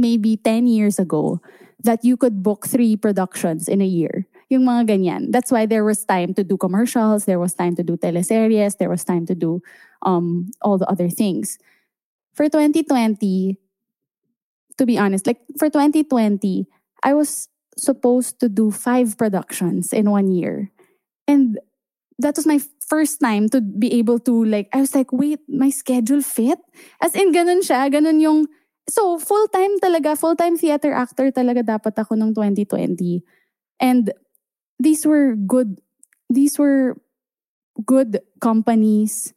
maybe 0.00 0.36
10 0.36 0.66
years 0.66 0.98
ago 0.98 1.40
that 1.80 2.04
you 2.04 2.16
could 2.16 2.42
book 2.42 2.66
three 2.66 2.96
productions 2.96 3.68
in 3.68 3.80
a 3.80 3.88
year 3.88 4.26
yung 4.48 4.64
mga 4.64 4.96
ganyan 4.96 5.30
that's 5.30 5.52
why 5.52 5.68
there 5.68 5.84
was 5.84 6.02
time 6.08 6.32
to 6.34 6.42
do 6.42 6.56
commercials 6.56 7.28
there 7.28 7.38
was 7.38 7.54
time 7.54 7.76
to 7.76 7.84
do 7.84 8.00
teleseries 8.00 8.80
there 8.80 8.90
was 8.90 9.04
time 9.04 9.28
to 9.28 9.36
do 9.36 9.60
um 10.02 10.50
all 10.64 10.80
the 10.80 10.88
other 10.88 11.12
things 11.12 11.60
for 12.32 12.48
2020 12.48 13.60
to 14.80 14.82
be 14.88 14.96
honest 14.96 15.28
like 15.28 15.38
for 15.60 15.68
2020 15.68 16.66
I 17.02 17.14
was 17.14 17.48
supposed 17.76 18.40
to 18.40 18.48
do 18.48 18.70
five 18.70 19.16
productions 19.16 19.92
in 19.92 20.10
one 20.10 20.30
year. 20.30 20.70
And 21.26 21.58
that 22.18 22.36
was 22.36 22.46
my 22.46 22.60
first 22.86 23.20
time 23.20 23.48
to 23.50 23.60
be 23.60 23.92
able 23.98 24.18
to 24.20 24.44
like, 24.44 24.68
I 24.72 24.80
was 24.80 24.94
like, 24.94 25.12
wait, 25.12 25.40
my 25.48 25.70
schedule 25.70 26.22
fit? 26.22 26.58
As 27.00 27.14
in, 27.14 27.32
ganun 27.32 27.64
siya, 27.64 27.90
ganun 27.90 28.20
yung, 28.20 28.46
so 28.90 29.16
full-time 29.22 29.78
talaga, 29.78 30.18
full-time 30.18 30.58
theater 30.58 30.90
actor 30.90 31.30
talaga 31.30 31.78
dapat 31.78 31.94
ako 31.94 32.18
nung 32.18 32.34
2020. 32.34 33.22
And 33.78 34.10
these 34.82 35.06
were 35.06 35.38
good, 35.38 35.78
these 36.28 36.58
were 36.58 36.98
good 37.86 38.18
companies 38.42 39.32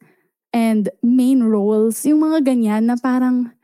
and 0.52 0.90
main 1.02 1.46
roles, 1.46 2.02
yung 2.04 2.26
mga 2.26 2.44
ganyan 2.46 2.90
na 2.90 2.98
parang, 2.98 3.54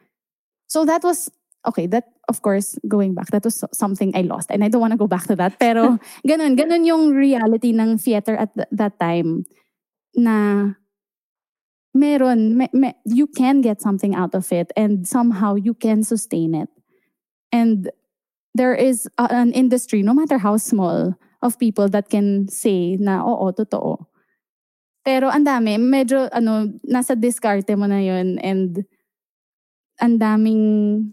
so 0.66 0.86
that 0.86 1.02
was, 1.02 1.30
okay, 1.66 1.86
that 1.86 2.06
of 2.30 2.42
course, 2.46 2.78
going 2.86 3.12
back, 3.14 3.34
that 3.34 3.42
was 3.42 3.66
something 3.74 4.14
I 4.14 4.22
lost. 4.22 4.54
And 4.54 4.62
I 4.62 4.70
don't 4.70 4.80
want 4.80 4.94
to 4.94 4.96
go 4.96 5.10
back 5.10 5.26
to 5.26 5.34
that. 5.36 5.58
Pero 5.58 5.98
ganun, 6.30 6.54
ganun 6.54 6.86
yung 6.86 7.10
reality 7.10 7.74
ng 7.74 7.98
theater 7.98 8.38
at 8.38 8.54
th- 8.54 8.70
that 8.70 8.94
time 9.02 9.42
na 10.14 10.78
meron, 11.94 12.56
me, 12.56 12.68
me, 12.72 12.94
you 13.04 13.26
can 13.26 13.60
get 13.60 13.80
something 13.80 14.14
out 14.14 14.34
of 14.34 14.52
it 14.52 14.72
and 14.76 15.06
somehow 15.06 15.54
you 15.54 15.74
can 15.74 16.02
sustain 16.02 16.54
it. 16.54 16.68
And 17.52 17.90
there 18.54 18.74
is 18.74 19.08
a, 19.18 19.28
an 19.30 19.52
industry, 19.52 20.02
no 20.02 20.14
matter 20.14 20.38
how 20.38 20.56
small, 20.56 21.14
of 21.42 21.58
people 21.58 21.88
that 21.88 22.10
can 22.10 22.48
say 22.48 22.96
na, 23.00 23.24
oo, 23.24 23.50
totoo. 23.52 24.06
Pero 25.04 25.32
ang 25.32 25.44
dami, 25.44 25.80
medyo, 25.80 26.28
ano, 26.32 26.68
nasa 26.84 27.16
diskarte 27.16 27.72
mo 27.76 27.86
na 27.88 27.98
yun 27.98 28.38
and 28.44 28.84
ang 30.00 30.18
daming 30.18 31.12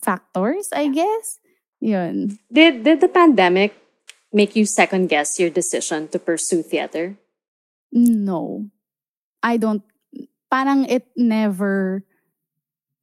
factors, 0.00 0.68
I 0.72 0.88
guess. 0.88 1.40
Yun. 1.80 2.38
Did 2.52 2.84
did 2.84 3.00
the 3.00 3.08
pandemic 3.08 3.76
make 4.32 4.56
you 4.56 4.64
second 4.64 5.08
guess 5.08 5.40
your 5.40 5.50
decision 5.52 6.08
to 6.12 6.18
pursue 6.18 6.62
theater? 6.62 7.16
No. 7.92 8.68
I 9.42 9.56
don't 9.56 9.84
parang 10.50 10.84
it 10.86 11.06
never 11.16 12.04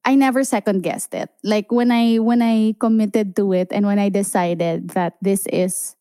I 0.04 0.16
never 0.16 0.44
second 0.44 0.84
guessed 0.84 1.14
it. 1.16 1.30
Like 1.44 1.72
when 1.72 1.92
I 1.92 2.20
when 2.20 2.42
I 2.42 2.76
committed 2.80 3.36
to 3.38 3.54
it 3.54 3.72
and 3.72 3.86
when 3.88 4.00
I 4.00 4.10
decided 4.10 4.92
that 5.00 5.16
this 5.22 5.48
is 5.48 5.96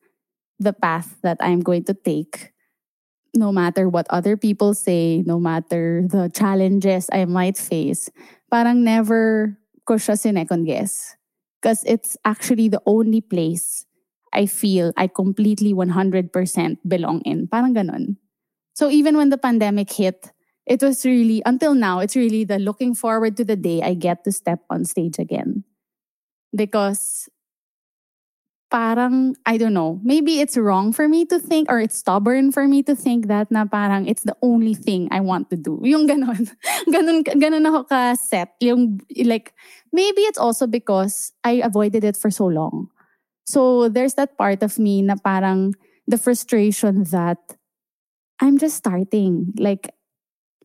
the 0.59 0.73
path 0.73 1.19
that 1.23 1.39
I'm 1.41 1.61
going 1.61 1.85
to 1.87 1.95
take, 1.95 2.51
no 3.35 3.53
matter 3.53 3.89
what 3.89 4.07
other 4.11 4.37
people 4.37 4.75
say, 4.75 5.23
no 5.27 5.39
matter 5.39 6.03
the 6.07 6.31
challenges 6.35 7.07
I 7.13 7.25
might 7.27 7.57
face, 7.57 8.11
parang 8.51 8.83
never 8.83 9.55
ko 9.87 9.95
siya 10.03 10.19
sinecond 10.19 10.67
guess. 10.67 11.15
Because 11.63 11.87
it's 11.87 12.19
actually 12.27 12.67
the 12.67 12.83
only 12.87 13.21
place 13.21 13.87
I 14.35 14.47
feel 14.47 14.91
I 14.97 15.07
completely 15.07 15.73
100% 15.73 16.35
belong 16.83 17.23
in. 17.23 17.47
Parang 17.47 17.71
ganun. 17.71 18.19
So 18.75 18.91
even 18.91 19.17
when 19.17 19.31
the 19.31 19.39
pandemic 19.39 19.93
hit, 19.93 20.33
it 20.67 20.83
was 20.83 21.05
really, 21.05 21.43
until 21.45 21.75
now, 21.75 21.99
it's 21.99 22.17
really 22.17 22.45
the 22.45 22.59
looking 22.59 22.95
forward 22.95 23.37
to 23.37 23.45
the 23.45 23.57
day 23.57 23.83
I 23.83 23.95
get 23.95 24.25
to 24.25 24.33
step 24.33 24.61
on 24.71 24.85
stage 24.85 25.19
again. 25.19 25.65
Because 26.55 27.29
parang, 28.71 29.37
I 29.45 29.59
don't 29.59 29.75
know, 29.75 30.01
maybe 30.03 30.41
it's 30.41 30.57
wrong 30.57 30.93
for 30.93 31.09
me 31.09 31.25
to 31.27 31.39
think 31.39 31.71
or 31.71 31.81
it's 31.81 31.97
stubborn 31.97 32.53
for 32.53 32.69
me 32.69 32.83
to 32.85 32.95
think 32.95 33.29
that 33.29 33.51
na 33.51 33.65
parang 33.65 34.09
it's 34.09 34.23
the 34.23 34.37
only 34.41 34.75
thing 34.75 35.09
I 35.11 35.21
want 35.21 35.51
to 35.51 35.57
do. 35.57 35.81
Yung 35.85 36.07
ganon. 36.09 36.49
ganon, 36.89 37.25
ganon 37.25 37.67
ako 37.67 37.85
ka-set. 37.85 38.55
Yung, 38.61 39.01
like, 39.25 39.53
maybe 39.93 40.23
it's 40.23 40.39
also 40.39 40.67
because 40.67 41.33
I 41.45 41.61
avoided 41.65 42.05
it 42.05 42.17
for 42.17 42.31
so 42.31 42.47
long. 42.47 42.89
So 43.45 43.89
there's 43.89 44.15
that 44.15 44.39
part 44.39 44.63
of 44.63 44.79
me 44.79 45.03
na 45.03 45.17
parang 45.17 45.75
the 46.07 46.17
frustration 46.17 47.05
that 47.11 47.39
I'm 48.41 48.59
just 48.59 48.77
starting. 48.77 49.53
Like, 49.59 49.93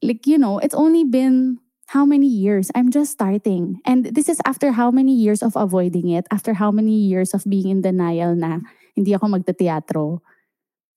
like, 0.01 0.27
you 0.27 0.37
know, 0.37 0.59
it's 0.59 0.75
only 0.75 1.03
been 1.03 1.59
how 1.87 2.05
many 2.05 2.27
years? 2.27 2.69
I'm 2.75 2.91
just 2.91 3.11
starting. 3.11 3.79
And 3.85 4.05
this 4.05 4.27
is 4.27 4.41
after 4.45 4.71
how 4.71 4.91
many 4.91 5.13
years 5.13 5.41
of 5.41 5.55
avoiding 5.55 6.09
it, 6.09 6.27
after 6.31 6.53
how 6.53 6.71
many 6.71 6.95
years 6.95 7.33
of 7.33 7.43
being 7.47 7.69
in 7.69 7.81
denial 7.81 8.35
na 8.35 8.59
hindi 8.95 9.15
ako 9.15 9.27
magte-teatro. 9.27 10.21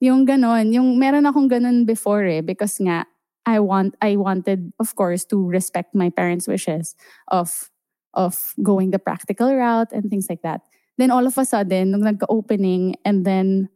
Yung 0.01 0.27
ganon, 0.27 0.73
yung 0.73 0.99
meron 0.99 1.27
akong 1.27 1.49
ganon 1.49 1.87
before 1.87 2.25
eh, 2.25 2.41
because 2.41 2.81
nga, 2.81 3.07
I 3.47 3.61
want, 3.61 3.95
I 4.03 4.17
wanted, 4.17 4.73
of 4.81 4.95
course, 4.97 5.25
to 5.27 5.39
respect 5.49 5.95
my 5.95 6.11
parents' 6.11 6.49
wishes 6.49 6.97
of, 7.29 7.71
of 8.15 8.55
going 8.63 8.91
the 8.91 8.99
practical 8.99 9.55
route 9.55 9.93
and 9.93 10.11
things 10.11 10.27
like 10.29 10.43
that. 10.43 10.63
Then 10.99 11.11
all 11.11 11.27
of 11.27 11.39
a 11.39 11.45
sudden, 11.45 11.93
nung 11.93 12.03
nagka-opening 12.03 12.97
and 13.05 13.25
then 13.25 13.69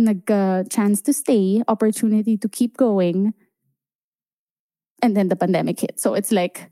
nagka-chance 0.00 1.00
to 1.02 1.12
stay, 1.12 1.62
opportunity 1.66 2.36
to 2.36 2.48
keep 2.48 2.76
going, 2.76 3.34
and 5.02 5.16
then 5.16 5.28
the 5.28 5.36
pandemic 5.36 5.80
hit. 5.80 6.00
So 6.00 6.14
it's 6.14 6.32
like, 6.32 6.70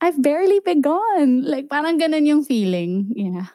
I've 0.00 0.20
barely 0.20 0.60
begun. 0.60 1.44
Like, 1.44 1.68
parang 1.68 1.98
ganun 1.98 2.26
yung 2.26 2.44
feeling. 2.44 3.12
Yeah. 3.14 3.46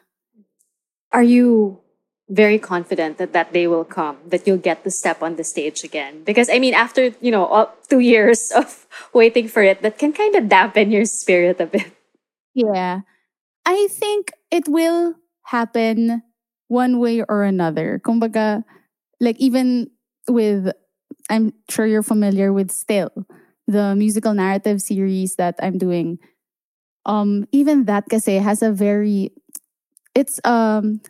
Are 1.12 1.22
you 1.22 1.80
very 2.28 2.58
confident 2.58 3.18
that 3.18 3.32
that 3.32 3.52
day 3.52 3.66
will 3.66 3.84
come, 3.84 4.18
that 4.26 4.46
you'll 4.46 4.62
get 4.62 4.84
to 4.84 4.90
step 4.90 5.22
on 5.22 5.36
the 5.36 5.44
stage 5.44 5.84
again? 5.84 6.22
Because, 6.24 6.48
I 6.48 6.58
mean, 6.58 6.74
after, 6.74 7.14
you 7.20 7.30
know, 7.30 7.46
all, 7.46 7.74
two 7.88 8.00
years 8.00 8.50
of 8.56 8.86
waiting 9.12 9.48
for 9.48 9.62
it, 9.62 9.82
that 9.82 9.98
can 9.98 10.12
kind 10.12 10.34
of 10.36 10.48
dampen 10.48 10.90
your 10.90 11.04
spirit 11.04 11.60
a 11.60 11.66
bit. 11.66 11.92
Yeah. 12.54 13.00
I 13.64 13.88
think 13.90 14.32
it 14.50 14.66
will 14.66 15.14
happen 15.44 16.22
one 16.68 16.98
way 16.98 17.22
or 17.22 17.44
another. 17.44 18.00
Kumbaga, 18.04 18.64
like 19.20 19.36
even 19.38 19.90
with, 20.28 20.72
I'm 21.28 21.52
sure 21.68 21.86
you're 21.86 22.02
familiar 22.02 22.52
with 22.52 22.70
Still 22.70 23.10
the 23.70 23.94
musical 23.94 24.34
narrative 24.34 24.82
series 24.82 25.36
that 25.36 25.54
I'm 25.62 25.78
doing, 25.78 26.18
um, 27.06 27.46
even 27.52 27.86
that 27.86 28.10
kasi 28.10 28.36
has 28.36 28.62
a 28.62 28.72
very, 28.72 29.32
it's 30.14 30.40
um 30.44 31.00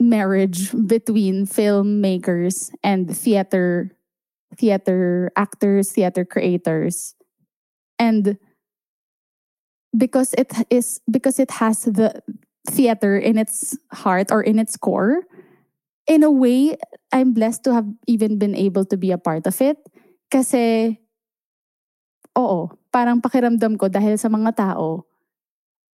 marriage 0.00 0.72
between 0.86 1.46
filmmakers 1.46 2.70
and 2.82 3.10
theater, 3.10 3.92
theater 4.56 5.30
actors, 5.36 5.92
theater 5.92 6.24
creators, 6.24 7.14
and 7.98 8.38
because 9.96 10.34
it 10.38 10.52
is 10.70 11.00
because 11.10 11.38
it 11.38 11.50
has 11.50 11.84
the 11.84 12.22
theater 12.68 13.18
in 13.18 13.38
its 13.38 13.76
heart 13.92 14.30
or 14.30 14.42
in 14.42 14.58
its 14.58 14.76
core 14.76 15.24
in 16.06 16.22
a 16.22 16.30
way 16.30 16.76
i'm 17.12 17.32
blessed 17.32 17.64
to 17.64 17.72
have 17.74 17.86
even 18.06 18.38
been 18.38 18.54
able 18.54 18.84
to 18.84 18.96
be 18.96 19.10
a 19.10 19.18
part 19.18 19.46
of 19.46 19.60
it. 19.60 19.76
Kasi 20.30 20.98
oo, 22.36 22.70
parang 22.92 23.20
pakiramdam 23.20 23.78
ko 23.78 23.88
dahil 23.88 24.18
sa 24.18 24.28
mga 24.28 24.56
tao, 24.56 25.06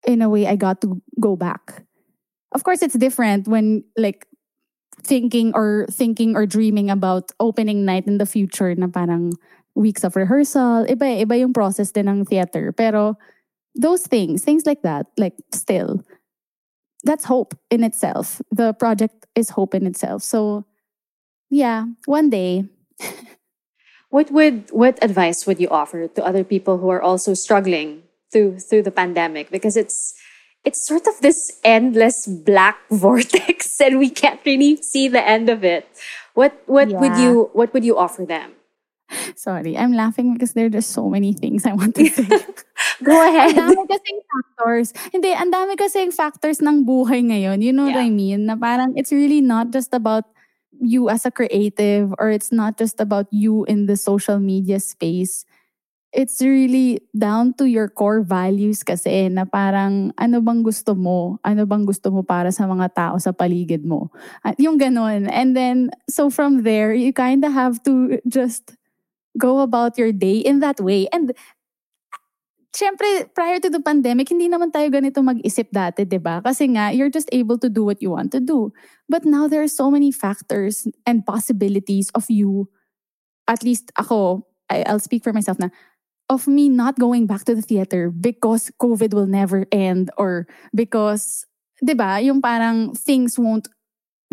in 0.07 0.21
a 0.21 0.29
way, 0.29 0.47
I 0.47 0.55
got 0.55 0.81
to 0.81 1.01
go 1.19 1.35
back. 1.35 1.83
Of 2.53 2.63
course, 2.63 2.81
it's 2.81 2.95
different 2.95 3.47
when 3.47 3.83
like 3.97 4.27
thinking 5.03 5.51
or 5.53 5.85
thinking 5.91 6.35
or 6.35 6.45
dreaming 6.45 6.89
about 6.89 7.31
opening 7.39 7.85
night 7.85 8.07
in 8.07 8.17
the 8.17 8.25
future 8.25 8.73
na 8.75 8.87
parang 8.87 9.33
weeks 9.75 10.03
of 10.03 10.15
rehearsal. 10.15 10.85
Iba, 10.87 11.03
eh, 11.03 11.25
iba 11.25 11.37
yung 11.39 11.53
process 11.53 11.91
din 11.91 12.07
ng 12.07 12.25
theater. 12.25 12.71
Pero 12.71 13.17
those 13.75 14.07
things, 14.07 14.43
things 14.43 14.65
like 14.65 14.81
that, 14.83 15.07
like 15.17 15.35
still, 15.51 16.01
that's 17.03 17.25
hope 17.25 17.53
in 17.69 17.83
itself. 17.83 18.41
The 18.51 18.73
project 18.73 19.25
is 19.35 19.49
hope 19.49 19.75
in 19.75 19.85
itself. 19.85 20.23
So, 20.23 20.65
yeah, 21.49 21.85
one 22.05 22.29
day. 22.29 22.65
What 24.09 24.31
would 24.31 24.69
what 24.71 24.97
advice 25.03 25.45
would 25.45 25.59
you 25.59 25.69
offer 25.69 26.07
to 26.07 26.25
other 26.25 26.43
people 26.43 26.77
who 26.77 26.89
are 26.89 27.01
also 27.01 27.33
struggling 27.33 28.03
through 28.31 28.59
through 28.59 28.83
the 28.83 28.91
pandemic? 28.91 29.51
Because 29.51 29.75
it's 29.75 30.13
it's 30.63 30.85
sort 30.85 31.07
of 31.07 31.21
this 31.21 31.59
endless 31.63 32.25
black 32.25 32.77
vortex 32.89 33.79
and 33.79 33.99
we 33.99 34.09
can't 34.09 34.39
really 34.45 34.77
see 34.81 35.07
the 35.07 35.21
end 35.21 35.49
of 35.49 35.63
it. 35.63 35.87
What 36.33 36.61
what 36.65 36.89
yeah. 36.89 36.99
would 36.99 37.17
you 37.17 37.49
what 37.53 37.73
would 37.73 37.85
you 37.85 37.97
offer 37.97 38.25
them? 38.25 38.53
Sorry, 39.35 39.77
I'm 39.77 39.93
laughing 39.93 40.33
because 40.33 40.53
there 40.53 40.65
are 40.65 40.73
just 40.73 40.89
so 40.89 41.09
many 41.09 41.33
things 41.33 41.65
I 41.65 41.73
want 41.73 41.95
to 41.95 42.09
say. 42.09 42.25
Go 43.03 43.13
ahead. 43.13 43.53
Ang 43.53 43.77
dami 43.77 43.85
kasing 43.85 44.19
factors. 44.25 44.87
Hindi, 45.13 45.29
ang 45.29 45.51
dami 45.53 45.73
kasing 45.77 46.11
factors 46.11 46.57
ng 46.57 46.89
buhay 46.89 47.21
ngayon. 47.21 47.61
You 47.61 47.69
know 47.69 47.85
yeah. 47.85 48.01
what 48.01 48.05
I 48.05 48.09
mean? 48.09 48.49
Na 48.49 48.57
parang 48.57 48.97
it's 48.97 49.13
really 49.13 49.45
not 49.45 49.69
just 49.69 49.93
about 49.93 50.25
you 50.81 51.09
as 51.09 51.25
a 51.25 51.31
creative 51.31 52.13
or 52.19 52.29
it's 52.29 52.51
not 52.51 52.77
just 52.77 52.99
about 52.99 53.27
you 53.31 53.65
in 53.65 53.85
the 53.85 53.97
social 53.97 54.39
media 54.39 54.79
space. 54.79 55.45
It's 56.15 56.39
really 56.39 57.03
down 57.11 57.53
to 57.59 57.67
your 57.67 57.89
core 57.91 58.23
values 58.23 58.83
kasi 58.87 59.27
na 59.27 59.43
parang 59.43 60.15
ano 60.15 60.39
bang 60.39 60.63
gusto 60.63 60.95
mo? 60.95 61.39
Ano 61.43 61.67
bang 61.67 61.83
gusto 61.83 62.07
mo 62.07 62.23
para 62.23 62.55
sa 62.55 62.63
mga 62.63 62.87
tao 62.95 63.15
sa 63.19 63.35
paligid 63.35 63.83
mo? 63.83 64.11
At 64.39 64.55
yung 64.55 64.79
ganon. 64.79 65.27
And 65.27 65.55
then, 65.55 65.91
so 66.07 66.31
from 66.31 66.63
there, 66.63 66.95
you 66.95 67.11
kind 67.11 67.43
of 67.43 67.51
have 67.51 67.83
to 67.83 68.23
just 68.27 68.79
go 69.37 69.59
about 69.59 69.97
your 69.97 70.11
day 70.11 70.39
in 70.39 70.59
that 70.59 70.79
way. 70.79 71.07
And 71.11 71.35
syempre, 72.75 73.31
prior 73.31 73.63
to 73.63 73.71
the 73.71 73.79
pandemic, 73.79 74.27
hindi 74.27 74.51
naman 74.51 74.75
tayo 74.75 74.91
ganito 74.91 75.23
mag-isip 75.23 75.71
dati, 75.71 76.03
di 76.03 76.19
ba? 76.19 76.43
Kasi 76.43 76.67
nga, 76.75 76.91
you're 76.91 77.09
just 77.09 77.31
able 77.31 77.55
to 77.55 77.71
do 77.71 77.87
what 77.87 78.03
you 78.03 78.11
want 78.11 78.35
to 78.35 78.43
do. 78.43 78.75
But 79.07 79.23
now 79.23 79.47
there 79.47 79.63
are 79.63 79.71
so 79.71 79.87
many 79.87 80.11
factors 80.11 80.83
and 81.07 81.23
possibilities 81.23 82.11
of 82.11 82.27
you, 82.27 82.67
at 83.47 83.63
least 83.63 83.95
ako, 83.95 84.43
I'll 84.67 84.99
speak 84.99 85.23
for 85.23 85.31
myself 85.31 85.57
na, 85.57 85.71
of 86.27 86.51
me 86.51 86.67
not 86.67 86.99
going 86.99 87.25
back 87.25 87.45
to 87.45 87.55
the 87.55 87.63
theater 87.63 88.11
because 88.11 88.71
COVID 88.81 89.13
will 89.13 89.29
never 89.29 89.65
end 89.71 90.11
or 90.17 90.45
because, 90.75 91.47
di 91.79 91.95
ba, 91.95 92.19
yung 92.19 92.41
parang 92.41 92.91
things 92.91 93.39
won't 93.39 93.69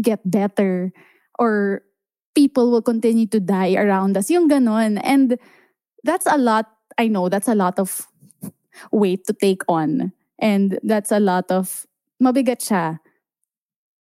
get 0.01 0.19
better 0.27 0.91
or 1.39 1.83
people 2.35 2.73
will 2.73 2.83
continue 2.83 3.29
to 3.29 3.39
die 3.39 3.77
around 3.77 4.17
us. 4.17 4.33
Yung 4.33 4.49
ganon. 4.49 4.99
And 5.05 5.39
that's 6.03 6.27
a 6.27 6.41
lot, 6.41 6.67
I 6.97 7.07
know, 7.07 7.29
that's 7.29 7.49
a 7.49 7.55
lot 7.55 7.79
of 7.79 8.09
weight 8.91 9.27
to 9.27 9.33
take 9.33 9.63
on. 9.69 10.13
And 10.39 10.79
that's 10.83 11.13
a 11.13 11.21
lot 11.21 11.51
of, 11.51 11.87
mabigat 12.23 12.63
siya. 12.63 13.01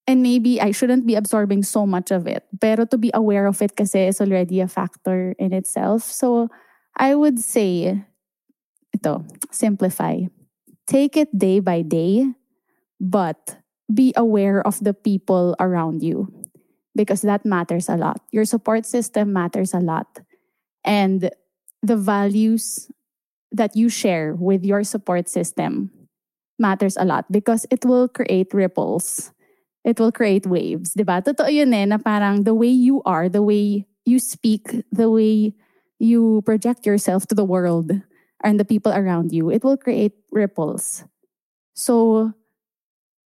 And 0.08 0.22
maybe 0.22 0.60
I 0.60 0.72
shouldn't 0.72 1.06
be 1.06 1.16
absorbing 1.16 1.64
so 1.64 1.86
much 1.86 2.12
of 2.12 2.28
it. 2.28 2.44
Pero 2.60 2.86
to 2.86 2.98
be 2.98 3.12
aware 3.14 3.46
of 3.46 3.62
it 3.62 3.76
kasi 3.76 4.08
is 4.08 4.20
already 4.20 4.60
a 4.60 4.68
factor 4.68 5.36
in 5.38 5.54
itself. 5.54 6.04
So 6.04 6.50
I 6.98 7.16
would 7.16 7.40
say, 7.40 8.04
ito, 8.94 9.24
simplify. 9.52 10.26
Take 10.88 11.16
it 11.16 11.30
day 11.38 11.60
by 11.60 11.82
day, 11.82 12.34
but 13.00 13.58
be 13.94 14.14
aware 14.18 14.66
of 14.66 14.84
the 14.84 14.94
people 14.94 15.56
around 15.60 16.04
you 16.04 16.28
because 16.96 17.22
that 17.22 17.46
matters 17.46 17.88
a 17.88 17.96
lot. 17.96 18.22
Your 18.32 18.46
support 18.46 18.86
system 18.86 19.32
matters 19.32 19.74
a 19.74 19.80
lot. 19.80 20.20
And 20.84 21.30
the 21.82 21.96
values 21.96 22.90
that 23.52 23.76
you 23.76 23.90
share 23.90 24.34
with 24.36 24.64
your 24.64 24.84
support 24.84 25.28
system 25.28 25.92
matters 26.60 26.96
a 26.98 27.06
lot 27.06 27.26
because 27.32 27.66
it 27.70 27.84
will 27.86 28.08
create 28.08 28.54
ripples. 28.54 29.32
It 29.84 30.00
will 30.00 30.12
create 30.12 30.46
waves, 30.46 30.94
di 30.94 31.04
ba? 31.04 31.26
Totoo 31.26 31.50
yun 31.50 31.74
eh, 31.74 31.86
na 31.86 31.98
parang 31.98 32.44
the 32.44 32.54
way 32.54 32.70
you 32.70 33.02
are, 33.04 33.28
the 33.28 33.42
way 33.42 33.88
you 34.06 34.20
speak, 34.20 34.86
the 34.92 35.10
way 35.10 35.54
you 35.98 36.42
project 36.46 36.86
yourself 36.86 37.26
to 37.28 37.36
the 37.36 37.46
world 37.46 37.92
and 38.44 38.60
the 38.60 38.66
people 38.66 38.94
around 38.94 39.32
you, 39.32 39.50
it 39.50 39.64
will 39.64 39.78
create 39.78 40.14
ripples. 40.32 41.04
So 41.74 42.34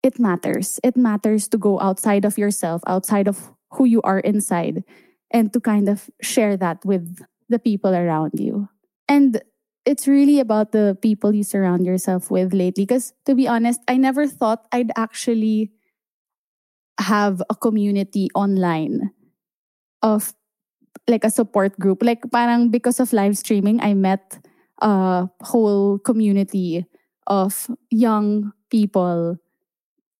it 0.02 0.18
matters. 0.18 0.78
It 0.84 0.96
matters 0.96 1.48
to 1.48 1.58
go 1.58 1.80
outside 1.80 2.24
of 2.24 2.38
yourself, 2.38 2.82
outside 2.86 3.26
of 3.26 3.50
who 3.72 3.84
you 3.84 4.02
are 4.02 4.20
inside, 4.20 4.84
and 5.30 5.52
to 5.52 5.60
kind 5.60 5.88
of 5.88 6.10
share 6.20 6.56
that 6.58 6.84
with 6.84 7.24
the 7.48 7.58
people 7.58 7.94
around 7.94 8.38
you. 8.38 8.68
And 9.08 9.42
it's 9.86 10.08
really 10.08 10.40
about 10.40 10.72
the 10.72 10.96
people 11.00 11.34
you 11.34 11.44
surround 11.44 11.84
yourself 11.84 12.30
with 12.30 12.52
lately. 12.54 12.84
Because 12.84 13.12
to 13.26 13.34
be 13.34 13.46
honest, 13.46 13.80
I 13.88 13.96
never 13.96 14.26
thought 14.26 14.66
I'd 14.72 14.92
actually 14.96 15.72
have 16.98 17.42
a 17.50 17.54
community 17.54 18.28
online 18.34 19.10
of 20.02 20.32
like 21.08 21.24
a 21.24 21.30
support 21.30 21.78
group. 21.78 22.02
Like 22.02 22.22
parang 22.30 22.70
because 22.70 23.00
of 23.00 23.12
live 23.12 23.36
streaming, 23.36 23.80
I 23.80 23.94
met 23.94 24.38
a 24.80 25.28
whole 25.42 25.98
community 25.98 26.86
of 27.26 27.68
young 27.90 28.52
people 28.70 29.36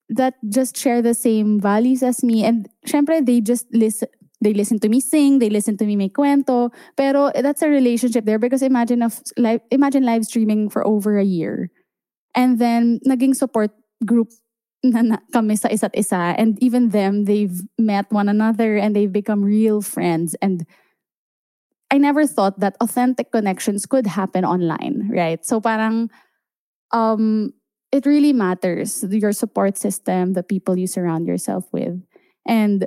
that 0.08 0.34
just 0.48 0.76
share 0.76 1.00
the 1.00 1.14
same 1.14 1.60
values 1.60 2.02
as 2.02 2.22
me. 2.22 2.44
And 2.44 2.68
syempre, 2.86 3.24
they 3.24 3.40
just 3.40 3.66
listen, 3.72 4.08
they 4.44 4.54
listen 4.54 4.78
to 4.80 4.88
me 4.88 5.00
sing, 5.00 5.38
they 5.40 5.50
listen 5.50 5.76
to 5.78 5.86
me 5.86 5.96
make 5.96 6.14
cuento. 6.14 6.70
Pero 6.96 7.32
that's 7.34 7.62
a 7.62 7.68
relationship 7.68 8.24
there 8.24 8.38
because 8.38 8.62
imagine 8.62 9.02
of 9.02 9.20
live, 9.36 9.60
imagine 9.70 10.04
live 10.04 10.24
streaming 10.24 10.68
for 10.68 10.86
over 10.86 11.18
a 11.18 11.24
year. 11.24 11.70
And 12.34 12.58
then 12.58 13.00
naging 13.06 13.34
support 13.34 13.70
group 14.04 14.28
na, 14.84 15.00
na 15.02 15.16
kami 15.32 15.56
sa 15.56 15.68
isa't 15.68 15.96
isa. 15.96 16.36
And 16.36 16.60
even 16.62 16.90
them, 16.90 17.24
they've 17.24 17.62
met 17.78 18.06
one 18.12 18.28
another 18.28 18.76
and 18.76 18.94
they've 18.94 19.10
become 19.10 19.42
real 19.42 19.80
friends. 19.80 20.36
And 20.42 20.66
I 21.90 21.98
never 21.98 22.26
thought 22.26 22.60
that 22.60 22.76
authentic 22.80 23.32
connections 23.32 23.86
could 23.86 24.06
happen 24.06 24.44
online, 24.44 25.08
right? 25.10 25.44
So 25.44 25.60
parang 25.60 26.10
um 26.92 27.54
it 27.94 28.04
really 28.04 28.32
matters 28.32 29.04
your 29.08 29.32
support 29.32 29.78
system, 29.78 30.34
the 30.34 30.42
people 30.42 30.76
you 30.76 30.88
surround 30.88 31.26
yourself 31.26 31.64
with. 31.72 32.02
And 32.44 32.86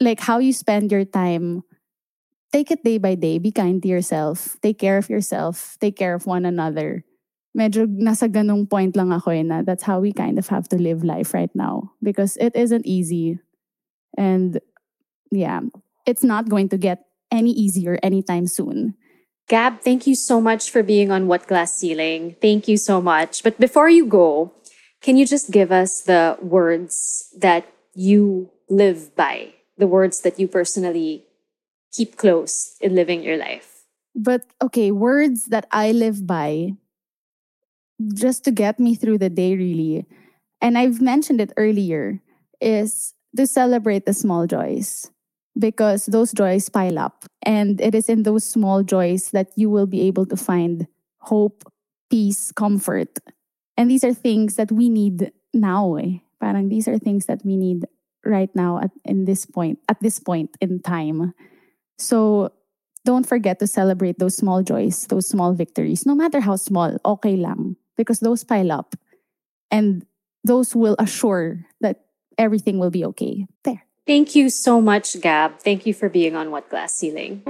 like 0.00 0.20
how 0.20 0.38
you 0.38 0.52
spend 0.52 0.90
your 0.90 1.04
time 1.04 1.62
take 2.52 2.70
it 2.70 2.82
day 2.82 2.98
by 2.98 3.14
day 3.14 3.38
be 3.38 3.52
kind 3.52 3.82
to 3.82 3.88
yourself 3.88 4.56
take 4.62 4.78
care 4.78 4.98
of 4.98 5.08
yourself 5.08 5.76
take 5.80 5.96
care 5.96 6.14
of 6.14 6.26
one 6.26 6.44
another 6.44 7.04
medyo 7.56 7.86
nasa 7.86 8.30
ganung 8.30 8.68
point 8.68 8.96
lang 8.96 9.12
ako 9.12 9.30
eh 9.30 9.42
na 9.42 9.62
that's 9.62 9.84
how 9.84 10.00
we 10.00 10.12
kind 10.12 10.38
of 10.38 10.48
have 10.48 10.66
to 10.66 10.78
live 10.78 11.04
life 11.04 11.34
right 11.34 11.52
now 11.54 11.92
because 12.02 12.36
it 12.38 12.54
isn't 12.54 12.86
easy 12.86 13.38
and 14.16 14.58
yeah 15.30 15.60
it's 16.06 16.24
not 16.24 16.48
going 16.48 16.68
to 16.68 16.78
get 16.78 17.06
any 17.30 17.50
easier 17.52 17.98
anytime 18.02 18.46
soon 18.46 18.94
Gab, 19.50 19.80
thank 19.82 20.06
you 20.06 20.14
so 20.14 20.40
much 20.40 20.70
for 20.70 20.84
being 20.84 21.10
on 21.10 21.26
What 21.26 21.48
Glass 21.50 21.74
Ceiling. 21.74 22.36
Thank 22.40 22.68
you 22.68 22.76
so 22.76 23.02
much. 23.02 23.42
But 23.42 23.58
before 23.58 23.90
you 23.90 24.06
go, 24.06 24.54
can 25.02 25.16
you 25.16 25.26
just 25.26 25.50
give 25.50 25.72
us 25.72 26.06
the 26.06 26.38
words 26.38 27.26
that 27.34 27.66
you 27.92 28.54
live 28.70 29.10
by? 29.16 29.59
The 29.80 29.88
words 29.88 30.20
that 30.22 30.36
you 30.36 30.46
personally 30.46 31.24
keep 31.92 32.16
close 32.20 32.76
in 32.80 32.94
living 32.94 33.24
your 33.24 33.36
life? 33.36 33.88
But 34.14 34.44
okay, 34.60 34.92
words 34.92 35.46
that 35.46 35.66
I 35.72 35.92
live 35.92 36.26
by 36.26 36.76
just 38.12 38.44
to 38.44 38.50
get 38.50 38.80
me 38.80 38.94
through 38.94 39.18
the 39.18 39.30
day, 39.30 39.56
really. 39.56 40.06
And 40.60 40.76
I've 40.76 41.00
mentioned 41.00 41.40
it 41.40 41.52
earlier 41.56 42.20
is 42.60 43.14
to 43.36 43.46
celebrate 43.46 44.06
the 44.06 44.12
small 44.12 44.46
joys 44.46 45.10
because 45.58 46.06
those 46.06 46.32
joys 46.32 46.68
pile 46.68 46.98
up. 46.98 47.24
And 47.42 47.80
it 47.80 47.94
is 47.94 48.08
in 48.08 48.22
those 48.22 48.44
small 48.44 48.82
joys 48.82 49.30
that 49.30 49.48
you 49.56 49.70
will 49.70 49.86
be 49.86 50.02
able 50.02 50.26
to 50.26 50.36
find 50.36 50.86
hope, 51.20 51.64
peace, 52.10 52.52
comfort. 52.52 53.18
And 53.76 53.90
these 53.90 54.04
are 54.04 54.14
things 54.14 54.56
that 54.56 54.72
we 54.72 54.88
need 54.88 55.32
now. 55.54 55.96
Eh? 55.96 56.18
Parang 56.40 56.68
these 56.68 56.88
are 56.88 56.98
things 56.98 57.26
that 57.26 57.44
we 57.44 57.56
need 57.56 57.86
right 58.24 58.50
now 58.54 58.78
at 58.80 58.90
in 59.04 59.24
this 59.24 59.46
point 59.46 59.78
at 59.88 60.00
this 60.00 60.18
point 60.18 60.56
in 60.60 60.80
time. 60.80 61.34
So 61.98 62.52
don't 63.04 63.26
forget 63.26 63.58
to 63.60 63.66
celebrate 63.66 64.18
those 64.18 64.36
small 64.36 64.62
joys, 64.62 65.06
those 65.06 65.28
small 65.28 65.54
victories, 65.54 66.04
no 66.04 66.14
matter 66.14 66.40
how 66.40 66.56
small, 66.56 66.98
okay 67.04 67.36
lang. 67.36 67.76
Because 67.96 68.20
those 68.20 68.44
pile 68.44 68.72
up. 68.72 68.96
And 69.70 70.04
those 70.44 70.74
will 70.74 70.96
assure 70.98 71.64
that 71.80 72.04
everything 72.38 72.78
will 72.78 72.90
be 72.90 73.04
okay. 73.04 73.46
There. 73.64 73.84
Thank 74.06 74.34
you 74.34 74.48
so 74.50 74.80
much, 74.80 75.20
Gab. 75.20 75.60
Thank 75.60 75.86
you 75.86 75.94
for 75.94 76.08
being 76.08 76.34
on 76.34 76.50
What 76.50 76.68
Glass 76.68 76.92
Ceiling. 76.92 77.44